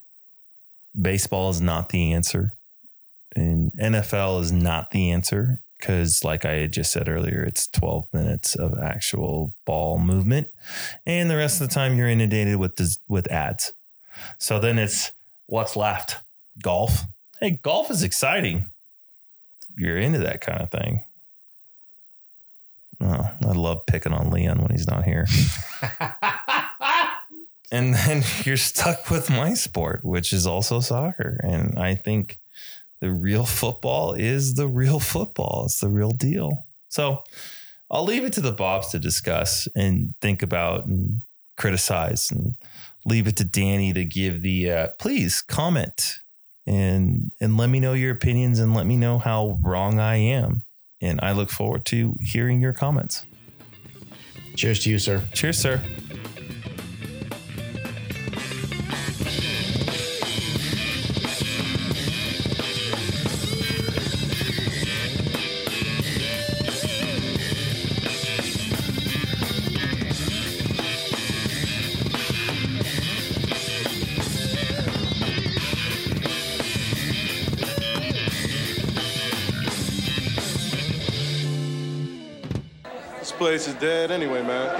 baseball 0.99 1.49
is 1.49 1.61
not 1.61 1.89
the 1.89 2.13
answer, 2.13 2.53
and 3.35 3.71
NFL 3.73 4.41
is 4.41 4.51
not 4.51 4.91
the 4.91 5.11
answer 5.11 5.61
because, 5.79 6.23
like 6.23 6.45
I 6.45 6.55
had 6.55 6.73
just 6.73 6.91
said 6.91 7.07
earlier, 7.07 7.43
it's 7.43 7.67
12 7.67 8.07
minutes 8.13 8.55
of 8.55 8.77
actual 8.77 9.53
ball 9.65 9.97
movement, 9.97 10.49
and 11.05 11.29
the 11.29 11.37
rest 11.37 11.61
of 11.61 11.69
the 11.69 11.73
time 11.73 11.95
you're 11.95 12.09
inundated 12.09 12.57
with 12.57 12.75
this, 12.75 12.99
with 13.07 13.31
ads. 13.31 13.73
So 14.37 14.59
then 14.59 14.77
it's 14.77 15.11
what's 15.45 15.75
left? 15.75 16.17
Golf. 16.61 17.03
Hey, 17.39 17.51
golf 17.51 17.89
is 17.89 18.03
exciting. 18.03 18.65
You're 19.77 19.97
into 19.97 20.19
that 20.19 20.41
kind 20.41 20.61
of 20.61 20.69
thing. 20.71 21.05
Oh, 23.01 23.31
I 23.45 23.51
love 23.53 23.85
picking 23.85 24.11
on 24.11 24.29
Leon 24.29 24.59
when 24.59 24.71
he's 24.71 24.87
not 24.87 25.05
here. 25.05 25.25
and 27.71 27.93
then 27.93 28.23
you're 28.43 28.57
stuck 28.57 29.09
with 29.09 29.29
my 29.29 29.53
sport, 29.53 30.03
which 30.03 30.33
is 30.33 30.45
also 30.45 30.81
soccer. 30.81 31.39
And 31.43 31.79
I 31.79 31.95
think 31.95 32.38
the 33.01 33.11
real 33.11 33.45
football 33.45 34.13
is 34.13 34.55
the 34.55 34.67
real 34.67 34.99
football. 34.99 35.63
It's 35.65 35.79
the 35.79 35.89
real 35.89 36.11
deal. 36.11 36.65
So 36.89 37.23
I'll 37.89 38.03
leave 38.03 38.23
it 38.23 38.33
to 38.33 38.41
the 38.41 38.51
Bobs 38.51 38.89
to 38.89 38.99
discuss 38.99 39.67
and 39.75 40.13
think 40.21 40.41
about 40.41 40.85
and 40.85 41.21
criticize 41.57 42.31
and 42.31 42.55
leave 43.05 43.27
it 43.27 43.37
to 43.37 43.45
Danny 43.45 43.93
to 43.93 44.05
give 44.05 44.41
the 44.41 44.71
uh, 44.71 44.87
please 44.99 45.41
comment 45.41 46.19
and 46.67 47.31
and 47.41 47.57
let 47.57 47.69
me 47.69 47.79
know 47.79 47.93
your 47.93 48.11
opinions 48.11 48.59
and 48.59 48.73
let 48.73 48.85
me 48.85 48.97
know 48.97 49.17
how 49.17 49.59
wrong 49.61 49.99
I 49.99 50.17
am. 50.17 50.63
And 51.01 51.19
I 51.21 51.31
look 51.31 51.49
forward 51.49 51.85
to 51.85 52.17
hearing 52.19 52.61
your 52.61 52.73
comments. 52.73 53.25
Cheers 54.55 54.83
to 54.83 54.89
you, 54.89 54.99
sir. 54.99 55.23
Cheers, 55.31 55.57
sir. 55.57 55.81
Dead 83.79 84.11
anyway, 84.11 84.43
man. 84.43 84.79